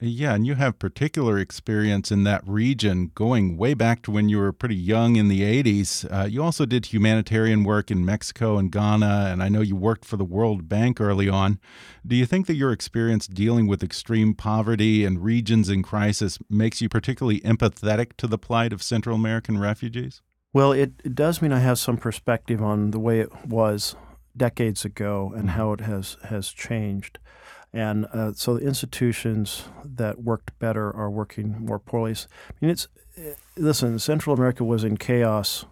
Yeah, 0.00 0.34
and 0.34 0.46
you 0.46 0.54
have 0.54 0.78
particular 0.78 1.38
experience 1.38 2.10
in 2.10 2.24
that 2.24 2.42
region 2.46 3.10
going 3.14 3.56
way 3.56 3.74
back 3.74 4.02
to 4.02 4.10
when 4.10 4.28
you 4.28 4.38
were 4.38 4.52
pretty 4.52 4.76
young 4.76 5.16
in 5.16 5.28
the 5.28 5.40
80s. 5.40 6.04
Uh, 6.12 6.26
you 6.26 6.42
also 6.42 6.66
did 6.66 6.86
humanitarian 6.86 7.64
work 7.64 7.90
in 7.90 8.04
Mexico 8.04 8.58
and 8.58 8.70
Ghana, 8.70 9.28
and 9.30 9.42
I 9.42 9.48
know 9.48 9.60
you 9.60 9.76
worked 9.76 10.04
for 10.04 10.16
the 10.16 10.24
World 10.24 10.68
Bank 10.68 11.00
early 11.00 11.28
on. 11.28 11.58
Do 12.06 12.16
you 12.16 12.26
think 12.26 12.46
that 12.46 12.54
your 12.54 12.72
experience 12.72 13.26
dealing 13.26 13.66
with 13.66 13.82
extreme 13.82 14.34
poverty 14.34 15.04
and 15.04 15.22
regions 15.22 15.68
in 15.68 15.82
crisis 15.82 16.38
makes 16.50 16.80
you 16.80 16.88
particularly 16.88 17.40
empathetic 17.40 18.16
to 18.18 18.26
the 18.26 18.38
plight 18.38 18.72
of 18.72 18.82
Central 18.82 19.16
American 19.16 19.58
refugees? 19.58 20.22
Well, 20.52 20.72
it, 20.72 20.92
it 21.04 21.14
does 21.14 21.40
mean 21.40 21.52
I 21.52 21.60
have 21.60 21.78
some 21.78 21.96
perspective 21.96 22.62
on 22.62 22.90
the 22.90 22.98
way 22.98 23.20
it 23.20 23.46
was 23.46 23.96
decades 24.36 24.84
ago 24.84 25.32
and 25.34 25.48
mm-hmm. 25.48 25.58
how 25.58 25.72
it 25.72 25.80
has 25.80 26.16
has 26.24 26.50
changed. 26.50 27.18
And 27.72 28.06
uh, 28.12 28.32
so 28.34 28.54
the 28.54 28.66
institutions 28.66 29.64
that 29.82 30.22
worked 30.22 30.58
better 30.58 30.94
are 30.94 31.10
working 31.10 31.64
more 31.64 31.78
poorly. 31.78 32.12
I 32.12 32.52
mean, 32.60 32.70
it's 32.70 32.88
eh, 33.16 33.34
listen. 33.56 33.98
Central 33.98 34.36
America 34.36 34.62
was 34.62 34.84
in 34.84 34.98
chaos 34.98 35.64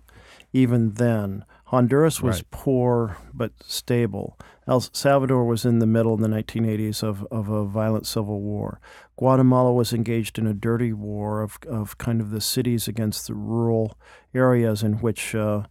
even 0.52 0.94
then. 0.94 1.44
Honduras 1.66 2.20
was 2.20 2.38
right. 2.38 2.50
poor 2.50 3.16
but 3.32 3.52
stable. 3.64 4.36
El 4.66 4.80
Salvador 4.80 5.44
was 5.44 5.64
in 5.64 5.78
the 5.78 5.86
middle 5.86 6.14
in 6.14 6.22
the 6.22 6.28
1980s 6.28 7.02
of, 7.02 7.24
of 7.30 7.48
a 7.48 7.64
violent 7.64 8.06
civil 8.06 8.40
war. 8.40 8.80
Guatemala 9.16 9.72
was 9.72 9.92
engaged 9.92 10.38
in 10.38 10.46
a 10.46 10.54
dirty 10.54 10.92
war 10.92 11.42
of, 11.42 11.58
of 11.68 11.98
kind 11.98 12.20
of 12.20 12.30
the 12.30 12.40
cities 12.40 12.88
against 12.88 13.26
the 13.26 13.34
rural 13.34 13.96
areas 14.34 14.82
in 14.82 14.94
which 14.94 15.34
uh, 15.34 15.62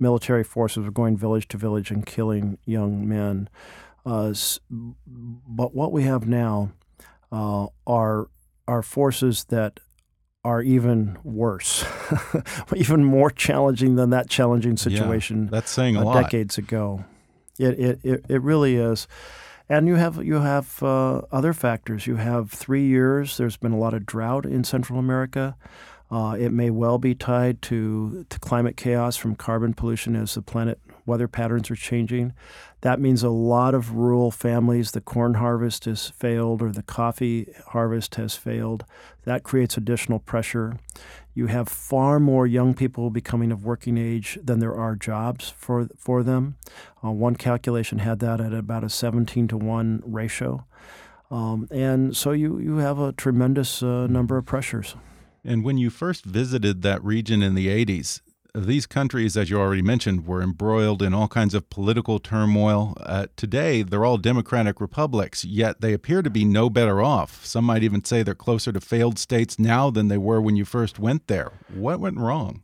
military 0.00 0.44
forces 0.44 0.84
were 0.84 0.90
going 0.90 1.16
village 1.16 1.48
to 1.48 1.56
village 1.56 1.90
and 1.90 2.04
killing 2.04 2.58
young 2.64 3.08
men. 3.08 3.48
Uh, 4.04 4.32
but 4.68 5.74
what 5.74 5.92
we 5.92 6.04
have 6.04 6.26
now 6.26 6.72
uh, 7.30 7.66
are 7.86 8.28
are 8.66 8.82
forces 8.82 9.44
that 9.44 9.80
are 10.42 10.62
even 10.62 11.18
worse, 11.22 11.84
even 12.74 13.04
more 13.04 13.30
challenging 13.30 13.96
than 13.96 14.10
that 14.10 14.30
challenging 14.30 14.76
situation. 14.76 15.44
Yeah, 15.44 15.50
that's 15.50 15.70
saying 15.70 15.96
a 15.96 16.04
lot. 16.04 16.22
Decades 16.22 16.56
ago, 16.56 17.04
it, 17.58 17.78
it 17.78 18.00
it 18.02 18.24
it 18.28 18.42
really 18.42 18.76
is. 18.76 19.06
And 19.68 19.86
you 19.86 19.94
have 19.94 20.24
you 20.24 20.40
have 20.40 20.82
uh, 20.82 21.22
other 21.30 21.52
factors. 21.52 22.06
You 22.06 22.16
have 22.16 22.50
three 22.50 22.86
years. 22.86 23.36
There's 23.36 23.56
been 23.56 23.72
a 23.72 23.78
lot 23.78 23.94
of 23.94 24.04
drought 24.06 24.44
in 24.44 24.64
Central 24.64 24.98
America. 24.98 25.56
Uh, 26.10 26.36
it 26.38 26.50
may 26.50 26.70
well 26.70 26.98
be 26.98 27.14
tied 27.14 27.62
to, 27.62 28.26
to 28.28 28.38
climate 28.40 28.76
chaos 28.76 29.16
from 29.16 29.36
carbon 29.36 29.72
pollution 29.72 30.16
as 30.16 30.34
the 30.34 30.42
planet 30.42 30.80
weather 31.06 31.28
patterns 31.28 31.70
are 31.70 31.76
changing. 31.76 32.32
That 32.80 33.00
means 33.00 33.22
a 33.22 33.30
lot 33.30 33.74
of 33.74 33.92
rural 33.92 34.30
families, 34.30 34.90
the 34.90 35.00
corn 35.00 35.34
harvest 35.34 35.84
has 35.84 36.08
failed 36.10 36.62
or 36.62 36.72
the 36.72 36.82
coffee 36.82 37.52
harvest 37.68 38.16
has 38.16 38.34
failed. 38.34 38.84
That 39.24 39.44
creates 39.44 39.76
additional 39.76 40.18
pressure. 40.18 40.78
You 41.34 41.46
have 41.46 41.68
far 41.68 42.18
more 42.18 42.46
young 42.46 42.74
people 42.74 43.10
becoming 43.10 43.52
of 43.52 43.64
working 43.64 43.96
age 43.96 44.38
than 44.42 44.58
there 44.58 44.74
are 44.74 44.96
jobs 44.96 45.50
for, 45.50 45.88
for 45.96 46.22
them. 46.22 46.56
Uh, 47.04 47.10
one 47.12 47.36
calculation 47.36 48.00
had 48.00 48.18
that 48.20 48.40
at 48.40 48.52
about 48.52 48.82
a 48.82 48.88
17 48.88 49.46
to 49.48 49.56
1 49.56 50.02
ratio. 50.04 50.66
Um, 51.30 51.68
and 51.70 52.16
so 52.16 52.32
you, 52.32 52.58
you 52.58 52.78
have 52.78 52.98
a 52.98 53.12
tremendous 53.12 53.82
uh, 53.82 54.08
number 54.08 54.36
of 54.36 54.46
pressures. 54.46 54.96
And 55.44 55.64
when 55.64 55.78
you 55.78 55.90
first 55.90 56.24
visited 56.24 56.82
that 56.82 57.02
region 57.02 57.42
in 57.42 57.54
the 57.54 57.68
80s, 57.68 58.20
these 58.54 58.86
countries, 58.86 59.36
as 59.36 59.48
you 59.48 59.58
already 59.58 59.82
mentioned, 59.82 60.26
were 60.26 60.42
embroiled 60.42 61.02
in 61.02 61.14
all 61.14 61.28
kinds 61.28 61.54
of 61.54 61.70
political 61.70 62.18
turmoil. 62.18 62.96
Uh, 63.00 63.26
today, 63.36 63.82
they're 63.82 64.04
all 64.04 64.18
democratic 64.18 64.80
republics, 64.80 65.44
yet 65.44 65.80
they 65.80 65.92
appear 65.92 66.22
to 66.22 66.30
be 66.30 66.44
no 66.44 66.68
better 66.68 67.00
off. 67.00 67.44
Some 67.44 67.64
might 67.64 67.82
even 67.82 68.04
say 68.04 68.22
they're 68.22 68.34
closer 68.34 68.72
to 68.72 68.80
failed 68.80 69.18
states 69.18 69.58
now 69.58 69.90
than 69.90 70.08
they 70.08 70.18
were 70.18 70.40
when 70.40 70.56
you 70.56 70.64
first 70.64 70.98
went 70.98 71.26
there. 71.28 71.52
What 71.72 72.00
went 72.00 72.18
wrong? 72.18 72.62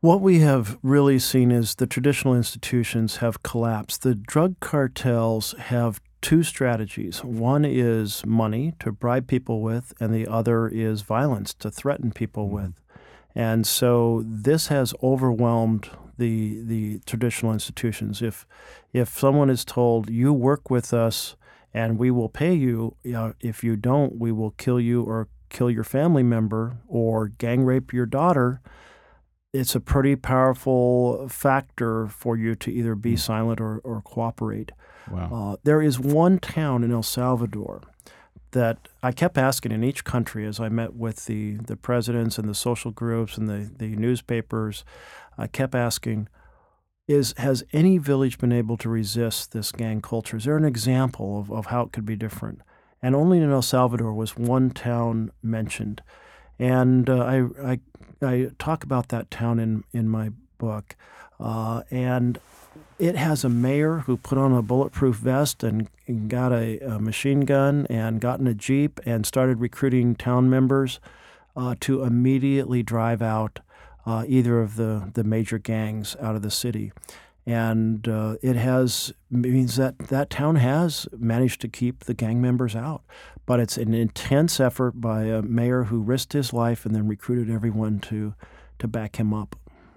What 0.00 0.20
we 0.20 0.38
have 0.38 0.78
really 0.82 1.18
seen 1.18 1.50
is 1.50 1.74
the 1.74 1.86
traditional 1.86 2.34
institutions 2.34 3.16
have 3.16 3.42
collapsed. 3.42 4.02
The 4.02 4.14
drug 4.14 4.58
cartels 4.60 5.54
have 5.58 6.00
two 6.20 6.42
strategies. 6.42 7.24
One 7.24 7.64
is 7.64 8.24
money 8.26 8.74
to 8.80 8.92
bribe 8.92 9.26
people 9.26 9.60
with, 9.60 9.92
and 10.00 10.14
the 10.14 10.26
other 10.26 10.68
is 10.68 11.02
violence 11.02 11.54
to 11.54 11.70
threaten 11.70 12.12
people 12.12 12.46
mm-hmm. 12.46 12.54
with. 12.54 12.82
And 13.34 13.66
so 13.66 14.24
this 14.26 14.66
has 14.68 14.92
overwhelmed 15.02 15.90
the 16.18 16.62
the 16.62 17.00
traditional 17.06 17.52
institutions. 17.52 18.22
If 18.22 18.46
if 18.92 19.18
someone 19.18 19.50
is 19.50 19.64
told 19.64 20.10
you 20.10 20.32
work 20.32 20.70
with 20.70 20.92
us 20.92 21.36
and 21.72 21.98
we 21.98 22.10
will 22.10 22.28
pay 22.28 22.52
you, 22.52 22.96
if 23.40 23.62
you 23.62 23.76
don't, 23.76 24.18
we 24.18 24.32
will 24.32 24.50
kill 24.50 24.80
you 24.80 25.02
or 25.02 25.28
kill 25.48 25.70
your 25.70 25.84
family 25.84 26.22
member 26.22 26.78
or 26.88 27.28
gang 27.28 27.64
rape 27.64 27.92
your 27.92 28.06
daughter. 28.06 28.60
It's 29.52 29.74
a 29.74 29.80
pretty 29.80 30.14
powerful 30.16 31.28
factor 31.28 32.06
for 32.06 32.36
you 32.36 32.54
to 32.56 32.70
either 32.70 32.94
be 32.94 33.14
mm. 33.14 33.18
silent 33.18 33.60
or, 33.60 33.80
or 33.82 34.00
cooperate. 34.02 34.72
Wow. 35.10 35.52
Uh, 35.52 35.56
there 35.64 35.82
is 35.82 35.98
one 35.98 36.38
town 36.38 36.84
in 36.84 36.92
El 36.92 37.02
Salvador 37.02 37.82
that 38.52 38.88
I 39.02 39.12
kept 39.12 39.38
asking 39.38 39.72
in 39.72 39.84
each 39.84 40.04
country 40.04 40.46
as 40.46 40.58
I 40.58 40.68
met 40.68 40.94
with 40.94 41.26
the, 41.26 41.56
the 41.56 41.76
presidents 41.76 42.38
and 42.38 42.48
the 42.48 42.54
social 42.54 42.90
groups 42.90 43.36
and 43.36 43.48
the, 43.48 43.70
the 43.76 43.96
newspapers, 43.96 44.84
I 45.38 45.46
kept 45.46 45.74
asking, 45.74 46.28
is 47.06 47.34
has 47.38 47.64
any 47.72 47.98
village 47.98 48.38
been 48.38 48.52
able 48.52 48.76
to 48.78 48.88
resist 48.88 49.52
this 49.52 49.72
gang 49.72 50.00
culture? 50.00 50.36
Is 50.36 50.44
there 50.44 50.56
an 50.56 50.64
example 50.64 51.40
of, 51.40 51.50
of 51.50 51.66
how 51.66 51.82
it 51.82 51.92
could 51.92 52.06
be 52.06 52.16
different? 52.16 52.60
And 53.02 53.16
only 53.16 53.38
in 53.38 53.50
El 53.50 53.62
Salvador 53.62 54.12
was 54.12 54.36
one 54.36 54.70
town 54.70 55.32
mentioned. 55.42 56.02
And 56.58 57.08
uh, 57.08 57.20
I, 57.24 57.72
I, 57.72 57.80
I 58.22 58.50
talk 58.58 58.84
about 58.84 59.08
that 59.08 59.30
town 59.30 59.58
in, 59.58 59.84
in 59.92 60.08
my 60.08 60.30
book. 60.58 60.94
Uh, 61.38 61.82
and 61.90 62.38
it 63.00 63.16
has 63.16 63.44
a 63.44 63.48
mayor 63.48 64.00
who 64.00 64.16
put 64.16 64.36
on 64.36 64.52
a 64.52 64.62
bulletproof 64.62 65.16
vest 65.16 65.64
and, 65.64 65.88
got 66.28 66.52
a, 66.52 66.78
a, 66.80 66.98
machine 66.98 67.42
gun 67.42 67.86
and 67.88 68.20
got 68.20 68.40
in 68.40 68.48
a 68.48 68.54
jeep 68.54 68.98
and 69.06 69.24
started 69.24 69.60
recruiting 69.60 70.16
town 70.16 70.50
members 70.50 70.98
uh, 71.54 71.76
to 71.78 72.02
immediately 72.02 72.82
drive 72.82 73.22
out 73.22 73.60
uh, 74.06 74.24
either 74.26 74.60
of 74.60 74.74
the, 74.74 75.08
the 75.14 75.22
major 75.22 75.56
gangs 75.56 76.16
out 76.20 76.34
of 76.34 76.42
the 76.42 76.50
city. 76.50 76.92
And 77.46 78.08
uh, 78.08 78.36
it 78.42 78.56
has 78.56 79.12
means 79.30 79.76
that 79.76 79.98
that 79.98 80.30
town 80.30 80.56
has 80.56 81.08
managed 81.16 81.60
to 81.60 81.68
keep 81.68 82.00
the 82.00 82.14
gang 82.14 82.40
members 82.40 82.74
out, 82.74 83.02
but 83.46 83.60
it's 83.60 83.76
an 83.76 83.94
intense 83.94 84.58
effort 84.58 85.00
by 85.00 85.24
a 85.24 85.42
mayor 85.42 85.84
who 85.84 86.00
risked 86.00 86.32
his 86.32 86.52
life 86.52 86.84
and 86.84 86.92
then 86.92 87.06
recruited 87.06 87.54
everyone 87.54 88.00
to 88.00 88.34
to 88.80 88.88
back 88.88 89.16
him 89.16 89.32
up. 89.32 89.54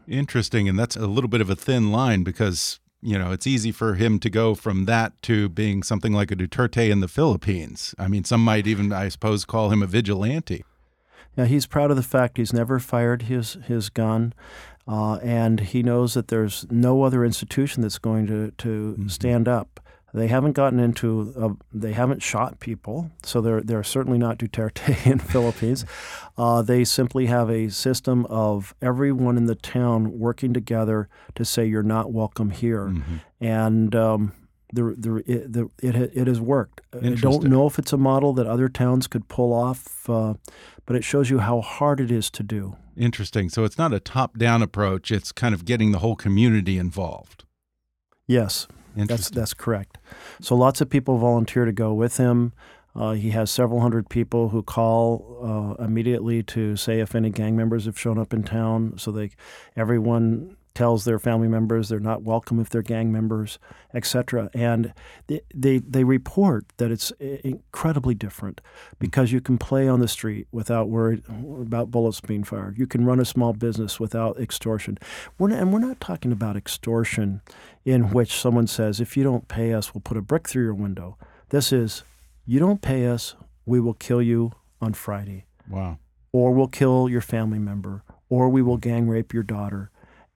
Interesting, 0.08 0.70
and 0.70 0.78
that's 0.78 0.96
a 0.96 1.08
little 1.08 1.30
bit 1.30 1.42
of 1.42 1.50
a 1.50 1.56
thin 1.56 1.92
line 1.92 2.24
because 2.24 2.80
you 3.04 3.20
know, 3.20 3.32
it's 3.32 3.46
easy 3.46 3.72
for 3.72 3.96
him 3.96 4.20
to 4.20 4.30
go 4.30 4.56
from 4.56 4.86
that 4.86 5.22
to 5.24 5.50
being 5.50 5.84
something 5.84 6.13
like 6.13 6.32
a 6.32 6.36
Duterte 6.36 6.89
in 6.89 7.02
the 7.02 7.08
Philippines. 7.08 7.94
I 8.00 8.08
mean, 8.08 8.24
some 8.24 8.44
might 8.44 8.66
even, 8.66 8.94
I 8.94 9.10
suppose, 9.10 9.46
call 9.46 9.70
him 9.70 9.84
a 9.84 9.88
vigilante. 9.88 10.63
Now, 11.36 11.46
he's 11.46 11.66
proud 11.66 11.92
of 11.92 11.98
the 11.98 12.04
fact 12.04 12.38
he's 12.38 12.54
never 12.54 12.80
fired 12.80 13.24
his 13.24 13.58
his 13.66 13.89
gun, 13.89 14.34
uh, 14.88 15.16
and 15.16 15.60
he 15.60 15.84
knows 15.84 16.13
that 16.13 16.28
there's 16.28 16.66
no 16.70 17.04
other 17.04 17.26
institution 17.26 17.82
that's 17.82 17.98
going 17.98 18.28
to 18.28 18.52
to 18.52 18.70
mm 18.70 18.96
-hmm. 18.96 19.12
stand 19.12 19.48
up 19.48 19.80
they 20.13 20.28
haven't 20.28 20.52
gotten 20.52 20.80
into, 20.80 21.34
uh, 21.38 21.49
they 21.73 21.93
haven't 21.93 22.21
shot 22.21 22.60
people, 22.60 23.12
so 23.23 23.41
they're, 23.41 23.62
they're 23.62 23.84
certainly 23.84 24.19
not 24.19 24.38
Duterte 24.38 25.06
in 25.12 25.17
the 25.17 25.23
Philippines. 25.23 25.86
Uh, 26.38 26.62
they 26.62 26.84
simply 26.84 27.26
have 27.26 27.49
a 27.49 27.69
system 27.69 28.26
of 28.28 28.76
everyone 28.82 29.38
in 29.38 29.47
the 29.47 29.56
town 29.56 30.19
working 30.19 30.54
together 30.54 31.10
to 31.36 31.43
say 31.43 31.65
you're 31.65 31.82
not 31.82 32.12
welcome 32.12 32.52
here. 32.52 32.89
Mm-hmm. 32.89 33.15
And 33.41 33.95
um, 33.95 34.34
the, 34.71 34.95
the, 34.97 35.15
it, 35.32 35.54
the, 35.54 35.69
it, 35.82 35.95
it 35.95 36.28
has 36.28 36.39
worked. 36.39 36.82
I 36.93 37.10
don't 37.10 37.45
know 37.45 37.65
if 37.67 37.80
it's 37.80 37.93
a 37.93 37.97
model 37.97 38.34
that 38.34 38.47
other 38.47 38.69
towns 38.69 39.08
could 39.08 39.28
pull 39.28 39.52
off, 39.52 40.10
uh, 40.10 40.36
but 40.86 40.95
it 40.95 41.04
shows 41.04 41.30
you 41.30 41.39
how 41.39 41.62
hard 41.62 41.99
it 41.99 42.12
is 42.12 42.30
to 42.32 42.43
do. 42.43 42.76
Interesting. 42.95 43.49
So 43.49 43.63
it's 43.63 43.78
not 43.78 43.93
a 43.93 43.99
top 43.99 44.38
down 44.38 44.62
approach, 44.62 45.12
it's 45.12 45.32
kind 45.32 45.56
of 45.56 45.65
getting 45.65 45.91
the 45.91 45.99
whole 45.99 46.15
community 46.15 46.78
involved. 46.78 47.45
Yes. 48.28 48.67
That's 48.95 49.29
that's 49.29 49.53
correct. 49.53 49.97
So 50.41 50.56
lots 50.56 50.82
of 50.82 50.89
people 50.89 51.17
volunteer 51.17 51.65
to 51.65 51.71
go 51.71 51.93
with 51.93 52.17
him. 52.17 52.53
Uh, 52.95 53.13
he 53.13 53.32
has 53.32 53.49
several 53.49 53.82
hundred 53.82 54.08
people 54.10 54.49
who 54.49 54.62
call 54.62 55.39
uh, 55.79 55.84
immediately 55.84 56.43
to 56.43 56.75
say 56.75 56.99
if 56.99 57.15
any 57.15 57.32
gang 57.32 57.56
members 57.56 57.86
have 57.86 57.99
shown 57.99 58.19
up 58.19 58.34
in 58.34 58.43
town. 58.43 58.93
So 58.97 59.12
they, 59.12 59.32
everyone 59.75 60.58
tells 60.75 61.05
their 61.05 61.19
family 61.19 61.47
members 61.47 61.89
they're 61.89 61.99
not 61.99 62.23
welcome 62.23 62.59
if 62.59 62.69
they're 62.69 62.81
gang 62.81 63.12
members, 63.12 63.59
etc. 63.93 64.49
And 64.53 64.93
they, 65.27 65.41
they, 65.53 65.77
they 65.77 66.03
report 66.03 66.65
that 66.77 66.91
it's 66.91 67.12
incredibly 67.19 68.15
different 68.15 68.62
because 68.99 69.31
you 69.31 69.39
can 69.39 69.57
play 69.57 69.88
on 69.88 69.99
the 69.99 70.07
street 70.07 70.47
without 70.51 70.89
worry 70.89 71.21
about 71.29 71.91
bullets 71.91 72.21
being 72.21 72.43
fired. 72.43 72.77
You 72.77 72.88
can 72.88 73.05
run 73.05 73.19
a 73.19 73.25
small 73.25 73.53
business 73.53 73.99
without 73.99 74.39
extortion. 74.39 74.97
We're 75.38 75.49
not, 75.49 75.59
and 75.59 75.71
we're 75.71 75.79
not 75.79 75.99
talking 75.99 76.31
about 76.31 76.57
extortion 76.57 77.41
in 77.86 78.12
which 78.12 78.33
someone 78.33 78.67
says, 78.67 78.99
if 78.99 79.15
you 79.15 79.23
don't 79.23 79.47
pay 79.47 79.73
us, 79.73 79.93
we'll 79.93 80.01
put 80.01 80.17
a 80.17 80.21
brick 80.21 80.47
through 80.47 80.63
your 80.63 80.73
window. 80.73 81.17
This 81.49 81.71
is, 81.71 82.03
you 82.45 82.59
don't 82.59 82.81
pay 82.81 83.05
us, 83.05 83.36
we 83.65 83.79
will 83.79 83.93
kill 83.93 84.21
you 84.21 84.53
on 84.81 84.93
Friday. 84.93 85.45
Wow. 85.69 85.99
Or 86.31 86.51
we'll 86.51 86.67
kill 86.67 87.07
your 87.07 87.21
family 87.21 87.59
member, 87.59 88.03
or 88.27 88.49
we 88.49 88.63
will 88.63 88.77
gang 88.77 89.07
rape 89.07 89.33
your 89.33 89.43
daughter 89.43 89.91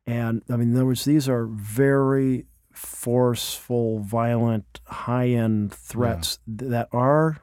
and 0.08 0.42
I 0.50 0.56
mean, 0.56 0.70
in 0.70 0.76
other 0.76 0.86
words, 0.86 1.04
these 1.04 1.28
are 1.28 1.46
very 1.46 2.46
forceful, 2.72 4.00
violent, 4.00 4.80
high 4.86 5.28
end 5.28 5.74
threats 5.74 6.40
yeah. 6.48 6.70
that 6.70 6.90
are 6.94 7.42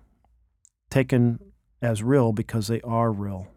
taken 0.88 1.38
as 1.83 2.03
real 2.03 2.33
because 2.33 2.68
they 2.68 2.81
are 2.81 3.12
real. 3.12 3.48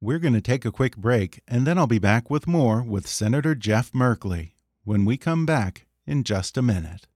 We're 0.00 0.18
going 0.18 0.34
to 0.34 0.40
take 0.40 0.64
a 0.64 0.72
quick 0.72 0.96
break, 0.96 1.42
and 1.46 1.66
then 1.66 1.78
I'll 1.78 1.86
be 1.86 2.00
back 2.00 2.28
with 2.28 2.48
more 2.48 2.82
with 2.82 3.06
Senator 3.06 3.54
Jeff 3.54 3.92
Merkley 3.92 4.52
when 4.82 5.04
we 5.04 5.16
come 5.16 5.46
back 5.46 5.86
in 6.04 6.24
just 6.24 6.56
a 6.56 6.62
minute. 6.62 7.06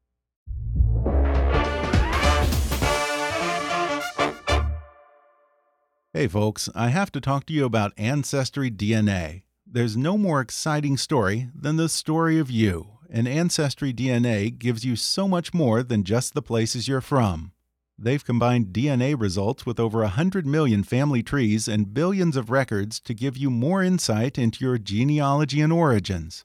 Hey, 6.12 6.28
folks, 6.28 6.68
I 6.76 6.90
have 6.90 7.10
to 7.10 7.20
talk 7.20 7.46
to 7.46 7.52
you 7.52 7.64
about 7.64 7.92
Ancestry 7.96 8.70
DNA 8.70 9.42
there's 9.74 9.96
no 9.96 10.16
more 10.16 10.40
exciting 10.40 10.96
story 10.96 11.48
than 11.52 11.74
the 11.74 11.88
story 11.88 12.38
of 12.38 12.48
you, 12.48 12.90
and 13.10 13.26
Ancestry 13.26 13.92
DNA 13.92 14.56
gives 14.56 14.84
you 14.84 14.94
so 14.94 15.26
much 15.26 15.52
more 15.52 15.82
than 15.82 16.04
just 16.04 16.32
the 16.32 16.42
places 16.42 16.86
you're 16.86 17.00
from. 17.00 17.50
They've 17.98 18.24
combined 18.24 18.68
DNA 18.72 19.18
results 19.18 19.66
with 19.66 19.80
over 19.80 19.98
100 20.02 20.46
million 20.46 20.84
family 20.84 21.24
trees 21.24 21.66
and 21.66 21.92
billions 21.92 22.36
of 22.36 22.50
records 22.50 23.00
to 23.00 23.14
give 23.14 23.36
you 23.36 23.50
more 23.50 23.82
insight 23.82 24.38
into 24.38 24.64
your 24.64 24.78
genealogy 24.78 25.60
and 25.60 25.72
origins. 25.72 26.44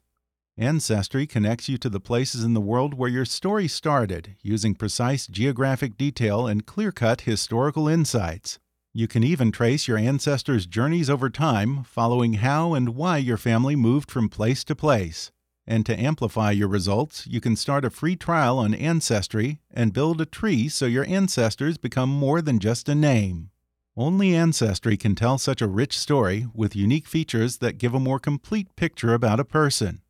Ancestry 0.58 1.26
connects 1.26 1.68
you 1.68 1.78
to 1.78 1.88
the 1.88 2.00
places 2.00 2.42
in 2.42 2.54
the 2.54 2.60
world 2.60 2.94
where 2.94 3.08
your 3.08 3.24
story 3.24 3.68
started 3.68 4.34
using 4.42 4.74
precise 4.74 5.28
geographic 5.28 5.96
detail 5.96 6.48
and 6.48 6.66
clear 6.66 6.90
cut 6.90 7.22
historical 7.22 7.86
insights. 7.86 8.58
You 8.92 9.06
can 9.06 9.22
even 9.22 9.52
trace 9.52 9.86
your 9.86 9.98
ancestors' 9.98 10.66
journeys 10.66 11.08
over 11.08 11.30
time, 11.30 11.84
following 11.84 12.34
how 12.34 12.74
and 12.74 12.96
why 12.96 13.18
your 13.18 13.36
family 13.36 13.76
moved 13.76 14.10
from 14.10 14.28
place 14.28 14.64
to 14.64 14.74
place. 14.74 15.30
And 15.64 15.86
to 15.86 15.96
amplify 15.96 16.50
your 16.50 16.66
results, 16.66 17.24
you 17.24 17.40
can 17.40 17.54
start 17.54 17.84
a 17.84 17.90
free 17.90 18.16
trial 18.16 18.58
on 18.58 18.74
Ancestry 18.74 19.60
and 19.70 19.92
build 19.92 20.20
a 20.20 20.26
tree 20.26 20.68
so 20.68 20.86
your 20.86 21.06
ancestors 21.06 21.78
become 21.78 22.08
more 22.08 22.42
than 22.42 22.58
just 22.58 22.88
a 22.88 22.94
name. 22.96 23.50
Only 23.96 24.34
Ancestry 24.34 24.96
can 24.96 25.14
tell 25.14 25.38
such 25.38 25.62
a 25.62 25.68
rich 25.68 25.96
story 25.96 26.48
with 26.52 26.74
unique 26.74 27.06
features 27.06 27.58
that 27.58 27.78
give 27.78 27.94
a 27.94 28.00
more 28.00 28.18
complete 28.18 28.74
picture 28.74 29.14
about 29.14 29.38
a 29.38 29.44
person. 29.44 30.00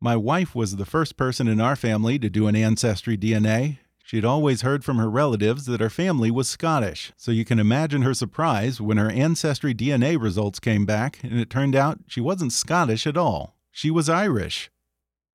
My 0.00 0.14
wife 0.14 0.54
was 0.54 0.76
the 0.76 0.86
first 0.86 1.16
person 1.16 1.48
in 1.48 1.60
our 1.60 1.74
family 1.74 2.20
to 2.20 2.30
do 2.30 2.46
an 2.46 2.54
Ancestry 2.54 3.18
DNA, 3.18 3.78
She'd 4.08 4.24
always 4.24 4.62
heard 4.62 4.84
from 4.84 4.96
her 4.96 5.10
relatives 5.10 5.66
that 5.66 5.82
her 5.82 5.90
family 5.90 6.30
was 6.30 6.48
Scottish, 6.48 7.12
so 7.14 7.30
you 7.30 7.44
can 7.44 7.58
imagine 7.58 8.00
her 8.00 8.14
surprise 8.14 8.80
when 8.80 8.96
her 8.96 9.10
ancestry 9.10 9.74
DNA 9.74 10.18
results 10.18 10.58
came 10.60 10.86
back 10.86 11.22
and 11.22 11.38
it 11.38 11.50
turned 11.50 11.76
out 11.76 11.98
she 12.06 12.22
wasn't 12.22 12.54
Scottish 12.54 13.06
at 13.06 13.18
all. 13.18 13.54
She 13.70 13.90
was 13.90 14.08
Irish. 14.08 14.70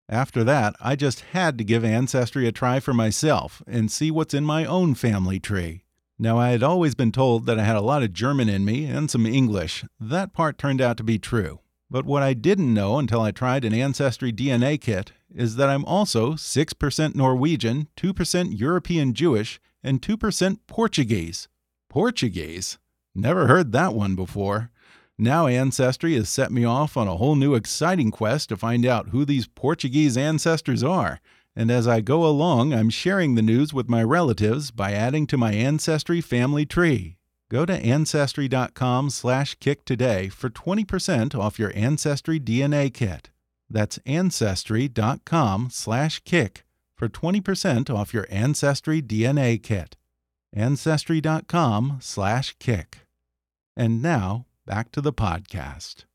After 0.09 0.43
that, 0.45 0.75
I 0.81 0.95
just 0.95 1.19
had 1.33 1.59
to 1.59 1.63
give 1.63 1.85
Ancestry 1.85 2.47
a 2.47 2.51
try 2.51 2.79
for 2.79 2.95
myself 2.95 3.61
and 3.67 3.91
see 3.91 4.09
what's 4.09 4.33
in 4.33 4.43
my 4.43 4.65
own 4.65 4.95
family 4.95 5.39
tree. 5.39 5.83
Now, 6.17 6.39
I 6.39 6.49
had 6.49 6.63
always 6.63 6.95
been 6.95 7.11
told 7.11 7.45
that 7.45 7.59
I 7.59 7.63
had 7.63 7.75
a 7.75 7.81
lot 7.81 8.01
of 8.01 8.11
German 8.11 8.49
in 8.49 8.65
me 8.65 8.85
and 8.85 9.07
some 9.11 9.27
English. 9.27 9.85
That 9.99 10.33
part 10.33 10.57
turned 10.57 10.81
out 10.81 10.97
to 10.97 11.03
be 11.03 11.19
true. 11.19 11.59
But 11.93 12.07
what 12.07 12.23
I 12.23 12.33
didn't 12.33 12.73
know 12.73 12.97
until 12.97 13.21
I 13.21 13.29
tried 13.29 13.63
an 13.63 13.71
Ancestry 13.75 14.33
DNA 14.33 14.81
kit 14.81 15.11
is 15.31 15.57
that 15.57 15.69
I'm 15.69 15.85
also 15.85 16.31
6% 16.31 17.13
Norwegian, 17.13 17.87
2% 17.97 18.59
European 18.59 19.13
Jewish, 19.13 19.61
and 19.83 20.01
2% 20.01 20.57
Portuguese. 20.65 21.47
Portuguese? 21.91 22.79
Never 23.13 23.45
heard 23.45 23.73
that 23.73 23.93
one 23.93 24.15
before. 24.15 24.71
Now 25.19 25.45
Ancestry 25.45 26.15
has 26.15 26.29
set 26.29 26.51
me 26.51 26.65
off 26.65 26.97
on 26.97 27.07
a 27.07 27.17
whole 27.17 27.35
new 27.35 27.53
exciting 27.53 28.09
quest 28.09 28.49
to 28.49 28.57
find 28.57 28.87
out 28.87 29.09
who 29.09 29.23
these 29.23 29.45
Portuguese 29.45 30.17
ancestors 30.17 30.81
are. 30.81 31.19
And 31.55 31.69
as 31.69 31.87
I 31.87 32.01
go 32.01 32.25
along, 32.25 32.73
I'm 32.73 32.89
sharing 32.89 33.35
the 33.35 33.43
news 33.43 33.71
with 33.71 33.87
my 33.87 34.01
relatives 34.01 34.71
by 34.71 34.93
adding 34.93 35.27
to 35.27 35.37
my 35.37 35.53
Ancestry 35.53 36.21
family 36.21 36.65
tree. 36.65 37.17
Go 37.53 37.67
to 37.67 37.73
ancestry.com 37.73 39.11
slash 39.11 39.53
kick 39.59 39.85
today 39.85 40.27
for 40.27 40.49
20% 40.49 41.37
off 41.39 41.59
your 41.59 41.71
Ancestry 41.75 42.39
DNA 42.39 42.91
kit. 42.91 43.29
That's 43.69 43.99
ancestry.com 44.07 45.69
slash 45.69 46.19
kick 46.21 46.65
for 46.97 47.07
20% 47.07 47.91
off 47.91 48.11
your 48.11 48.25
Ancestry 48.31 49.03
DNA 49.03 49.61
kit. 49.61 49.97
Ancestry.com 50.51 51.99
slash 52.01 52.55
kick. 52.57 53.01
And 53.77 54.01
now, 54.01 54.47
back 54.65 54.91
to 54.93 55.01
the 55.01 55.13
podcast. 55.13 56.05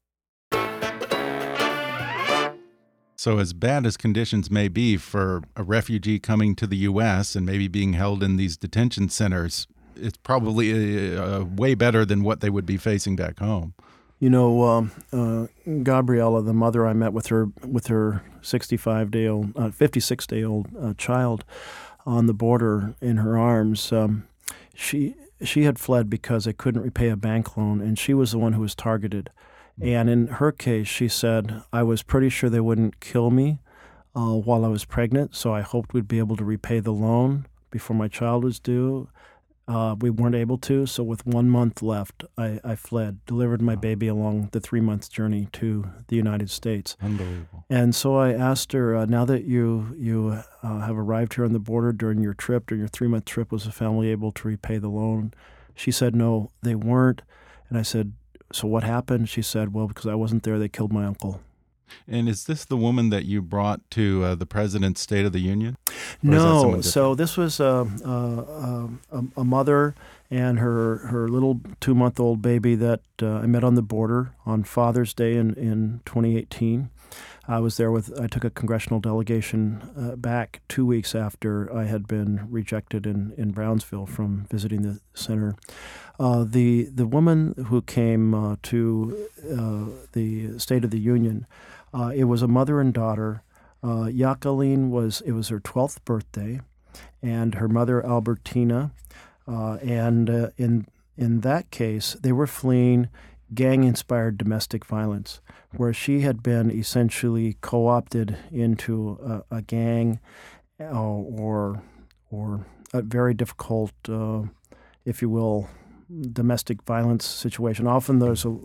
So, 3.14 3.38
as 3.38 3.52
bad 3.52 3.86
as 3.86 3.96
conditions 3.96 4.50
may 4.50 4.66
be 4.66 4.96
for 4.96 5.42
a 5.54 5.62
refugee 5.62 6.18
coming 6.18 6.56
to 6.56 6.66
the 6.66 6.78
U.S. 6.78 7.36
and 7.36 7.46
maybe 7.46 7.68
being 7.68 7.92
held 7.92 8.24
in 8.24 8.36
these 8.36 8.56
detention 8.56 9.08
centers, 9.08 9.68
it's 9.98 10.18
probably 10.18 11.16
uh, 11.16 11.44
way 11.44 11.74
better 11.74 12.04
than 12.04 12.22
what 12.22 12.40
they 12.40 12.50
would 12.50 12.66
be 12.66 12.76
facing 12.76 13.16
back 13.16 13.38
home. 13.38 13.74
You 14.20 14.30
know, 14.30 14.64
um, 14.64 14.90
uh, 15.12 15.46
Gabriella, 15.84 16.42
the 16.42 16.52
mother 16.52 16.86
I 16.86 16.92
met 16.92 17.12
with 17.12 17.28
her 17.28 17.50
with 17.64 17.86
her 17.86 18.24
65 18.42 19.10
day 19.10 19.28
old, 19.28 19.56
uh, 19.56 19.70
56 19.70 20.26
day 20.26 20.42
old 20.42 20.68
uh, 20.80 20.94
child 20.94 21.44
on 22.04 22.26
the 22.26 22.34
border 22.34 22.94
in 23.00 23.18
her 23.18 23.38
arms. 23.38 23.92
Um, 23.92 24.26
she 24.74 25.14
she 25.42 25.62
had 25.64 25.78
fled 25.78 26.10
because 26.10 26.46
they 26.46 26.52
couldn't 26.52 26.82
repay 26.82 27.10
a 27.10 27.16
bank 27.16 27.56
loan, 27.56 27.80
and 27.80 27.96
she 27.96 28.12
was 28.12 28.32
the 28.32 28.38
one 28.38 28.54
who 28.54 28.62
was 28.62 28.74
targeted. 28.74 29.30
And 29.80 30.10
in 30.10 30.26
her 30.26 30.50
case, 30.50 30.88
she 30.88 31.06
said, 31.06 31.62
"I 31.72 31.84
was 31.84 32.02
pretty 32.02 32.28
sure 32.28 32.50
they 32.50 32.58
wouldn't 32.58 32.98
kill 32.98 33.30
me 33.30 33.60
uh, 34.16 34.34
while 34.34 34.64
I 34.64 34.68
was 34.68 34.84
pregnant, 34.84 35.36
so 35.36 35.54
I 35.54 35.60
hoped 35.60 35.92
we'd 35.92 36.08
be 36.08 36.18
able 36.18 36.36
to 36.36 36.44
repay 36.44 36.80
the 36.80 36.92
loan 36.92 37.46
before 37.70 37.94
my 37.94 38.08
child 38.08 38.42
was 38.42 38.58
due." 38.58 39.08
Uh, 39.68 39.94
we 40.00 40.08
weren't 40.08 40.34
able 40.34 40.56
to, 40.56 40.86
so 40.86 41.02
with 41.02 41.26
one 41.26 41.50
month 41.50 41.82
left, 41.82 42.24
I, 42.38 42.58
I 42.64 42.74
fled, 42.74 43.18
delivered 43.26 43.60
my 43.60 43.76
baby 43.76 44.08
along 44.08 44.48
the 44.52 44.60
three 44.60 44.80
month 44.80 45.10
journey 45.10 45.48
to 45.52 45.84
the 46.08 46.16
United 46.16 46.48
States. 46.48 46.96
Unbelievable. 47.02 47.66
And 47.68 47.94
so 47.94 48.16
I 48.16 48.32
asked 48.32 48.72
her, 48.72 48.96
uh, 48.96 49.04
now 49.04 49.26
that 49.26 49.44
you 49.44 49.94
you 49.98 50.42
uh, 50.62 50.80
have 50.80 50.96
arrived 50.96 51.34
here 51.34 51.44
on 51.44 51.52
the 51.52 51.58
border 51.58 51.92
during 51.92 52.22
your 52.22 52.32
trip, 52.32 52.66
during 52.66 52.80
your 52.80 52.88
three 52.88 53.08
month 53.08 53.26
trip, 53.26 53.52
was 53.52 53.64
the 53.64 53.72
family 53.72 54.08
able 54.08 54.32
to 54.32 54.48
repay 54.48 54.78
the 54.78 54.88
loan? 54.88 55.34
She 55.74 55.90
said, 55.90 56.16
no, 56.16 56.50
they 56.62 56.74
weren't. 56.74 57.20
And 57.68 57.76
I 57.76 57.82
said, 57.82 58.14
so 58.52 58.66
what 58.66 58.84
happened? 58.84 59.28
She 59.28 59.42
said, 59.42 59.74
well, 59.74 59.86
because 59.86 60.06
I 60.06 60.14
wasn't 60.14 60.44
there, 60.44 60.58
they 60.58 60.70
killed 60.70 60.92
my 60.92 61.04
uncle. 61.04 61.42
And 62.06 62.28
is 62.28 62.44
this 62.44 62.64
the 62.64 62.76
woman 62.76 63.10
that 63.10 63.24
you 63.24 63.42
brought 63.42 63.88
to 63.92 64.24
uh, 64.24 64.34
the 64.34 64.46
president's 64.46 65.00
State 65.00 65.24
of 65.24 65.32
the 65.32 65.40
Union? 65.40 65.76
no. 66.22 66.80
So 66.80 67.14
this 67.14 67.36
was 67.36 67.60
uh, 67.60 67.84
uh, 68.04 68.88
a, 69.12 69.24
a, 69.36 69.44
mother 69.44 69.94
and 70.30 70.58
her 70.58 70.98
her 71.08 71.28
little 71.28 71.60
two 71.80 71.94
month 71.94 72.20
old 72.20 72.42
baby 72.42 72.74
that 72.74 73.00
uh, 73.22 73.38
I 73.38 73.46
met 73.46 73.64
on 73.64 73.74
the 73.74 73.82
border 73.82 74.32
on 74.44 74.64
Father's 74.64 75.14
Day 75.14 75.36
in, 75.36 75.54
in 75.54 76.00
2018. 76.04 76.90
I 77.50 77.60
was 77.60 77.78
there 77.78 77.90
with. 77.90 78.12
I 78.20 78.26
took 78.26 78.44
a 78.44 78.50
congressional 78.50 79.00
delegation 79.00 79.80
uh, 79.96 80.16
back 80.16 80.60
two 80.68 80.84
weeks 80.84 81.14
after 81.14 81.74
I 81.74 81.84
had 81.84 82.06
been 82.06 82.46
rejected 82.50 83.06
in, 83.06 83.32
in 83.38 83.52
Brownsville 83.52 84.04
from 84.04 84.46
visiting 84.50 84.82
the 84.82 85.00
center. 85.14 85.56
Uh, 86.20 86.44
the 86.46 86.84
the 86.84 87.06
woman 87.06 87.54
who 87.68 87.80
came 87.80 88.34
uh, 88.34 88.56
to 88.64 89.28
uh, 89.50 89.86
the 90.12 90.58
State 90.58 90.84
of 90.84 90.90
the 90.90 91.00
Union, 91.00 91.46
uh, 91.92 92.12
it 92.14 92.24
was 92.24 92.42
a 92.42 92.48
mother 92.48 92.80
and 92.80 92.92
daughter. 92.92 93.42
Uh, 93.82 94.10
Jacqueline 94.10 94.90
was 94.90 95.20
it 95.22 95.32
was 95.32 95.48
her 95.48 95.60
twelfth 95.60 96.04
birthday, 96.04 96.60
and 97.22 97.54
her 97.54 97.68
mother 97.68 98.04
Albertina, 98.04 98.92
and 99.46 100.28
in 100.56 100.86
in 101.16 101.40
that 101.40 101.70
case 101.70 102.16
they 102.22 102.32
were 102.32 102.46
fleeing 102.46 103.08
gang-inspired 103.54 104.36
domestic 104.36 104.84
violence 104.84 105.40
where 105.76 105.92
she 105.92 106.20
had 106.20 106.42
been 106.42 106.70
essentially 106.70 107.56
co-opted 107.60 108.36
into 108.50 109.18
a, 109.50 109.56
a 109.56 109.62
gang 109.62 110.20
uh, 110.80 110.92
or 110.92 111.82
or 112.30 112.66
a 112.92 113.02
very 113.02 113.34
difficult, 113.34 113.92
uh, 114.08 114.42
if 115.04 115.22
you 115.22 115.28
will, 115.28 115.68
domestic 116.32 116.82
violence 116.82 117.24
situation. 117.24 117.86
Often 117.86 118.18
there's 118.18 118.44
a, 118.44 118.56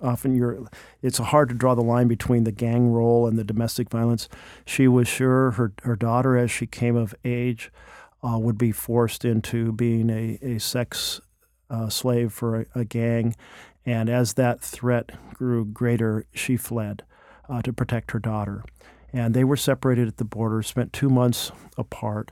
often 0.00 0.34
you're, 0.34 0.66
it's 1.02 1.18
hard 1.18 1.48
to 1.50 1.54
draw 1.54 1.74
the 1.74 1.82
line 1.82 2.08
between 2.08 2.44
the 2.44 2.52
gang 2.52 2.90
role 2.90 3.26
and 3.26 3.38
the 3.38 3.44
domestic 3.44 3.90
violence. 3.90 4.28
She 4.64 4.88
was 4.88 5.06
sure 5.08 5.52
her 5.52 5.72
her 5.82 5.96
daughter, 5.96 6.36
as 6.36 6.50
she 6.50 6.66
came 6.66 6.96
of 6.96 7.14
age, 7.24 7.70
uh, 8.22 8.38
would 8.38 8.58
be 8.58 8.72
forced 8.72 9.24
into 9.24 9.72
being 9.72 10.10
a 10.10 10.38
a 10.42 10.58
sex 10.58 11.20
uh, 11.68 11.88
slave 11.88 12.32
for 12.32 12.60
a, 12.60 12.66
a 12.74 12.84
gang, 12.84 13.36
and 13.84 14.08
as 14.08 14.34
that 14.34 14.60
threat 14.60 15.12
grew 15.34 15.64
greater, 15.64 16.26
she 16.32 16.56
fled 16.56 17.04
uh, 17.48 17.62
to 17.62 17.72
protect 17.72 18.12
her 18.12 18.18
daughter. 18.18 18.64
And 19.12 19.34
they 19.34 19.44
were 19.44 19.56
separated 19.56 20.08
at 20.08 20.16
the 20.18 20.24
border, 20.24 20.62
spent 20.62 20.92
two 20.92 21.10
months 21.10 21.52
apart. 21.76 22.30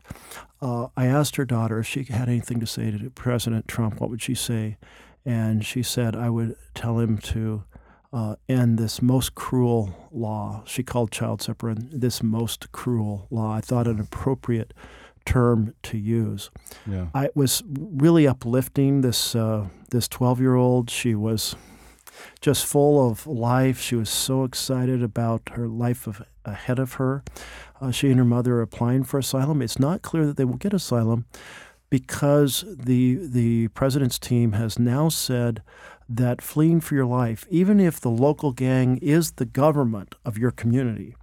Uh, 0.60 0.88
I 0.96 1.06
asked 1.06 1.36
her 1.36 1.44
daughter 1.44 1.80
if 1.80 1.86
she 1.86 2.04
had 2.04 2.28
anything 2.28 2.60
to 2.60 2.66
say 2.66 2.90
to 2.90 3.10
President 3.10 3.68
Trump, 3.68 4.00
what 4.00 4.10
would 4.10 4.22
she 4.22 4.34
say? 4.34 4.76
And 5.24 5.64
she 5.64 5.82
said, 5.82 6.16
I 6.16 6.30
would 6.30 6.56
tell 6.74 6.98
him 6.98 7.18
to 7.18 7.64
uh, 8.12 8.36
end 8.48 8.78
this 8.78 9.02
most 9.02 9.34
cruel 9.34 10.08
law. 10.10 10.62
She 10.66 10.82
called 10.82 11.10
child 11.10 11.42
separation 11.42 11.88
this 11.92 12.22
most 12.22 12.72
cruel 12.72 13.26
law. 13.30 13.52
I 13.54 13.60
thought 13.60 13.86
an 13.86 14.00
appropriate 14.00 14.72
term 15.26 15.74
to 15.82 15.98
use. 15.98 16.50
Yeah. 16.86 17.08
I 17.14 17.28
was 17.34 17.62
really 17.66 18.26
uplifting 18.26 19.02
this 19.02 19.34
uh, 19.34 19.66
this 19.90 20.08
12 20.08 20.40
year 20.40 20.54
old. 20.54 20.90
She 20.90 21.14
was 21.14 21.54
just 22.40 22.64
full 22.64 23.10
of 23.10 23.26
life. 23.26 23.80
She 23.80 23.94
was 23.94 24.08
so 24.08 24.44
excited 24.44 25.02
about 25.02 25.50
her 25.52 25.68
life 25.68 26.06
of, 26.06 26.22
ahead 26.48 26.78
of 26.78 26.94
her. 26.94 27.22
Uh, 27.80 27.90
she 27.90 28.11
and 28.11 28.18
her 28.18 28.24
mother 28.24 28.56
are 28.56 28.62
applying 28.62 29.04
for 29.04 29.18
asylum. 29.18 29.62
It's 29.62 29.78
not 29.78 30.02
clear 30.02 30.26
that 30.26 30.37
they 30.37 30.44
will 30.44 30.56
get 30.56 30.74
asylum 30.74 31.26
because 31.90 32.64
the 32.68 33.18
the 33.22 33.68
president's 33.68 34.18
team 34.18 34.52
has 34.52 34.78
now 34.78 35.08
said 35.08 35.62
that 36.08 36.40
fleeing 36.40 36.80
for 36.80 36.94
your 36.94 37.06
life, 37.06 37.46
even 37.50 37.78
if 37.78 38.00
the 38.00 38.11
local 38.11 38.52
gang 38.52 38.98
is 38.98 39.32
the 39.32 39.44
government 39.44 40.14
of 40.24 40.38
your 40.38 40.50
community, 40.50 41.14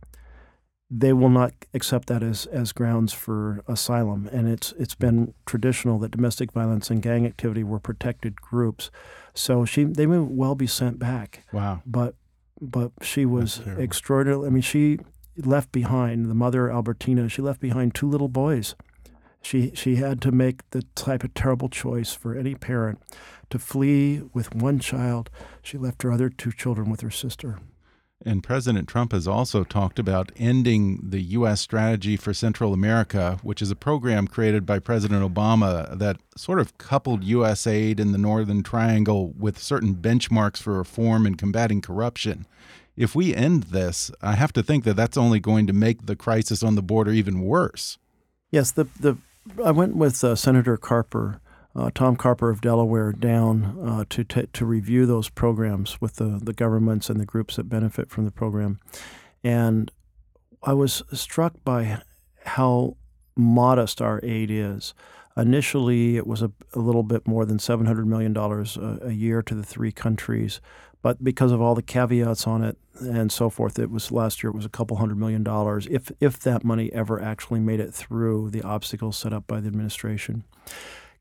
they 0.90 1.12
will 1.12 1.30
not 1.30 1.54
accept 1.74 2.08
that 2.08 2.22
as, 2.22 2.46
as 2.48 2.72
grounds 2.72 3.12
for 3.12 3.64
asylum. 3.68 4.30
And 4.32 4.48
it's 4.48 4.74
it's 4.78 4.96
been 4.96 5.34
traditional 5.46 6.00
that 6.00 6.12
domestic 6.12 6.52
violence 6.52 6.90
and 6.90 7.02
gang 7.02 7.26
activity 7.26 7.64
were 7.64 7.80
protected 7.80 8.42
groups. 8.42 8.92
So 9.34 9.66
she 9.66 9.84
they 9.84 10.06
may 10.06 10.20
well 10.20 10.56
be 10.56 10.68
sent 10.68 11.00
back. 11.00 11.44
Wow. 11.52 11.82
But 11.86 12.16
but 12.62 12.92
she 13.02 13.26
was 13.26 13.62
extraordinary. 13.78 14.48
I 14.48 14.50
mean, 14.50 14.62
she 14.62 15.00
left 15.38 15.72
behind 15.72 16.30
the 16.30 16.36
mother 16.36 16.72
Albertina. 16.72 17.30
She 17.30 17.42
left 17.42 17.60
behind 17.60 17.94
two 17.94 18.10
little 18.10 18.28
boys. 18.30 18.76
She 19.42 19.72
she 19.76 19.98
had 19.98 20.22
to 20.22 20.32
make 20.32 20.68
the 20.72 20.84
type 20.96 21.24
of 21.24 21.34
terrible 21.34 21.70
choice 21.70 22.14
for 22.14 22.36
any 22.36 22.56
parent 22.56 23.00
to 23.50 23.60
flee 23.60 24.24
with 24.34 24.56
one 24.56 24.80
child. 24.80 25.30
She 25.62 25.78
left 25.78 26.02
her 26.04 26.12
other 26.12 26.30
two 26.30 26.52
children 26.52 26.90
with 26.90 27.02
her 27.02 27.12
sister. 27.12 27.60
And 28.26 28.44
President 28.44 28.88
Trump 28.88 29.12
has 29.12 29.28
also 29.28 29.64
talked 29.64 30.00
about 30.00 30.32
ending 30.38 31.00
the 31.04 31.22
U.S. 31.22 31.62
strategy 31.62 32.16
for 32.16 32.34
Central 32.34 32.74
America, 32.74 33.38
which 33.44 33.62
is 33.62 33.70
a 33.70 33.76
program 33.76 34.28
created 34.28 34.66
by 34.66 34.80
President 34.80 35.22
Obama 35.22 35.98
that 36.00 36.18
sort 36.36 36.60
of 36.60 36.78
coupled 36.80 37.24
U.S. 37.26 37.68
aid 37.68 38.00
in 38.00 38.14
the 38.14 38.18
Northern 38.18 38.64
Triangle 38.64 39.32
with 39.38 39.60
certain 39.60 39.96
benchmarks 39.96 40.58
for 40.58 40.78
reform 40.78 41.28
and 41.28 41.38
combating 41.38 41.82
corruption. 41.82 42.48
If 42.98 43.16
we 43.16 43.36
end 43.36 43.64
this, 43.64 44.12
I 44.22 44.36
have 44.36 44.54
to 44.54 44.64
think 44.64 44.84
that 44.86 44.96
that's 44.96 45.18
only 45.18 45.40
going 45.40 45.68
to 45.68 45.74
make 45.74 46.06
the 46.06 46.16
crisis 46.16 46.64
on 46.64 46.76
the 46.76 46.82
border 46.82 47.12
even 47.12 47.42
worse. 47.42 47.98
Yes, 48.52 48.72
the 48.72 48.86
the 49.00 49.18
I 49.64 49.72
went 49.72 49.96
with 49.96 50.24
uh, 50.24 50.36
Senator 50.36 50.78
Carper 50.78 51.42
uh, 51.76 51.92
Tom 51.94 52.16
Carper 52.16 52.50
of 52.50 52.62
Delaware 52.62 53.12
down 53.12 53.78
uh, 53.86 54.06
to 54.10 54.24
to 54.24 54.66
review 54.66 55.06
those 55.06 55.30
programs 55.30 56.00
with 56.00 56.16
the 56.16 56.40
the 56.42 56.54
governments 56.54 57.10
and 57.10 57.20
the 57.20 57.26
groups 57.26 57.58
that 57.58 57.70
benefit 57.70 58.10
from 58.10 58.26
the 58.26 58.32
program, 58.32 58.80
and 59.44 59.92
I 60.64 60.74
was 60.74 61.04
struck 61.12 61.54
by 61.64 62.02
how 62.46 62.98
modest 63.36 64.02
our 64.02 64.20
aid 64.24 64.50
is. 64.50 64.94
Initially, 65.38 66.16
it 66.16 66.26
was 66.26 66.42
a, 66.42 66.52
a 66.74 66.80
little 66.80 67.04
bit 67.04 67.28
more 67.28 67.46
than 67.46 67.60
seven 67.60 67.86
hundred 67.86 68.08
million 68.08 68.32
dollars 68.32 68.78
a, 68.78 69.12
year 69.12 69.42
to 69.42 69.54
the 69.54 69.64
three 69.64 69.92
countries, 69.92 70.62
but 71.06 71.24
because 71.24 71.52
of 71.52 71.62
all 71.62 71.76
the 71.76 71.84
caveats 71.84 72.48
on 72.48 72.64
it 72.64 72.80
and 73.00 73.32
so 73.32 73.48
forth, 73.48 73.78
it 73.78 73.92
was 73.92 74.12
last 74.12 74.42
year 74.42 74.50
it 74.50 74.56
was 74.56 74.66
a 74.66 74.70
couple 74.70 74.98
hundred 74.98 75.20
million 75.20 75.44
dollars. 75.44 75.88
If 75.92 76.12
if 76.20 76.40
that 76.40 76.64
money 76.64 76.92
ever 76.94 77.22
actually 77.22 77.60
made 77.60 77.80
it 77.80 77.94
through 77.94 78.50
the 78.50 78.64
obstacles 78.64 79.16
set 79.16 79.32
up 79.32 79.46
by 79.46 79.60
the 79.60 79.68
administration. 79.68 80.46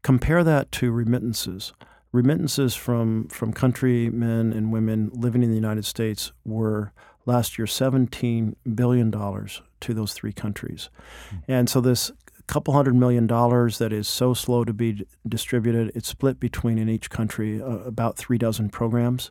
Compare 0.01 0.43
that 0.45 0.73
to 0.73 0.91
remittances. 0.91 1.75
Remittances 2.13 2.75
from, 2.75 3.29
from 3.29 3.53
countrymen 3.53 4.55
and 4.55 4.73
women 4.73 5.11
living 5.13 5.43
in 5.43 5.51
the 5.51 5.55
United 5.55 5.85
States 5.85 6.33
were 6.47 6.95
last 7.27 7.59
year 7.59 7.67
$17 7.67 8.55
billion 8.75 9.11
to 9.11 9.93
those 9.93 10.15
three 10.15 10.33
countries. 10.33 10.89
Mm. 11.31 11.43
And 11.47 11.69
so 11.69 11.83
this 11.83 12.11
couple 12.47 12.75
hundred 12.75 12.95
million 12.95 13.27
dollars 13.27 13.79
that 13.79 13.93
is 13.93 14.07
so 14.09 14.35
slow 14.35 14.65
to 14.65 14.73
be 14.73 15.07
distributed, 15.27 15.93
it's 15.95 16.09
split 16.09 16.39
between 16.39 16.79
in 16.79 16.89
each 16.89 17.11
country 17.11 17.61
uh, 17.61 17.79
about 17.79 18.17
three 18.17 18.39
dozen 18.39 18.69
programs. 18.69 19.31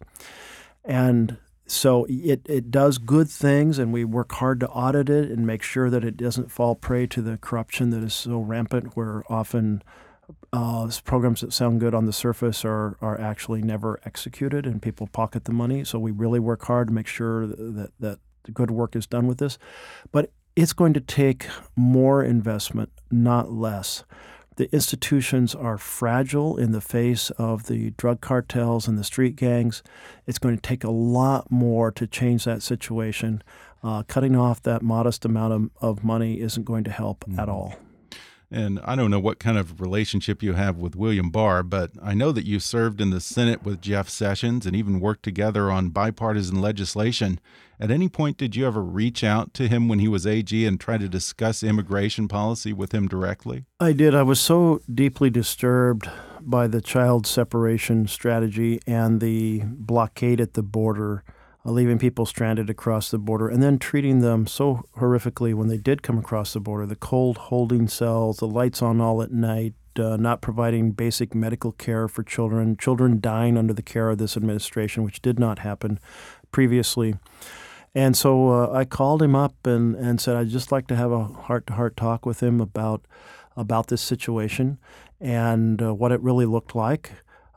And 0.84 1.38
so 1.66 2.06
it, 2.10 2.42
it 2.46 2.72
does 2.72 2.98
good 2.98 3.30
things, 3.30 3.80
and 3.80 3.94
we 3.94 4.04
work 4.04 4.34
hard 4.34 4.60
to 4.60 4.70
audit 4.70 5.10
it 5.10 5.32
and 5.32 5.48
make 5.48 5.64
sure 5.64 5.90
that 5.90 6.04
it 6.04 6.18
doesn't 6.18 6.52
fall 6.52 6.76
prey 6.76 7.08
to 7.08 7.22
the 7.22 7.38
corruption 7.38 7.90
that 7.92 8.04
is 8.04 8.14
so 8.14 8.40
rampant, 8.40 8.98
where 8.98 9.24
often 9.30 9.82
uh, 10.52 10.90
programs 11.06 11.42
that 11.42 11.54
sound 11.54 11.80
good 11.80 11.94
on 11.94 12.06
the 12.06 12.14
surface 12.14 12.66
are, 12.66 12.98
are 13.02 13.20
actually 13.20 13.62
never 13.62 14.00
executed 14.06 14.66
and 14.66 14.82
people 14.82 15.08
pocket 15.08 15.46
the 15.46 15.54
money. 15.54 15.84
So 15.84 16.00
we 16.00 16.12
really 16.12 16.40
work 16.40 16.64
hard 16.66 16.88
to 16.90 16.94
make 16.94 17.08
sure 17.08 17.48
that, 17.48 17.92
that 18.00 18.20
good 18.54 18.72
work 18.72 18.96
is 18.96 19.08
done 19.08 19.28
with 19.28 19.38
this. 19.38 19.58
But 20.12 20.32
it's 20.56 20.74
going 20.74 20.94
to 20.94 21.00
take 21.00 21.48
more 21.76 22.24
investment, 22.24 22.92
not 23.10 23.52
less. 23.52 24.04
The 24.56 24.72
institutions 24.72 25.56
are 25.56 25.80
fragile 25.80 26.58
in 26.58 26.74
the 26.74 26.82
face 26.82 27.32
of 27.32 27.66
the 27.66 27.92
drug 27.92 28.22
cartels 28.22 28.88
and 28.88 28.98
the 28.98 29.04
street 29.04 29.36
gangs. 29.36 29.82
It's 30.28 30.38
going 30.38 30.56
to 30.56 30.62
take 30.62 30.84
a 30.84 30.92
lot 30.92 31.52
more 31.52 31.92
to 31.94 32.06
change 32.06 32.46
that 32.46 32.62
situation. 32.62 33.42
Uh, 33.84 34.04
cutting 34.04 34.36
off 34.36 34.62
that 34.62 34.84
modest 34.84 35.26
amount 35.26 35.54
of, 35.54 35.70
of 35.82 36.04
money 36.04 36.40
isn't 36.40 36.64
going 36.64 36.84
to 36.84 36.92
help 36.92 37.26
mm. 37.28 37.40
at 37.40 37.50
all. 37.50 37.76
And 38.54 38.80
I 38.84 38.96
don't 38.96 39.10
know 39.10 39.20
what 39.20 39.40
kind 39.40 39.58
of 39.58 39.82
relationship 39.82 40.44
you 40.44 40.54
have 40.54 40.78
with 40.78 40.96
William 40.96 41.32
Barr, 41.32 41.64
but 41.64 41.90
I 42.00 42.14
know 42.14 42.32
that 42.32 42.46
you 42.46 42.60
served 42.60 43.02
in 43.02 43.10
the 43.10 43.20
Senate 43.20 43.64
with 43.64 43.82
Jeff 43.82 44.08
Sessions 44.08 44.68
and 44.68 44.76
even 44.76 45.00
worked 45.00 45.24
together 45.24 45.72
on 45.72 45.90
bipartisan 45.90 46.62
legislation. 46.62 47.40
At 47.80 47.90
any 47.90 48.08
point, 48.08 48.38
did 48.38 48.56
you 48.56 48.68
ever 48.68 48.84
reach 48.84 49.24
out 49.24 49.56
to 49.56 49.68
him 49.68 49.88
when 49.88 49.98
he 49.98 50.08
was 50.08 50.28
AG 50.28 50.66
and 50.68 50.80
try 50.80 51.00
to 51.00 51.10
discuss 51.10 51.64
immigration 51.64 52.28
policy 52.28 52.74
with 52.74 52.92
him 52.92 53.08
directly? 53.08 53.66
I 53.80 53.92
did. 53.92 54.14
I 54.14 54.22
was 54.22 54.40
so 54.40 54.82
deeply 54.94 55.32
disturbed 55.32 56.08
by 56.40 56.68
the 56.68 56.80
child 56.80 57.26
separation 57.26 58.08
strategy 58.08 58.80
and 58.86 59.20
the 59.20 59.64
blockade 59.66 60.40
at 60.40 60.54
the 60.54 60.62
border 60.62 61.24
leaving 61.72 61.98
people 61.98 62.26
stranded 62.26 62.70
across 62.70 63.10
the 63.10 63.18
border, 63.18 63.48
and 63.48 63.64
then 63.64 63.80
treating 63.80 64.20
them 64.20 64.46
so 64.46 64.84
horrifically 64.98 65.54
when 65.54 65.70
they 65.70 65.78
did 65.78 66.04
come 66.04 66.18
across 66.18 66.54
the 66.54 66.60
border 66.60 66.86
the 66.86 66.96
cold 66.96 67.38
holding 67.38 67.88
cells, 67.88 68.38
the 68.38 68.48
lights 68.48 68.82
on 68.82 69.00
all 69.00 69.22
at 69.22 69.32
night, 69.32 69.74
uh, 69.98 70.18
not 70.18 70.42
providing 70.42 70.92
basic 70.92 71.34
medical 71.34 71.72
care 71.72 72.08
for 72.08 72.24
children, 72.24 72.76
children 72.76 73.20
dying 73.20 73.58
under 73.58 73.74
the 73.74 73.82
care 73.82 74.10
of 74.10 74.18
this 74.18 74.36
administration, 74.36 75.04
which 75.04 75.22
did 75.22 75.40
not 75.40 75.60
happen 75.60 76.00
previously. 76.52 77.16
And 77.96 78.18
so 78.18 78.50
uh, 78.50 78.72
I 78.72 78.86
called 78.86 79.22
him 79.22 79.36
up 79.36 79.56
and, 79.66 79.96
and 79.96 80.20
said 80.20 80.36
I'd 80.36 80.50
just 80.50 80.72
like 80.72 80.88
to 80.88 80.96
have 80.96 81.12
a 81.12 81.26
heart 81.26 81.68
to 81.68 81.74
heart 81.74 81.96
talk 81.96 82.26
with 82.26 82.42
him 82.42 82.60
about 82.60 83.06
about 83.56 83.88
this 83.88 84.02
situation 84.02 84.80
and 85.22 85.80
uh, 85.80 85.94
what 85.94 86.12
it 86.12 86.20
really 86.22 86.48
looked 86.48 86.74
like. 86.76 87.12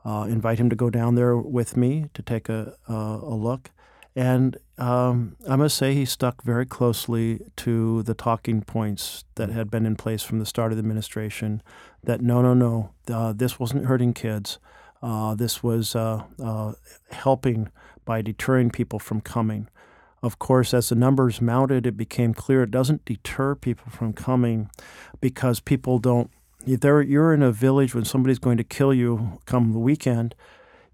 Uh, 0.04 0.26
invite 0.28 0.58
him 0.58 0.68
to 0.70 0.76
go 0.76 0.90
down 0.90 1.14
there 1.14 1.36
with 1.36 1.76
me 1.76 2.10
to 2.12 2.22
take 2.22 2.48
a, 2.48 2.74
a 2.86 3.34
look. 3.34 3.70
And 4.16 4.56
um, 4.78 5.36
I 5.46 5.56
must 5.56 5.76
say, 5.76 5.92
he 5.92 6.06
stuck 6.06 6.42
very 6.42 6.64
closely 6.64 7.40
to 7.56 8.02
the 8.02 8.14
talking 8.14 8.62
points 8.62 9.26
that 9.34 9.50
had 9.50 9.70
been 9.70 9.84
in 9.84 9.94
place 9.94 10.22
from 10.22 10.38
the 10.38 10.46
start 10.46 10.72
of 10.72 10.78
the 10.78 10.80
administration 10.80 11.62
that 12.02 12.22
no, 12.22 12.40
no, 12.40 12.54
no, 12.54 12.90
uh, 13.12 13.34
this 13.34 13.60
wasn't 13.60 13.84
hurting 13.84 14.14
kids. 14.14 14.58
Uh, 15.02 15.34
this 15.34 15.62
was 15.62 15.94
uh, 15.94 16.22
uh 16.42 16.72
helping 17.10 17.70
by 18.06 18.22
deterring 18.22 18.70
people 18.70 18.98
from 18.98 19.20
coming. 19.20 19.68
Of 20.22 20.38
course, 20.38 20.72
as 20.72 20.88
the 20.88 20.94
numbers 20.94 21.42
mounted, 21.42 21.86
it 21.86 21.96
became 21.98 22.32
clear 22.32 22.62
it 22.62 22.70
doesn't 22.70 23.04
deter 23.04 23.54
people 23.54 23.90
from 23.90 24.14
coming 24.14 24.70
because 25.20 25.60
people 25.60 25.98
don't. 25.98 26.30
If 26.66 26.82
you're 26.82 27.34
in 27.34 27.42
a 27.42 27.52
village 27.52 27.94
when 27.94 28.06
somebody's 28.06 28.38
going 28.38 28.56
to 28.56 28.64
kill 28.64 28.94
you 28.94 29.38
come 29.44 29.72
the 29.72 29.78
weekend, 29.78 30.34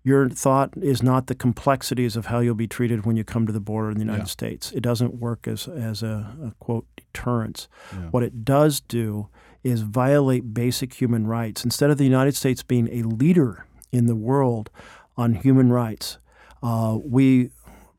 your 0.04 0.28
thought 0.28 0.70
is 0.80 1.02
not 1.02 1.26
the 1.28 1.34
complexities 1.34 2.16
of 2.16 2.26
how 2.26 2.40
you'll 2.40 2.54
be 2.54 2.66
treated 2.66 3.06
when 3.06 3.16
you 3.16 3.24
come 3.24 3.46
to 3.46 3.52
the 3.52 3.60
border 3.60 3.90
in 3.90 3.98
the 3.98 4.04
United 4.04 4.22
yeah. 4.22 4.26
States. 4.26 4.72
It 4.72 4.80
doesn't 4.80 5.14
work 5.14 5.46
as, 5.46 5.68
as 5.68 6.02
a, 6.02 6.34
a 6.44 6.52
quote 6.58 6.86
deterrence. 6.96 7.68
Yeah. 7.92 8.08
What 8.10 8.22
it 8.22 8.44
does 8.44 8.80
do 8.80 9.28
is 9.62 9.82
violate 9.82 10.52
basic 10.52 10.94
human 10.94 11.26
rights. 11.26 11.64
Instead 11.64 11.90
of 11.90 11.98
the 11.98 12.04
United 12.04 12.34
States 12.34 12.62
being 12.62 12.88
a 12.88 13.02
leader 13.02 13.66
in 13.92 14.06
the 14.06 14.16
world 14.16 14.70
on 15.16 15.34
human 15.34 15.70
rights, 15.70 16.18
uh, 16.62 16.98
we 17.02 17.50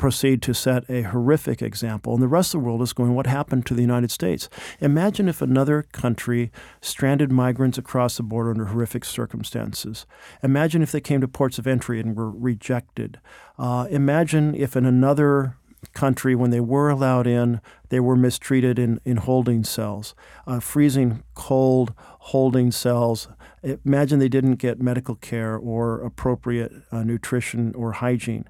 proceed 0.03 0.41
to 0.41 0.53
set 0.53 0.83
a 0.89 1.03
horrific 1.03 1.61
example. 1.61 2.13
And 2.13 2.21
the 2.21 2.27
rest 2.27 2.53
of 2.53 2.59
the 2.59 2.65
world 2.65 2.81
is 2.81 2.91
going, 2.91 3.15
what 3.15 3.25
happened 3.25 3.65
to 3.67 3.73
the 3.73 3.81
United 3.81 4.11
States? 4.11 4.49
Imagine 4.81 5.29
if 5.29 5.41
another 5.41 5.83
country 5.93 6.51
stranded 6.81 7.31
migrants 7.31 7.77
across 7.77 8.17
the 8.17 8.23
border 8.23 8.51
under 8.51 8.65
horrific 8.65 9.05
circumstances. 9.05 10.05
Imagine 10.43 10.81
if 10.81 10.91
they 10.91 10.99
came 10.99 11.21
to 11.21 11.27
ports 11.29 11.57
of 11.57 11.65
entry 11.65 12.01
and 12.01 12.17
were 12.17 12.29
rejected. 12.29 13.21
Uh, 13.57 13.87
imagine 13.89 14.53
if 14.53 14.75
in 14.75 14.85
another 14.85 15.55
country, 15.93 16.35
when 16.35 16.49
they 16.49 16.59
were 16.59 16.89
allowed 16.89 17.25
in, 17.25 17.61
they 17.87 18.01
were 18.01 18.17
mistreated 18.17 18.77
in, 18.77 18.99
in 19.05 19.15
holding 19.15 19.63
cells, 19.63 20.15
uh, 20.45 20.59
freezing 20.59 21.23
cold 21.33 21.93
holding 21.97 22.71
cells. 22.71 23.29
Imagine 23.63 24.19
they 24.19 24.29
didn't 24.29 24.55
get 24.55 24.81
medical 24.81 25.15
care 25.15 25.55
or 25.55 26.01
appropriate 26.01 26.71
uh, 26.91 27.03
nutrition 27.03 27.73
or 27.75 27.93
hygiene. 27.93 28.45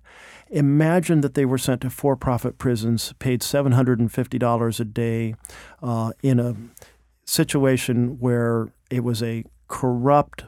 Imagine 0.50 1.22
that 1.22 1.36
they 1.36 1.46
were 1.46 1.58
sent 1.58 1.82
to 1.82 1.90
for 1.90 2.16
profit 2.16 2.58
prisons, 2.58 3.14
paid 3.20 3.42
$750 3.42 4.80
a 4.80 4.86
day 4.86 5.36
uh, 5.82 6.12
in 6.22 6.40
a 6.40 6.56
situation 7.26 8.20
where 8.20 8.72
it 8.90 9.04
was 9.04 9.22
a 9.22 9.44
corrupt, 9.68 10.46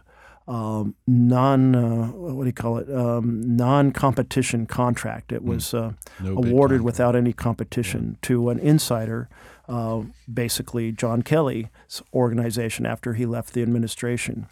um, 0.47 0.95
non 1.07 1.75
uh, 1.75 2.07
what 2.07 2.43
do 2.43 2.47
you 2.47 2.53
call 2.53 2.77
it 2.77 2.89
um, 2.89 3.55
non 3.55 3.91
competition 3.91 4.65
contract. 4.65 5.31
It 5.31 5.41
hmm. 5.41 5.49
was 5.49 5.73
uh, 5.73 5.93
no 6.19 6.37
awarded 6.37 6.81
without 6.81 7.15
any 7.15 7.33
competition 7.33 8.11
yeah. 8.11 8.27
to 8.27 8.49
an 8.49 8.59
insider, 8.59 9.27
uh, 9.67 10.01
basically 10.31 10.91
John 10.91 11.21
Kelly's 11.23 11.67
organization 12.13 12.85
after 12.85 13.13
he 13.13 13.25
left 13.25 13.53
the 13.53 13.61
administration. 13.61 14.47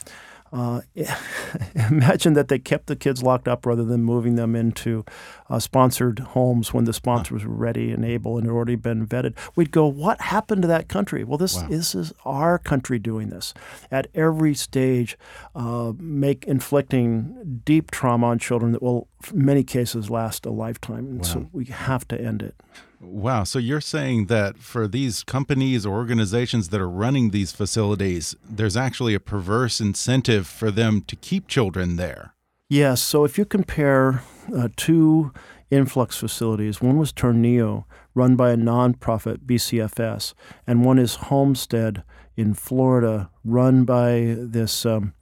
Uh, 0.54 0.82
imagine 1.89 2.34
that 2.34 2.47
they 2.47 2.60
kept 2.60 2.86
the 2.86 2.95
kids 2.95 3.24
locked 3.24 3.47
up 3.47 3.66
rather 3.66 3.84
than 3.84 4.04
moving 4.04 4.36
them 4.36 4.56
into 4.56 5.04
uh, 5.49 5.58
sponsored 5.58 6.20
homes 6.20 6.72
when 6.74 6.86
the 6.86 6.93
sponsors 6.93 7.43
were 7.43 7.56
ready 7.56 7.91
and 7.91 8.06
able 8.06 8.38
and 8.38 8.45
had 8.45 8.54
already 8.54 8.76
been 8.76 9.06
vetted. 9.06 9.36
We'd 9.56 9.72
go, 9.72 9.88
what 9.88 10.22
happened 10.22 10.62
to 10.62 10.68
that 10.68 10.88
country? 10.88 11.24
Well, 11.24 11.39
this, 11.39 11.56
wow. 11.56 11.68
this 11.68 11.95
is 11.95 12.14
our 12.24 12.60
country 12.60 12.99
doing 12.99 13.30
this 13.30 13.56
at 13.89 14.08
every 14.14 14.54
stage, 14.54 15.18
uh, 15.56 15.93
make 15.97 16.45
inflicting 16.45 17.62
deep 17.66 17.89
trauma 17.89 18.28
on 18.28 18.38
children 18.38 18.74
that 18.74 18.84
will, 18.84 19.08
in 19.34 19.43
many 19.43 19.64
cases, 19.64 20.12
last 20.12 20.45
a 20.45 20.51
lifetime. 20.51 21.18
Wow. 21.18 21.24
So 21.24 21.49
we 21.51 21.66
have 21.66 22.08
to 22.10 22.22
end 22.22 22.43
it. 22.43 22.56
Wow. 23.04 23.43
So 23.43 23.60
you're 23.60 23.82
saying 23.82 24.28
that 24.28 24.58
for 24.58 24.88
these 24.88 25.24
companies 25.24 25.86
or 25.86 25.93
organizations 25.93 26.70
that 26.70 26.82
are 26.82 26.89
running 26.89 27.30
these 27.30 27.51
facilities, 27.51 28.36
there's 28.49 28.78
actually 28.78 29.14
a 29.14 29.20
perverse 29.20 29.82
incentive 29.82 30.47
for 30.47 30.72
them 30.72 31.01
to 31.01 31.16
keep 31.16 31.47
children 31.47 31.97
there. 31.97 32.34
Yes. 32.70 33.01
So 33.01 33.26
if 33.26 33.38
you 33.38 33.45
compare 33.45 34.24
uh, 34.56 34.70
two 34.76 35.32
influx 35.70 36.18
facilities, 36.18 36.82
one 36.82 36.97
was 36.97 37.12
Tornillo, 37.12 37.86
run 38.16 38.36
by 38.36 38.51
a 38.51 38.58
nonprofit, 38.58 39.39
BCFS, 39.39 40.34
and 40.66 40.86
one 40.86 40.97
is 40.97 41.16
Homestead 41.16 42.04
in 42.36 42.54
Florida, 42.54 43.30
run 43.43 43.86
by 43.86 44.36
this 44.38 44.86
um, 44.86 45.14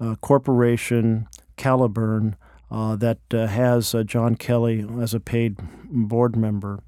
uh, 0.00 0.16
corporation, 0.16 1.28
Caliburn, 1.56 2.34
uh, 2.70 2.96
that 2.96 3.18
uh, 3.32 3.46
has 3.46 3.94
uh, 3.94 4.02
John 4.02 4.34
Kelly 4.34 4.84
as 5.00 5.14
a 5.14 5.20
paid 5.20 5.56
board 5.84 6.34
member 6.34 6.82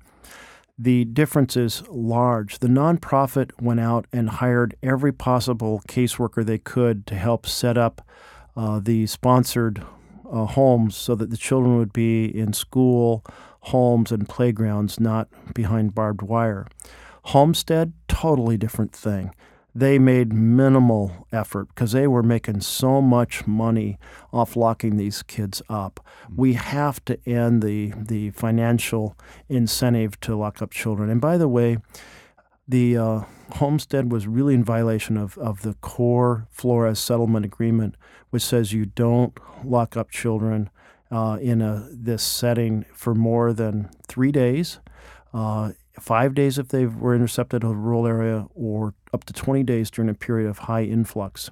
the 0.79 1.05
difference 1.07 1.57
is 1.57 1.83
large. 1.89 2.61
The 2.61 2.68
nonprofit 2.68 3.51
went 3.61 3.81
out 3.81 4.07
and 4.12 4.31
hired 4.31 4.76
every 4.83 5.12
possible 5.12 5.83
caseworker 5.89 6.45
they 6.45 6.59
could 6.59 7.07
to 7.09 7.16
help 7.16 7.47
set 7.47 7.76
up 7.76 8.07
uh, 8.57 8.79
the 8.79 9.07
sponsored 9.07 9.85
uh, 10.31 10.45
homes 10.45 10.97
so 10.97 11.14
that 11.16 11.31
the 11.31 11.37
children 11.37 11.79
would 11.79 11.93
be 11.93 12.26
in 12.26 12.53
school, 12.53 13.24
homes, 13.61 14.12
and 14.12 14.29
playgrounds, 14.29 15.01
not 15.01 15.29
behind 15.53 15.95
barbed 15.95 16.22
wire. 16.22 16.66
Homestead, 17.24 17.93
totally 18.07 18.57
different 18.57 18.93
thing 18.93 19.33
they 19.79 19.99
made 19.99 20.33
minimal 20.33 21.26
effort 21.31 21.68
because 21.68 21.93
they 21.93 22.07
were 22.07 22.22
making 22.22 22.61
so 22.61 23.01
much 23.01 23.47
money 23.47 23.99
off 24.33 24.57
locking 24.57 24.97
these 24.97 25.22
kids 25.22 25.62
up. 25.68 26.05
We 26.35 26.55
have 26.55 27.05
to 27.05 27.18
end 27.29 27.62
the 27.62 27.93
the 27.97 28.31
financial 28.31 29.16
incentive 29.49 30.18
to 30.20 30.37
lock 30.37 30.61
up 30.61 30.70
children. 30.70 31.11
And 31.11 31.20
by 31.20 31.39
the 31.39 31.49
way, 31.49 31.79
the 32.66 32.99
uh, 32.99 33.20
homestead 33.53 34.11
was 34.11 34.26
really 34.26 34.55
in 34.55 34.64
violation 34.64 35.16
of, 35.16 35.39
of 35.39 35.62
the 35.62 35.74
core 35.74 36.49
Flores 36.51 36.99
settlement 36.99 37.45
agreement, 37.47 37.97
which 38.31 38.43
says 38.43 38.72
you 38.72 38.85
don't 38.85 39.39
lock 39.64 39.97
up 39.97 40.11
children 40.11 40.70
uh, 41.11 41.39
in 41.41 41.62
a 41.62 41.89
this 41.93 42.22
setting 42.22 42.85
for 42.93 43.14
more 43.14 43.53
than 43.53 43.91
three 44.09 44.33
days. 44.33 44.81
Uh, 45.33 45.72
five 45.99 46.35
days 46.35 46.59
if 46.59 46.69
they 46.69 46.87
were 46.87 47.15
intercepted 47.15 47.63
in 47.63 47.71
a 47.71 47.75
rural 47.75 48.07
area, 48.07 48.47
or 48.55 48.95
up 49.13 49.25
to 49.25 49.33
20 49.33 49.63
days 49.63 49.91
during 49.91 50.09
a 50.09 50.15
period 50.15 50.49
of 50.49 50.59
high 50.59 50.85
influx. 50.85 51.51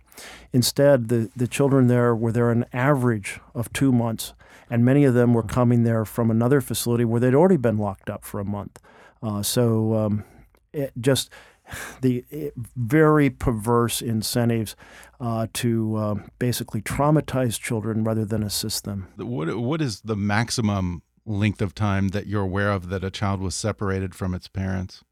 Instead, 0.52 1.08
the, 1.08 1.30
the 1.36 1.46
children 1.46 1.86
there 1.86 2.14
were 2.14 2.32
there 2.32 2.50
an 2.50 2.64
average 2.72 3.40
of 3.54 3.72
two 3.72 3.92
months, 3.92 4.34
and 4.70 4.84
many 4.84 5.04
of 5.04 5.14
them 5.14 5.34
were 5.34 5.42
coming 5.42 5.82
there 5.82 6.04
from 6.04 6.30
another 6.30 6.60
facility 6.60 7.04
where 7.04 7.20
they'd 7.20 7.34
already 7.34 7.56
been 7.56 7.78
locked 7.78 8.10
up 8.10 8.24
for 8.24 8.40
a 8.40 8.44
month. 8.44 8.78
Uh, 9.22 9.42
so 9.42 9.94
um, 9.94 10.24
it 10.72 10.92
just 11.00 11.30
the 12.02 12.24
it, 12.30 12.54
very 12.76 13.30
perverse 13.30 14.00
incentives 14.02 14.76
uh, 15.20 15.46
to 15.54 15.96
uh, 15.96 16.14
basically 16.38 16.82
traumatize 16.82 17.60
children 17.60 18.04
rather 18.04 18.24
than 18.24 18.42
assist 18.42 18.84
them. 18.84 19.08
What 19.16 19.56
what 19.56 19.80
is 19.80 20.00
the 20.00 20.16
maximum 20.16 21.02
length 21.26 21.60
of 21.60 21.74
time 21.74 22.08
that 22.08 22.26
you're 22.26 22.42
aware 22.42 22.70
of 22.70 22.88
that 22.88 23.04
a 23.04 23.10
child 23.10 23.40
was 23.40 23.54
separated 23.54 24.14
from 24.14 24.34
its 24.34 24.48
parents? 24.48 25.02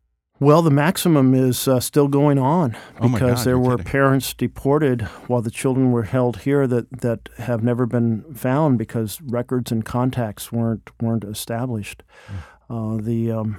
Well, 0.41 0.63
the 0.63 0.71
maximum 0.71 1.33
is 1.33 1.69
uh, 1.69 1.79
still 1.79 2.09
going 2.09 2.39
on 2.39 2.77
Oh 3.01 3.09
because 3.09 3.39
God, 3.39 3.45
there 3.45 3.59
were 3.59 3.77
kidding. 3.77 3.91
parents 3.93 4.35
deported 4.35 5.03
while 5.29 5.43
the 5.43 5.51
children 5.51 5.93
were 5.93 6.03
held 6.05 6.39
here 6.41 6.67
that, 6.67 7.03
that 7.03 7.29
have 7.39 7.63
never 7.63 7.87
been 7.87 8.35
found 8.35 8.77
because 8.77 9.21
records 9.21 9.71
and 9.71 9.85
contacts 9.85 10.51
weren't 10.51 10.91
weren't 11.01 11.25
established. 11.25 12.03
Hmm. 12.27 12.75
Uh, 12.75 12.97
the 13.01 13.31
um, 13.31 13.59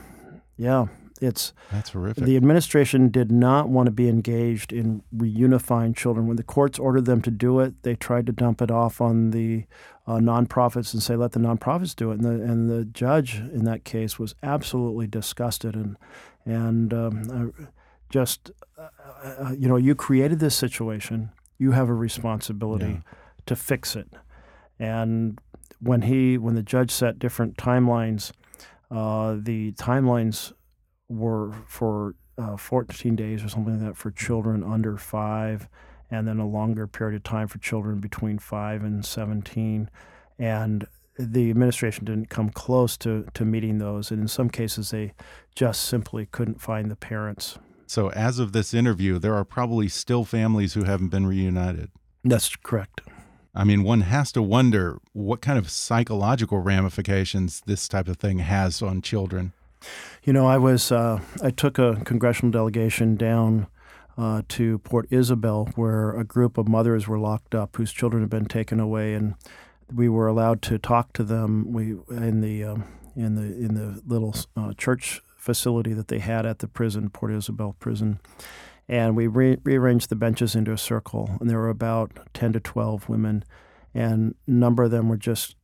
yeah, 0.58 0.88
it's 1.22 1.54
That's 1.72 1.90
horrific. 1.92 2.26
the 2.26 2.36
administration 2.38 3.10
did 3.10 3.32
not 3.32 3.70
want 3.70 3.86
to 3.88 3.92
be 3.92 4.10
engaged 4.10 4.74
in 4.74 5.02
reunifying 5.16 5.96
children. 5.96 6.28
When 6.28 6.36
the 6.38 6.44
courts 6.44 6.78
ordered 6.78 7.06
them 7.06 7.22
to 7.24 7.32
do 7.32 7.60
it, 7.62 7.84
they 7.84 7.96
tried 7.96 8.26
to 8.28 8.32
dump 8.34 8.62
it 8.62 8.70
off 8.72 9.00
on 9.00 9.32
the 9.32 9.66
uh, 10.08 10.18
nonprofits 10.18 10.94
and 10.94 11.02
say, 11.02 11.16
"Let 11.16 11.32
the 11.32 11.40
nonprofits 11.40 11.96
do 11.96 12.12
it." 12.12 12.20
And 12.20 12.24
the 12.24 12.44
and 12.44 12.70
the 12.70 12.86
judge 12.86 13.36
in 13.40 13.64
that 13.66 13.84
case 13.86 14.20
was 14.20 14.36
absolutely 14.44 15.08
disgusted 15.08 15.76
and 15.76 15.98
and 16.46 16.94
um, 16.94 17.52
uh, 17.60 17.64
just 18.10 18.52
uh, 18.78 18.88
uh, 19.24 19.52
you 19.58 19.68
know, 19.68 19.78
you 19.78 19.96
created 19.96 20.40
this 20.40 20.56
situation. 20.56 21.32
You 21.58 21.72
have 21.72 21.90
a 21.90 21.94
responsibility 21.94 22.86
Yeah. 22.86 23.00
to 23.46 23.56
fix 23.56 23.96
it. 23.96 24.10
And 24.80 25.40
when 25.80 26.04
he 26.04 26.38
when 26.38 26.56
the 26.56 26.62
judge 26.64 26.92
set 26.92 27.18
different 27.18 27.58
timelines, 27.58 28.32
uh, 28.92 29.38
the 29.40 29.72
timelines 29.74 30.52
were 31.10 31.52
for 31.68 32.16
uh, 32.38 32.58
14 32.58 33.16
days 33.16 33.44
or 33.44 33.50
something 33.50 33.80
like 33.80 33.90
that 33.90 33.98
for 33.98 34.12
children 34.12 34.64
under 34.64 34.98
five, 34.98 35.68
and 36.12 36.28
then 36.28 36.40
a 36.40 36.48
longer 36.48 36.88
period 36.88 37.16
of 37.16 37.24
time 37.24 37.48
for 37.48 37.58
children 37.60 38.00
between 38.00 38.40
five 38.40 38.84
and 38.84 39.06
17. 39.06 39.90
And 40.38 40.88
the 41.18 41.50
administration 41.50 42.06
didn't 42.06 42.30
come 42.30 42.50
close 42.50 42.98
to, 42.98 43.26
to 43.34 43.46
meeting 43.46 43.78
those. 43.78 44.12
And 44.12 44.22
in 44.22 44.28
some 44.28 44.50
cases, 44.50 44.92
they 44.92 45.14
just 45.56 45.84
simply 45.84 46.26
couldn't 46.26 46.62
find 46.62 46.92
the 46.92 46.96
parents. 46.96 47.58
so, 47.88 48.10
as 48.10 48.40
of 48.40 48.52
this 48.52 48.74
interview, 48.74 49.20
there 49.20 49.36
are 49.36 49.46
probably 49.46 49.88
still 49.88 50.26
families 50.26 50.74
who 50.74 50.84
haven't 50.84 51.10
been 51.10 51.26
reunited. 51.26 51.90
That's 52.24 52.56
correct. 52.56 53.02
I 53.54 53.64
mean, 53.64 53.84
one 53.84 54.02
has 54.02 54.34
to 54.34 54.42
wonder 54.42 55.00
what 55.14 55.42
kind 55.42 55.58
of 55.58 55.70
psychological 55.70 56.60
ramifications 56.60 57.62
this 57.66 57.88
type 57.88 58.10
of 58.10 58.18
thing 58.18 58.40
has 58.40 58.82
on 58.82 59.02
children. 59.02 59.54
You 60.26 60.34
know, 60.34 60.48
I 60.48 60.58
was 60.58 60.92
uh, 60.92 61.20
I 61.44 61.52
took 61.52 61.78
a 61.78 62.02
congressional 62.04 62.52
delegation 62.52 63.16
down 63.16 63.68
uh, 64.18 64.42
to 64.50 64.80
Port 64.80 65.06
Isabel, 65.12 65.70
where 65.76 66.18
a 66.18 66.24
group 66.24 66.58
of 66.58 66.68
mothers 66.68 67.08
were 67.08 67.20
locked 67.20 67.54
up 67.54 67.76
whose 67.76 67.94
children 67.94 68.24
had 68.24 68.30
been 68.32 68.48
taken 68.48 68.80
away, 68.80 69.14
and 69.14 69.36
we 69.94 70.10
were 70.10 70.26
allowed 70.26 70.64
to 70.64 70.80
talk 70.80 71.14
to 71.14 71.24
them. 71.24 71.72
We 71.72 71.98
in 72.10 72.42
the 72.42 72.64
um, 72.64 72.86
in 73.16 73.36
the 73.36 73.44
in 73.44 73.76
the 73.76 74.02
little 74.08 74.34
uh, 74.58 74.74
church 74.74 75.22
facility 75.38 75.94
that 75.94 76.08
they 76.08 76.18
had 76.18 76.48
at 76.48 76.58
the 76.58 76.68
prison, 76.68 77.12
Port 77.12 77.32
Isabel 77.32 77.76
prison, 77.80 78.20
and 78.90 79.16
we 79.16 79.28
re- 79.28 79.60
rearranged 79.64 80.10
the 80.10 80.16
benches 80.16 80.56
into 80.56 80.72
a 80.72 80.78
circle, 80.80 81.38
and 81.40 81.48
there 81.52 81.60
were 81.60 81.70
about 81.70 82.18
ten 82.34 82.52
to 82.54 82.60
twelve 82.60 83.08
women, 83.08 83.44
and 83.94 84.34
a 84.48 84.52
number 84.52 84.86
of 84.86 84.90
them 84.90 85.08
were 85.08 85.18
just 85.18 85.56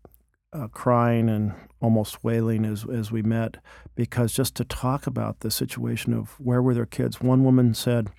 uh, 0.54 0.68
crying 0.68 1.30
and 1.30 1.54
almost 1.82 2.24
wailing 2.24 2.66
as 2.66 2.86
as 2.92 3.12
we 3.12 3.22
met 3.22 3.58
because 3.96 4.34
just 4.34 4.56
to 4.56 4.66
talk 4.66 5.08
about 5.08 5.40
the 5.40 5.52
situation 5.52 6.14
of 6.14 6.40
where 6.40 6.62
were 6.62 6.74
their 6.74 6.86
kids. 6.86 7.22
One 7.22 7.44
woman 7.44 7.74
said, 7.74 8.10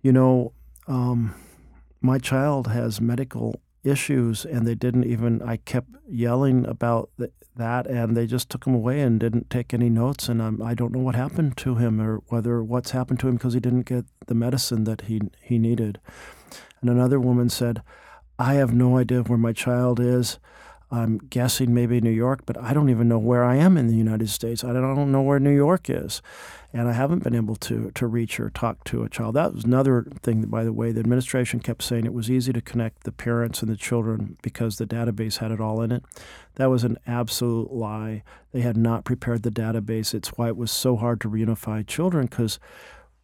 "You 0.00 0.12
know, 0.12 0.52
um, 0.86 1.34
my 2.00 2.18
child 2.18 2.68
has 2.68 3.00
medical 3.00 3.60
issues, 3.84 4.44
and 4.44 4.66
they 4.66 4.74
didn't 4.74 5.04
even. 5.04 5.42
I 5.42 5.56
kept 5.56 5.90
yelling 6.08 6.66
about 6.66 7.10
th- 7.18 7.32
that, 7.56 7.86
and 7.86 8.16
they 8.16 8.26
just 8.26 8.48
took 8.48 8.66
him 8.66 8.74
away 8.74 9.00
and 9.00 9.20
didn't 9.20 9.50
take 9.50 9.72
any 9.72 9.90
notes. 9.90 10.28
And 10.28 10.42
I'm, 10.42 10.62
I 10.62 10.74
don't 10.74 10.92
know 10.92 11.00
what 11.00 11.14
happened 11.14 11.56
to 11.58 11.76
him, 11.76 12.00
or 12.00 12.22
whether 12.28 12.62
what's 12.62 12.90
happened 12.90 13.20
to 13.20 13.28
him 13.28 13.36
because 13.36 13.54
he 13.54 13.60
didn't 13.60 13.86
get 13.86 14.04
the 14.26 14.34
medicine 14.34 14.84
that 14.84 15.02
he 15.02 15.20
he 15.40 15.58
needed." 15.58 16.00
And 16.80 16.90
another 16.90 17.20
woman 17.20 17.48
said, 17.48 17.82
"I 18.38 18.54
have 18.54 18.74
no 18.74 18.98
idea 18.98 19.22
where 19.22 19.38
my 19.38 19.52
child 19.52 20.00
is." 20.00 20.38
I'm 20.92 21.16
guessing 21.30 21.72
maybe 21.72 22.02
New 22.02 22.10
York, 22.10 22.40
but 22.44 22.58
I 22.58 22.74
don't 22.74 22.90
even 22.90 23.08
know 23.08 23.18
where 23.18 23.44
I 23.44 23.56
am 23.56 23.78
in 23.78 23.86
the 23.86 23.96
United 23.96 24.28
States. 24.28 24.62
I 24.62 24.74
don't 24.74 25.10
know 25.10 25.22
where 25.22 25.40
New 25.40 25.54
York 25.54 25.88
is. 25.88 26.20
And 26.74 26.86
I 26.86 26.92
haven't 26.92 27.24
been 27.24 27.34
able 27.34 27.56
to, 27.56 27.90
to 27.92 28.06
reach 28.06 28.38
or 28.38 28.50
talk 28.50 28.84
to 28.84 29.02
a 29.02 29.08
child. 29.08 29.34
That 29.34 29.54
was 29.54 29.64
another 29.64 30.06
thing, 30.22 30.42
by 30.42 30.64
the 30.64 30.72
way. 30.72 30.92
The 30.92 31.00
administration 31.00 31.60
kept 31.60 31.82
saying 31.82 32.04
it 32.04 32.12
was 32.12 32.30
easy 32.30 32.52
to 32.52 32.60
connect 32.60 33.04
the 33.04 33.12
parents 33.12 33.62
and 33.62 33.70
the 33.70 33.76
children 33.76 34.36
because 34.42 34.76
the 34.76 34.86
database 34.86 35.38
had 35.38 35.50
it 35.50 35.62
all 35.62 35.80
in 35.80 35.92
it. 35.92 36.04
That 36.56 36.68
was 36.68 36.84
an 36.84 36.98
absolute 37.06 37.72
lie. 37.72 38.22
They 38.52 38.60
had 38.60 38.76
not 38.76 39.06
prepared 39.06 39.44
the 39.44 39.50
database. 39.50 40.12
It's 40.12 40.36
why 40.36 40.48
it 40.48 40.58
was 40.58 40.70
so 40.70 40.96
hard 40.96 41.22
to 41.22 41.30
reunify 41.30 41.86
children 41.86 42.26
because 42.26 42.58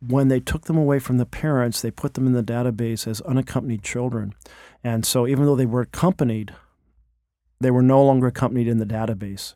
when 0.01 0.29
they 0.29 0.41
took 0.41 0.65
them 0.65 0.79
away 0.79 1.01
from 1.01 1.19
the 1.19 1.27
parents, 1.27 1.83
they 1.83 1.91
put 1.91 2.15
them 2.15 2.27
in 2.27 2.33
the 2.33 2.43
database 2.43 3.07
as 3.07 3.21
unaccompanied 3.23 3.83
children. 3.83 4.35
And 4.83 5.05
so 5.05 5.27
even 5.27 5.45
though 5.45 5.57
they 5.57 5.67
were 5.67 5.83
accompanied, 5.83 6.55
they 7.61 7.71
were 7.71 7.83
no 7.83 8.03
longer 8.05 8.29
accompanied 8.29 8.69
in 8.69 8.79
the 8.79 8.87
database. 8.87 9.55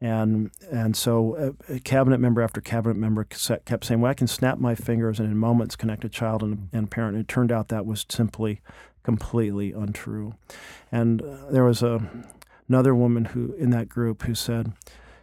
And 0.00 0.50
and 0.70 0.94
so 0.94 1.54
a 1.70 1.80
cabinet 1.80 2.18
member 2.18 2.42
after 2.42 2.60
cabinet 2.60 2.96
member 2.96 3.24
kept 3.24 3.64
kept 3.64 3.84
saying, 3.84 4.00
"Well, 4.02 4.10
I 4.10 4.14
can 4.14 4.26
snap 4.26 4.58
my 4.58 4.74
fingers 4.74 5.18
and 5.18 5.30
in 5.30 5.38
moments 5.38 5.74
connect 5.74 6.04
a 6.04 6.08
child 6.10 6.42
and, 6.42 6.68
and 6.72 6.90
parent." 6.90 7.16
And 7.16 7.24
it 7.24 7.28
turned 7.28 7.50
out 7.50 7.68
that 7.68 7.86
was 7.86 8.04
simply 8.08 8.60
completely 9.02 9.72
untrue. 9.72 10.34
And 10.92 11.22
uh, 11.22 11.50
there 11.50 11.64
was 11.64 11.82
a 11.82 12.06
another 12.68 12.94
woman 12.94 13.26
who 13.26 13.54
in 13.54 13.70
that 13.70 13.88
group 13.88 14.24
who 14.24 14.34
said, 14.34 14.74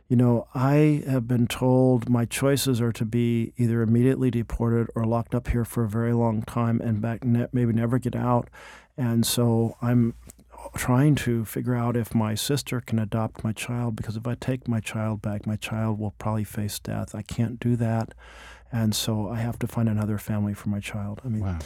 "You 0.08 0.16
know, 0.16 0.48
I 0.56 1.04
have 1.08 1.28
been 1.28 1.46
told 1.46 2.10
my 2.10 2.26
choices 2.26 2.82
are 2.82 2.94
to 2.94 3.06
be 3.06 3.54
either 3.58 3.84
immediately 3.84 4.32
deported 4.32 4.88
or 4.96 5.06
locked 5.06 5.36
up 5.36 5.50
here 5.50 5.66
for 5.66 5.84
a 5.84 5.90
very 5.90 6.14
long 6.14 6.42
time 6.42 6.82
and 6.82 7.00
back 7.00 7.24
ne- 7.24 7.48
maybe 7.54 7.74
never 7.74 8.00
get 8.00 8.16
out." 8.16 8.50
And 8.98 9.24
so 9.24 9.76
I'm 9.84 10.16
trying 10.76 11.16
to 11.16 11.46
figure 11.46 11.76
out 11.76 11.96
if 11.96 12.14
my 12.16 12.36
sister 12.36 12.82
can 12.82 13.00
adopt 13.00 13.44
my 13.44 13.52
child 13.54 13.96
because 13.96 14.16
if 14.18 14.26
I 14.28 14.36
take 14.36 14.68
my 14.68 14.80
child 14.80 15.22
back, 15.22 15.46
my 15.46 15.56
child 15.56 16.00
will 16.00 16.12
probably 16.12 16.44
face 16.44 16.80
death. 16.80 17.14
I 17.16 17.22
can't 17.22 17.60
do 17.60 17.76
that. 17.78 18.14
And 18.72 18.96
so 18.96 19.30
I 19.30 19.38
have 19.38 19.60
to 19.60 19.68
find 19.68 19.88
another 19.88 20.18
family 20.18 20.54
for 20.54 20.70
my 20.70 20.80
child. 20.80 21.22
I 21.24 21.28
mean, 21.30 21.42
Wow. 21.44 21.60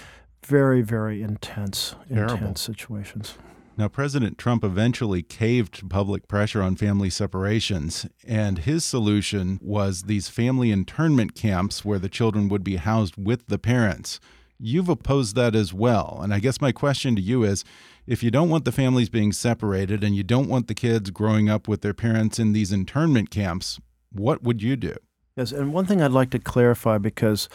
very, 0.45 0.81
very 0.81 1.21
intense, 1.21 1.95
Terrible. 2.09 2.33
intense 2.35 2.61
situations. 2.61 3.35
Now, 3.77 3.87
President 3.87 4.39
Trump 4.39 4.63
eventually 4.63 5.21
caved 5.21 5.75
to 5.75 5.85
public 5.85 6.27
pressure 6.27 6.63
on 6.63 6.75
family 6.75 7.11
separations, 7.11 8.07
and 8.27 8.57
his 8.59 8.83
solution 8.83 9.59
was 9.61 10.03
these 10.03 10.29
family 10.29 10.71
internment 10.71 11.35
camps 11.35 11.85
where 11.85 11.99
the 11.99 12.09
children 12.09 12.49
would 12.49 12.63
be 12.63 12.77
housed 12.77 13.15
with 13.17 13.45
the 13.47 13.59
parents. 13.59 14.19
You've 14.59 14.89
opposed 14.89 15.35
that 15.35 15.55
as 15.55 15.73
well. 15.73 16.19
And 16.23 16.33
I 16.33 16.39
guess 16.39 16.59
my 16.59 16.71
question 16.71 17.15
to 17.15 17.21
you 17.21 17.43
is 17.43 17.63
if 18.07 18.23
you 18.23 18.31
don't 18.31 18.49
want 18.49 18.65
the 18.65 18.71
families 18.71 19.09
being 19.09 19.31
separated 19.31 20.03
and 20.03 20.15
you 20.15 20.23
don't 20.23 20.49
want 20.49 20.67
the 20.67 20.73
kids 20.73 21.11
growing 21.11 21.49
up 21.49 21.67
with 21.67 21.81
their 21.81 21.93
parents 21.93 22.39
in 22.39 22.53
these 22.53 22.71
internment 22.71 23.29
camps, 23.29 23.79
what 24.11 24.41
would 24.43 24.61
you 24.63 24.75
do? 24.75 24.95
Yes, 25.35 25.51
and 25.51 25.73
one 25.73 25.85
thing 25.85 26.01
I'd 26.01 26.11
like 26.11 26.31
to 26.31 26.39
clarify 26.39 26.97
because 26.97 27.47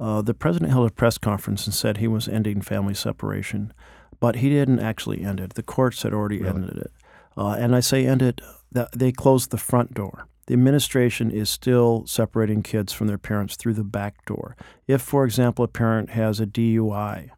uh, 0.00 0.22
the 0.22 0.34
president 0.34 0.72
held 0.72 0.88
a 0.90 0.92
press 0.92 1.18
conference 1.18 1.66
and 1.66 1.74
said 1.74 1.98
he 1.98 2.08
was 2.08 2.26
ending 2.26 2.60
family 2.62 2.94
separation, 2.94 3.72
but 4.18 4.36
he 4.36 4.48
didn't 4.48 4.80
actually 4.80 5.22
end 5.22 5.38
it. 5.38 5.54
The 5.54 5.62
courts 5.62 6.02
had 6.02 6.12
already 6.12 6.38
Really? 6.38 6.56
ended 6.62 6.78
it. 6.78 6.92
Uh, 7.36 7.50
and 7.50 7.76
I 7.76 7.80
say 7.80 8.04
end 8.04 8.22
it, 8.22 8.40
they 8.92 9.12
closed 9.12 9.50
the 9.52 9.58
front 9.58 9.94
door. 9.94 10.26
The 10.48 10.54
administration 10.54 11.30
is 11.30 11.50
still 11.50 12.06
separating 12.06 12.62
kids 12.62 12.94
from 12.94 13.06
their 13.06 13.18
parents 13.18 13.54
through 13.54 13.74
the 13.74 13.84
back 13.84 14.24
door. 14.24 14.56
If, 14.86 15.02
for 15.02 15.26
example, 15.26 15.62
a 15.62 15.68
parent 15.68 16.08
has 16.08 16.40
a 16.40 16.46
DUI 16.46 17.28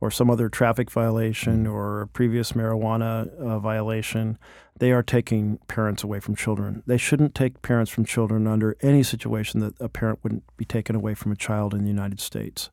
or 0.00 0.10
some 0.10 0.28
other 0.28 0.48
traffic 0.48 0.90
violation 0.90 1.68
or 1.68 2.00
a 2.00 2.08
previous 2.08 2.50
marijuana 2.50 3.32
uh, 3.38 3.60
violation, 3.60 4.38
they 4.76 4.90
are 4.90 5.04
taking 5.04 5.58
parents 5.68 6.02
away 6.02 6.18
from 6.18 6.34
children. 6.34 6.82
They 6.84 6.96
shouldn't 6.96 7.36
take 7.36 7.62
parents 7.62 7.92
from 7.92 8.04
children 8.04 8.48
under 8.48 8.76
any 8.82 9.04
situation 9.04 9.60
that 9.60 9.80
a 9.80 9.88
parent 9.88 10.18
wouldn't 10.24 10.42
be 10.56 10.64
taken 10.64 10.96
away 10.96 11.14
from 11.14 11.30
a 11.30 11.36
child 11.36 11.74
in 11.74 11.82
the 11.84 11.90
United 11.90 12.18
States. 12.18 12.70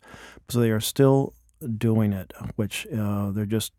So 0.50 0.60
they 0.60 0.72
are 0.72 0.80
still 0.80 1.36
doing 1.78 2.12
it, 2.12 2.34
which 2.56 2.88
uh, 2.88 3.30
they're 3.30 3.46
just 3.46 3.72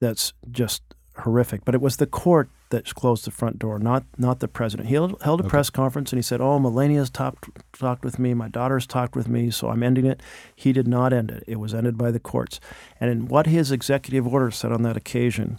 that's 0.00 0.32
just 0.50 0.82
horrific. 1.18 1.64
But 1.64 1.74
it 1.74 1.80
was 1.80 1.96
the 1.96 2.06
court 2.06 2.48
that 2.70 2.94
closed 2.94 3.26
the 3.26 3.30
front 3.30 3.58
door, 3.58 3.78
not 3.78 4.04
not 4.16 4.40
the 4.40 4.48
president. 4.48 4.88
He 4.88 4.94
held, 4.94 5.20
held 5.22 5.40
a 5.40 5.42
Okay. 5.44 5.50
press 5.50 5.68
conference 5.70 6.12
and 6.12 6.18
he 6.18 6.22
said, 6.22 6.40
"Oh, 6.40 6.58
Melania's 6.58 7.10
talked 7.10 7.48
talked 7.72 8.04
with 8.04 8.18
me, 8.18 8.32
my 8.34 8.48
daughter's 8.48 8.86
talked 8.86 9.14
with 9.14 9.28
me, 9.28 9.50
so 9.50 9.68
I'm 9.68 9.82
ending 9.82 10.06
it." 10.06 10.22
He 10.56 10.72
did 10.72 10.88
not 10.88 11.12
end 11.12 11.30
it. 11.30 11.44
It 11.46 11.60
was 11.60 11.74
ended 11.74 11.98
by 11.98 12.10
the 12.10 12.20
courts. 12.20 12.60
And 12.98 13.10
in 13.10 13.26
what 13.28 13.46
his 13.46 13.70
executive 13.70 14.26
order 14.26 14.50
said 14.50 14.72
on 14.72 14.82
that 14.82 14.96
occasion, 14.96 15.58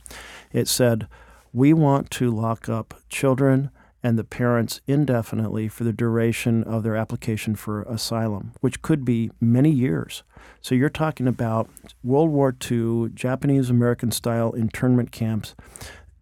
it 0.52 0.68
said, 0.68 1.08
"We 1.54 1.72
want 1.74 2.10
to 2.12 2.32
lock 2.32 2.68
up 2.68 2.96
children." 3.10 3.70
And 4.06 4.20
the 4.20 4.26
parents 4.26 4.82
indefinitely 4.86 5.70
for 5.70 5.86
the 5.86 5.94
duration 5.94 6.64
of 6.66 6.84
their 6.84 6.98
application 6.98 7.56
for 7.56 7.84
asylum, 7.84 8.52
which 8.60 8.82
could 8.82 9.06
be 9.06 9.32
many 9.40 9.70
years. 9.70 10.24
So 10.60 10.76
you're 10.76 10.90
talking 10.90 11.26
about 11.28 11.70
World 12.04 12.30
War 12.30 12.54
II, 12.70 13.12
Japanese 13.14 13.70
American 13.70 14.12
style 14.12 14.52
internment 14.52 15.12
camps. 15.14 15.56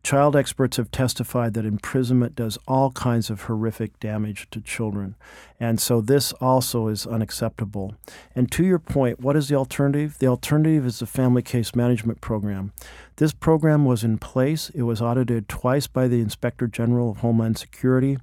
Child 0.04 0.36
experts 0.36 0.78
have 0.78 0.92
testified 0.92 1.54
that 1.54 1.66
imprisonment 1.66 2.36
does 2.36 2.58
all 2.68 2.92
kinds 2.92 3.30
of 3.30 3.44
horrific 3.44 4.00
damage 4.00 4.48
to 4.52 4.62
children. 4.62 5.16
And 5.60 5.80
so 5.80 6.02
this 6.02 6.34
also 6.34 6.88
is 6.88 7.06
unacceptable. 7.06 7.96
And 8.36 8.52
to 8.52 8.64
your 8.64 8.80
point, 8.80 9.20
what 9.20 9.36
is 9.36 9.48
the 9.48 9.56
alternative? 9.56 10.18
The 10.18 10.28
alternative 10.28 10.86
is 10.86 11.00
the 11.00 11.06
Family 11.06 11.42
Case 11.42 11.76
Management 11.76 12.20
Program. 12.20 12.74
This 13.18 13.34
program 13.34 13.86
was 13.86 14.04
in 14.04 14.18
place. 14.18 14.72
It 14.74 14.84
was 14.84 15.02
audited 15.02 15.48
twice 15.48 15.86
by 15.86 16.08
the 16.08 16.22
Inspector 16.22 16.66
General 16.68 17.12
of 17.12 17.18
Homeland 17.18 17.58
Security. 17.58 18.18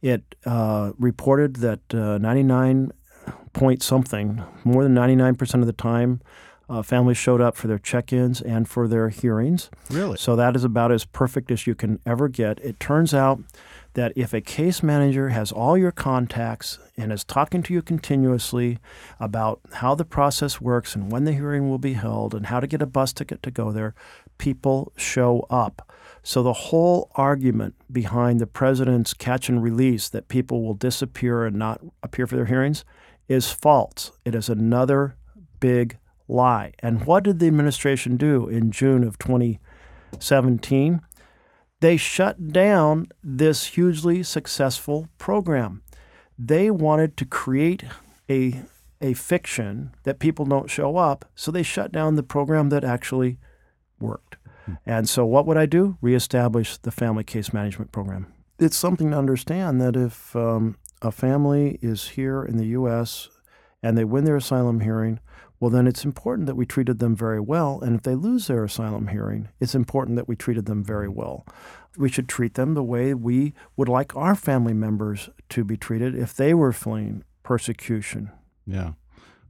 It 0.00 0.34
uh, 0.46 0.92
reported 0.98 1.56
that 1.56 1.80
uh, 1.92 2.18
99 2.18 2.92
point 3.52 3.82
something, 3.82 4.42
more 4.64 4.82
than 4.82 4.94
99% 4.94 5.60
of 5.60 5.66
the 5.66 5.72
time, 5.72 6.20
uh, 6.68 6.82
families 6.82 7.16
showed 7.16 7.40
up 7.40 7.56
for 7.56 7.66
their 7.66 7.78
check 7.78 8.12
ins 8.12 8.40
and 8.40 8.68
for 8.68 8.86
their 8.86 9.08
hearings. 9.08 9.70
Really? 9.90 10.16
So 10.18 10.36
that 10.36 10.54
is 10.54 10.64
about 10.64 10.92
as 10.92 11.04
perfect 11.04 11.50
as 11.50 11.66
you 11.66 11.74
can 11.74 12.00
ever 12.04 12.28
get. 12.28 12.60
It 12.60 12.78
turns 12.78 13.14
out 13.14 13.40
that 13.94 14.12
if 14.14 14.32
a 14.34 14.40
case 14.40 14.82
manager 14.82 15.30
has 15.30 15.50
all 15.50 15.76
your 15.76 15.90
contacts 15.90 16.78
and 16.96 17.12
is 17.12 17.24
talking 17.24 17.62
to 17.64 17.74
you 17.74 17.82
continuously 17.82 18.78
about 19.18 19.60
how 19.74 19.94
the 19.94 20.04
process 20.04 20.60
works 20.60 20.94
and 20.94 21.10
when 21.10 21.24
the 21.24 21.32
hearing 21.32 21.68
will 21.68 21.78
be 21.78 21.94
held 21.94 22.34
and 22.34 22.46
how 22.46 22.60
to 22.60 22.66
get 22.66 22.82
a 22.82 22.86
bus 22.86 23.12
ticket 23.12 23.42
to 23.42 23.50
go 23.50 23.72
there, 23.72 23.94
people 24.36 24.92
show 24.96 25.46
up. 25.50 25.90
So 26.22 26.42
the 26.42 26.52
whole 26.52 27.10
argument 27.14 27.74
behind 27.90 28.40
the 28.40 28.46
president's 28.46 29.14
catch 29.14 29.48
and 29.48 29.62
release 29.62 30.08
that 30.10 30.28
people 30.28 30.62
will 30.62 30.74
disappear 30.74 31.46
and 31.46 31.56
not 31.56 31.80
appear 32.02 32.26
for 32.26 32.36
their 32.36 32.46
hearings 32.46 32.84
is 33.28 33.50
false. 33.50 34.12
It 34.24 34.34
is 34.34 34.48
another 34.48 35.16
big 35.60 35.98
lie. 36.28 36.72
And 36.80 37.04
what 37.06 37.24
did 37.24 37.38
the 37.38 37.46
administration 37.46 38.16
do 38.16 38.48
in 38.48 38.70
June 38.70 39.02
of 39.02 39.18
2017? 39.18 41.00
They 41.80 41.96
shut 41.96 42.52
down 42.52 43.06
this 43.22 43.66
hugely 43.66 44.22
successful 44.22 45.08
program. 45.18 45.82
They 46.38 46.70
wanted 46.70 47.16
to 47.18 47.24
create 47.24 47.84
a, 48.28 48.62
a 49.00 49.14
fiction 49.14 49.94
that 50.02 50.18
people 50.18 50.44
don't 50.44 50.70
show 50.70 50.96
up, 50.96 51.24
so 51.34 51.50
they 51.50 51.62
shut 51.62 51.92
down 51.92 52.16
the 52.16 52.22
program 52.22 52.68
that 52.70 52.84
actually 52.84 53.38
worked. 54.00 54.36
Hmm. 54.66 54.74
And 54.86 55.08
so, 55.08 55.24
what 55.24 55.46
would 55.46 55.56
I 55.56 55.66
do? 55.66 55.98
Reestablish 56.00 56.78
the 56.78 56.90
family 56.90 57.24
case 57.24 57.52
management 57.52 57.92
program. 57.92 58.32
It's 58.58 58.76
something 58.76 59.12
to 59.12 59.16
understand 59.16 59.80
that 59.80 59.94
if 59.94 60.34
um, 60.34 60.76
a 61.00 61.12
family 61.12 61.78
is 61.80 62.10
here 62.10 62.42
in 62.42 62.56
the 62.56 62.66
U.S. 62.66 63.28
and 63.82 63.96
they 63.96 64.04
win 64.04 64.24
their 64.24 64.36
asylum 64.36 64.80
hearing, 64.80 65.20
well, 65.60 65.70
then 65.70 65.86
it's 65.86 66.04
important 66.04 66.46
that 66.46 66.54
we 66.54 66.66
treated 66.66 66.98
them 66.98 67.16
very 67.16 67.40
well. 67.40 67.80
And 67.80 67.96
if 67.96 68.02
they 68.02 68.14
lose 68.14 68.46
their 68.46 68.64
asylum 68.64 69.08
hearing, 69.08 69.48
it's 69.60 69.74
important 69.74 70.16
that 70.16 70.28
we 70.28 70.36
treated 70.36 70.66
them 70.66 70.84
very 70.84 71.08
well. 71.08 71.44
We 71.96 72.08
should 72.08 72.28
treat 72.28 72.54
them 72.54 72.74
the 72.74 72.82
way 72.82 73.12
we 73.12 73.54
would 73.76 73.88
like 73.88 74.14
our 74.14 74.36
family 74.36 74.74
members 74.74 75.30
to 75.48 75.64
be 75.64 75.76
treated 75.76 76.14
if 76.14 76.34
they 76.34 76.54
were 76.54 76.72
fleeing 76.72 77.24
persecution. 77.42 78.30
Yeah. 78.66 78.92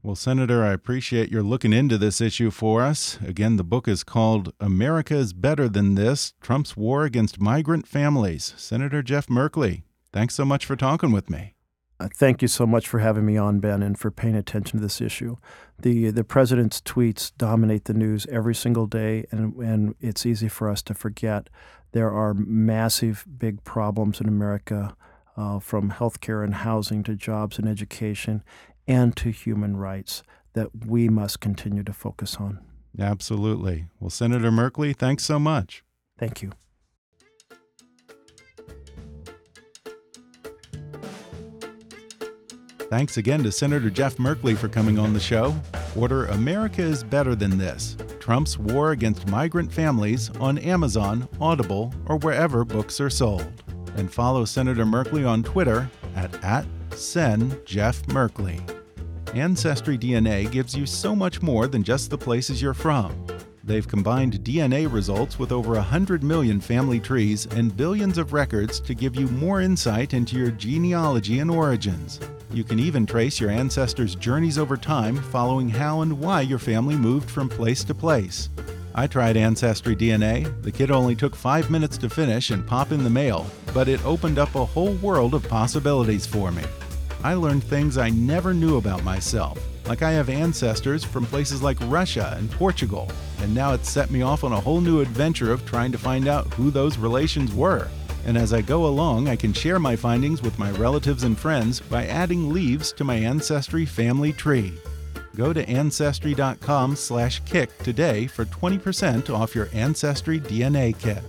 Well, 0.02 0.14
Senator, 0.14 0.64
I 0.64 0.72
appreciate 0.72 1.30
your 1.30 1.42
looking 1.42 1.72
into 1.72 1.98
this 1.98 2.20
issue 2.20 2.50
for 2.50 2.82
us. 2.82 3.18
Again, 3.20 3.56
the 3.56 3.64
book 3.64 3.88
is 3.88 4.04
called 4.04 4.54
America 4.60 5.16
is 5.16 5.32
Better 5.32 5.68
Than 5.68 5.96
This 5.96 6.32
Trump's 6.40 6.76
War 6.76 7.04
Against 7.04 7.40
Migrant 7.40 7.86
Families. 7.86 8.54
Senator 8.56 9.02
Jeff 9.02 9.26
Merkley, 9.26 9.82
thanks 10.12 10.34
so 10.34 10.44
much 10.44 10.64
for 10.64 10.76
talking 10.76 11.10
with 11.10 11.28
me. 11.28 11.54
Uh, 12.00 12.08
thank 12.14 12.42
you 12.42 12.48
so 12.48 12.64
much 12.64 12.86
for 12.86 13.00
having 13.00 13.26
me 13.26 13.36
on, 13.36 13.58
Ben, 13.58 13.82
and 13.82 13.98
for 13.98 14.10
paying 14.10 14.36
attention 14.36 14.78
to 14.78 14.82
this 14.82 15.00
issue. 15.00 15.36
The 15.80 16.10
the 16.10 16.24
president's 16.24 16.80
tweets 16.80 17.32
dominate 17.36 17.84
the 17.84 17.94
news 17.94 18.26
every 18.30 18.54
single 18.54 18.86
day, 18.86 19.26
and 19.30 19.54
and 19.56 19.94
it's 20.00 20.24
easy 20.24 20.48
for 20.48 20.70
us 20.70 20.82
to 20.82 20.94
forget 20.94 21.48
there 21.92 22.10
are 22.10 22.34
massive, 22.34 23.24
big 23.38 23.64
problems 23.64 24.20
in 24.20 24.28
America, 24.28 24.94
uh, 25.36 25.58
from 25.58 25.90
healthcare 25.90 26.44
and 26.44 26.54
housing 26.54 27.02
to 27.04 27.16
jobs 27.16 27.58
and 27.58 27.68
education, 27.68 28.42
and 28.86 29.16
to 29.16 29.30
human 29.30 29.76
rights 29.76 30.22
that 30.52 30.86
we 30.86 31.08
must 31.08 31.40
continue 31.40 31.82
to 31.82 31.92
focus 31.92 32.36
on. 32.36 32.60
Absolutely. 32.98 33.86
Well, 34.00 34.10
Senator 34.10 34.50
Merkley, 34.50 34.94
thanks 34.94 35.24
so 35.24 35.38
much. 35.38 35.84
Thank 36.18 36.42
you. 36.42 36.52
Thanks 42.90 43.18
again 43.18 43.42
to 43.42 43.52
Senator 43.52 43.90
Jeff 43.90 44.16
Merkley 44.16 44.56
for 44.56 44.66
coming 44.66 44.98
on 44.98 45.12
the 45.12 45.20
show. 45.20 45.54
Order 45.94 46.24
America 46.26 46.80
is 46.80 47.04
Better 47.04 47.34
Than 47.34 47.58
This 47.58 47.98
Trump's 48.18 48.58
War 48.58 48.92
Against 48.92 49.28
Migrant 49.28 49.70
Families 49.70 50.30
on 50.40 50.56
Amazon, 50.56 51.28
Audible, 51.38 51.92
or 52.06 52.16
wherever 52.16 52.64
books 52.64 52.98
are 52.98 53.10
sold. 53.10 53.46
And 53.96 54.10
follow 54.10 54.46
Senator 54.46 54.86
Merkley 54.86 55.28
on 55.28 55.42
Twitter 55.42 55.90
at, 56.16 56.42
at 56.42 56.64
SenJeffMerkley. 56.88 58.80
Ancestry 59.34 59.98
DNA 59.98 60.50
gives 60.50 60.74
you 60.74 60.86
so 60.86 61.14
much 61.14 61.42
more 61.42 61.66
than 61.66 61.82
just 61.82 62.08
the 62.08 62.16
places 62.16 62.62
you're 62.62 62.72
from. 62.72 63.26
They've 63.64 63.86
combined 63.86 64.40
DNA 64.44 64.90
results 64.90 65.38
with 65.38 65.52
over 65.52 65.74
100 65.74 66.22
million 66.22 66.58
family 66.58 67.00
trees 67.00 67.44
and 67.50 67.76
billions 67.76 68.16
of 68.16 68.32
records 68.32 68.80
to 68.80 68.94
give 68.94 69.14
you 69.14 69.26
more 69.28 69.60
insight 69.60 70.14
into 70.14 70.38
your 70.38 70.52
genealogy 70.52 71.40
and 71.40 71.50
origins. 71.50 72.18
You 72.52 72.64
can 72.64 72.78
even 72.78 73.06
trace 73.06 73.40
your 73.40 73.50
ancestors' 73.50 74.14
journeys 74.14 74.58
over 74.58 74.76
time, 74.76 75.16
following 75.16 75.68
how 75.68 76.00
and 76.00 76.18
why 76.18 76.40
your 76.40 76.58
family 76.58 76.96
moved 76.96 77.30
from 77.30 77.48
place 77.48 77.84
to 77.84 77.94
place. 77.94 78.48
I 78.94 79.06
tried 79.06 79.36
Ancestry 79.36 79.94
DNA. 79.94 80.62
The 80.62 80.72
kit 80.72 80.90
only 80.90 81.14
took 81.14 81.36
five 81.36 81.70
minutes 81.70 81.98
to 81.98 82.08
finish 82.08 82.50
and 82.50 82.66
pop 82.66 82.90
in 82.90 83.04
the 83.04 83.10
mail, 83.10 83.46
but 83.72 83.88
it 83.88 84.04
opened 84.04 84.38
up 84.38 84.54
a 84.54 84.64
whole 84.64 84.94
world 84.94 85.34
of 85.34 85.48
possibilities 85.48 86.26
for 86.26 86.50
me. 86.50 86.64
I 87.22 87.34
learned 87.34 87.64
things 87.64 87.98
I 87.98 88.10
never 88.10 88.54
knew 88.54 88.76
about 88.76 89.04
myself 89.04 89.58
like 89.88 90.02
I 90.02 90.10
have 90.12 90.28
ancestors 90.28 91.02
from 91.02 91.24
places 91.24 91.62
like 91.62 91.78
Russia 91.84 92.34
and 92.36 92.50
Portugal, 92.50 93.10
and 93.40 93.54
now 93.54 93.72
it's 93.72 93.90
set 93.90 94.10
me 94.10 94.20
off 94.20 94.44
on 94.44 94.52
a 94.52 94.60
whole 94.60 94.82
new 94.82 95.00
adventure 95.00 95.50
of 95.50 95.64
trying 95.64 95.92
to 95.92 95.98
find 95.98 96.28
out 96.28 96.52
who 96.54 96.70
those 96.70 96.98
relations 96.98 97.54
were. 97.54 97.88
And 98.28 98.36
as 98.36 98.52
I 98.52 98.60
go 98.60 98.84
along, 98.84 99.26
I 99.26 99.36
can 99.36 99.54
share 99.54 99.78
my 99.78 99.96
findings 99.96 100.42
with 100.42 100.58
my 100.58 100.70
relatives 100.72 101.22
and 101.22 101.38
friends 101.38 101.80
by 101.80 102.04
adding 102.04 102.52
leaves 102.52 102.92
to 102.92 103.02
my 103.02 103.14
Ancestry 103.14 103.86
family 103.86 104.34
tree. 104.34 104.74
Go 105.34 105.54
to 105.54 105.66
ancestry.com/kick 105.66 107.78
today 107.78 108.26
for 108.26 108.44
20% 108.44 109.30
off 109.30 109.54
your 109.54 109.70
Ancestry 109.72 110.40
DNA 110.40 110.92
kit. 110.92 111.22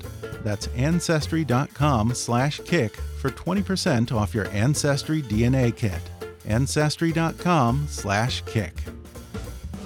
That's 0.43 0.67
ancestry.com/kick 0.75 2.95
for 3.21 3.29
20% 3.29 4.11
off 4.11 4.35
your 4.35 4.49
Ancestry 4.49 5.21
DNA 5.21 5.71
kit 5.71 6.01
ancestry.com/kick. 6.45 8.73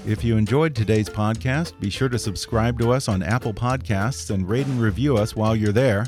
If 0.07 0.23
you 0.23 0.37
enjoyed 0.37 0.73
today's 0.73 1.09
podcast, 1.09 1.79
be 1.79 1.91
sure 1.91 2.09
to 2.09 2.17
subscribe 2.17 2.79
to 2.79 2.91
us 2.91 3.07
on 3.07 3.21
Apple 3.21 3.53
Podcasts 3.53 4.31
and 4.31 4.49
rate 4.49 4.65
and 4.65 4.81
review 4.81 5.15
us 5.15 5.35
while 5.35 5.55
you're 5.55 5.71
there. 5.71 6.07